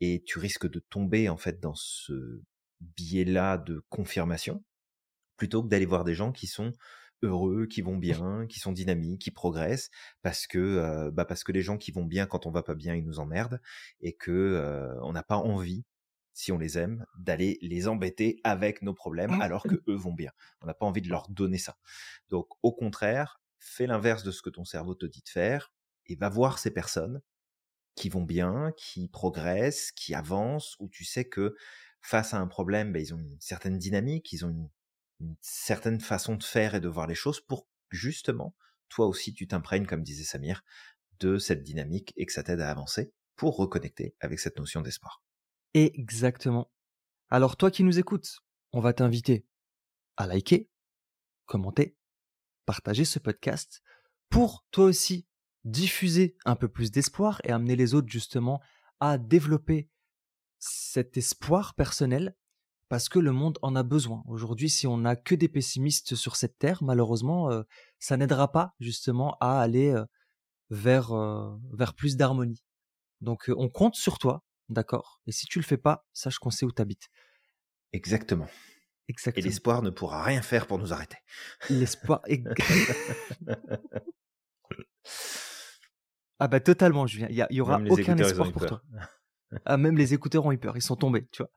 et 0.00 0.22
tu 0.24 0.38
risques 0.38 0.68
de 0.68 0.78
tomber 0.78 1.28
en 1.28 1.36
fait 1.36 1.60
dans 1.60 1.74
ce 1.74 2.42
biais-là 2.80 3.58
de 3.58 3.84
confirmation, 3.88 4.62
plutôt 5.36 5.62
que 5.62 5.68
d'aller 5.68 5.86
voir 5.86 6.04
des 6.04 6.14
gens 6.14 6.32
qui 6.32 6.46
sont 6.46 6.72
heureux, 7.22 7.66
qui 7.66 7.82
vont 7.82 7.96
bien, 7.96 8.46
qui 8.48 8.58
sont 8.58 8.72
dynamiques, 8.72 9.22
qui 9.22 9.30
progressent, 9.30 9.90
parce 10.22 10.46
que 10.46 10.58
euh, 10.58 11.10
bah 11.10 11.24
parce 11.24 11.44
que 11.44 11.52
les 11.52 11.62
gens 11.62 11.78
qui 11.78 11.92
vont 11.92 12.04
bien 12.04 12.26
quand 12.26 12.46
on 12.46 12.50
va 12.50 12.62
pas 12.62 12.74
bien, 12.74 12.94
ils 12.94 13.04
nous 13.04 13.20
emmerdent, 13.20 13.60
et 14.00 14.12
que 14.12 14.30
euh, 14.30 14.94
on 15.02 15.12
n'a 15.12 15.22
pas 15.22 15.36
envie 15.36 15.84
si 16.34 16.50
on 16.50 16.58
les 16.58 16.78
aime, 16.78 17.04
d'aller 17.18 17.58
les 17.60 17.88
embêter 17.88 18.40
avec 18.44 18.82
nos 18.82 18.94
problèmes 18.94 19.40
alors 19.42 19.64
que 19.64 19.82
eux 19.88 19.94
vont 19.94 20.14
bien. 20.14 20.30
On 20.60 20.66
n'a 20.66 20.74
pas 20.74 20.86
envie 20.86 21.02
de 21.02 21.10
leur 21.10 21.28
donner 21.28 21.58
ça. 21.58 21.76
Donc, 22.30 22.48
au 22.62 22.72
contraire, 22.72 23.42
fais 23.58 23.86
l'inverse 23.86 24.22
de 24.22 24.30
ce 24.30 24.42
que 24.42 24.50
ton 24.50 24.64
cerveau 24.64 24.94
te 24.94 25.06
dit 25.06 25.22
de 25.22 25.28
faire 25.28 25.72
et 26.06 26.16
va 26.16 26.28
voir 26.28 26.58
ces 26.58 26.70
personnes 26.70 27.20
qui 27.94 28.08
vont 28.08 28.24
bien, 28.24 28.72
qui 28.76 29.08
progressent, 29.08 29.92
qui 29.92 30.14
avancent, 30.14 30.76
où 30.80 30.88
tu 30.88 31.04
sais 31.04 31.26
que 31.26 31.54
face 32.00 32.34
à 32.34 32.38
un 32.38 32.46
problème, 32.46 32.92
ben, 32.92 33.00
ils 33.00 33.14
ont 33.14 33.18
une 33.18 33.36
certaine 33.38 33.78
dynamique, 33.78 34.32
ils 34.32 34.44
ont 34.44 34.48
une, 34.48 34.70
une 35.22 35.36
certaine 35.40 36.00
façon 36.00 36.36
de 36.36 36.42
faire 36.42 36.74
et 36.74 36.80
de 36.80 36.88
voir 36.88 37.06
les 37.06 37.14
choses 37.14 37.40
pour 37.40 37.68
justement, 37.90 38.54
toi 38.88 39.06
aussi, 39.06 39.32
tu 39.32 39.46
t'imprègnes, 39.46 39.86
comme 39.86 40.02
disait 40.02 40.24
Samir, 40.24 40.62
de 41.20 41.38
cette 41.38 41.62
dynamique 41.62 42.12
et 42.16 42.26
que 42.26 42.32
ça 42.32 42.42
t'aide 42.42 42.60
à 42.60 42.70
avancer 42.70 43.14
pour 43.36 43.56
reconnecter 43.56 44.16
avec 44.20 44.40
cette 44.40 44.58
notion 44.58 44.80
d'espoir. 44.80 45.22
Exactement. 45.74 46.70
Alors 47.30 47.56
toi 47.56 47.70
qui 47.70 47.84
nous 47.84 47.98
écoutes, 47.98 48.40
on 48.72 48.80
va 48.80 48.92
t'inviter 48.92 49.46
à 50.16 50.26
liker, 50.26 50.68
commenter, 51.46 51.96
partager 52.66 53.04
ce 53.04 53.18
podcast 53.18 53.82
pour 54.28 54.66
toi 54.70 54.86
aussi 54.86 55.26
diffuser 55.64 56.36
un 56.44 56.56
peu 56.56 56.68
plus 56.68 56.90
d'espoir 56.90 57.40
et 57.44 57.50
amener 57.50 57.76
les 57.76 57.94
autres 57.94 58.10
justement 58.10 58.60
à 59.00 59.16
développer 59.16 59.88
cet 60.58 61.16
espoir 61.16 61.74
personnel 61.74 62.36
parce 62.92 63.08
que 63.08 63.18
le 63.18 63.32
monde 63.32 63.58
en 63.62 63.74
a 63.74 63.82
besoin. 63.82 64.22
Aujourd'hui, 64.26 64.68
si 64.68 64.86
on 64.86 64.98
n'a 64.98 65.16
que 65.16 65.34
des 65.34 65.48
pessimistes 65.48 66.14
sur 66.14 66.36
cette 66.36 66.58
terre, 66.58 66.82
malheureusement, 66.82 67.50
euh, 67.50 67.62
ça 67.98 68.18
n'aidera 68.18 68.52
pas 68.52 68.74
justement 68.80 69.38
à 69.40 69.62
aller 69.62 69.88
euh, 69.88 70.04
vers, 70.68 71.12
euh, 71.12 71.56
vers 71.72 71.94
plus 71.94 72.18
d'harmonie. 72.18 72.62
Donc 73.22 73.50
on 73.56 73.70
compte 73.70 73.94
sur 73.94 74.18
toi 74.18 74.44
D'accord? 74.68 75.22
Et 75.26 75.32
si 75.32 75.46
tu 75.46 75.58
le 75.58 75.64
fais 75.64 75.78
pas, 75.78 76.04
sache 76.12 76.38
qu'on 76.38 76.50
sait 76.50 76.66
où 76.66 76.70
t'habites. 76.70 77.08
Exactement. 77.94 78.46
Exactement. 79.08 79.42
Et 79.42 79.48
l'espoir 79.48 79.80
ne 79.80 79.88
pourra 79.88 80.22
rien 80.22 80.42
faire 80.42 80.66
pour 80.66 80.78
nous 80.78 80.92
arrêter. 80.92 81.16
L'espoir. 81.70 82.20
ah 86.38 86.46
bah 86.46 86.60
totalement, 86.60 87.06
Julien. 87.06 87.28
Il 87.30 87.56
y, 87.56 87.60
aura 87.62 87.80
aucun 87.88 88.18
espoir 88.18 88.52
pour 88.52 88.66
toi. 88.66 88.82
Ah, 89.64 89.76
même 89.76 89.96
les 89.96 90.14
écouteurs 90.14 90.46
ont 90.46 90.52
eu 90.52 90.58
peur, 90.58 90.76
ils 90.76 90.82
sont 90.82 90.96
tombés, 90.96 91.26
tu 91.32 91.42
vois. 91.42 91.50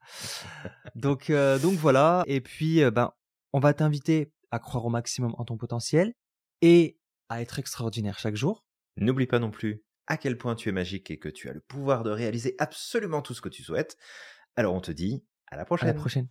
Donc, 0.96 1.30
euh, 1.30 1.60
donc 1.60 1.74
voilà. 1.74 2.24
Et 2.28 2.42
puis, 2.42 2.84
euh, 2.84 2.92
ben, 2.92 3.12
on 3.54 3.60
va 3.60 3.74
t'inviter 3.74 4.32
à 4.52 4.60
croire 4.60 4.86
au 4.86 4.90
maximum 4.90 5.34
en 5.38 5.46
ton 5.46 5.58
potentiel 5.58 6.14
et 6.62 6.98
à 7.30 7.42
être 7.42 7.60
extraordinaire 7.60 8.20
chaque 8.20 8.36
jour. 8.36 8.66
N'oublie 8.98 9.28
pas 9.28 9.40
non 9.40 9.52
plus 9.52 9.84
à 10.08 10.18
quel 10.18 10.38
point 10.38 10.56
tu 10.56 10.70
es 10.70 10.72
magique 10.72 11.12
et 11.12 11.18
que 11.18 11.30
tu 11.30 11.50
as 11.50 11.54
le 11.54 11.62
pouvoir 11.62 12.04
de 12.04 12.12
réaliser 12.12 12.56
absolument 12.60 13.22
tout 13.22 13.34
ce 13.34 13.42
que 13.42 13.50
tu 13.50 13.64
souhaites. 13.64 13.98
Alors 14.56 14.74
on 14.74 14.82
te 14.82 14.92
dit 14.92 15.26
à 15.48 15.58
la 15.58 15.66
prochaine. 15.66 15.90
À 15.90 15.94
la 15.94 16.00
prochaine. 16.00 16.28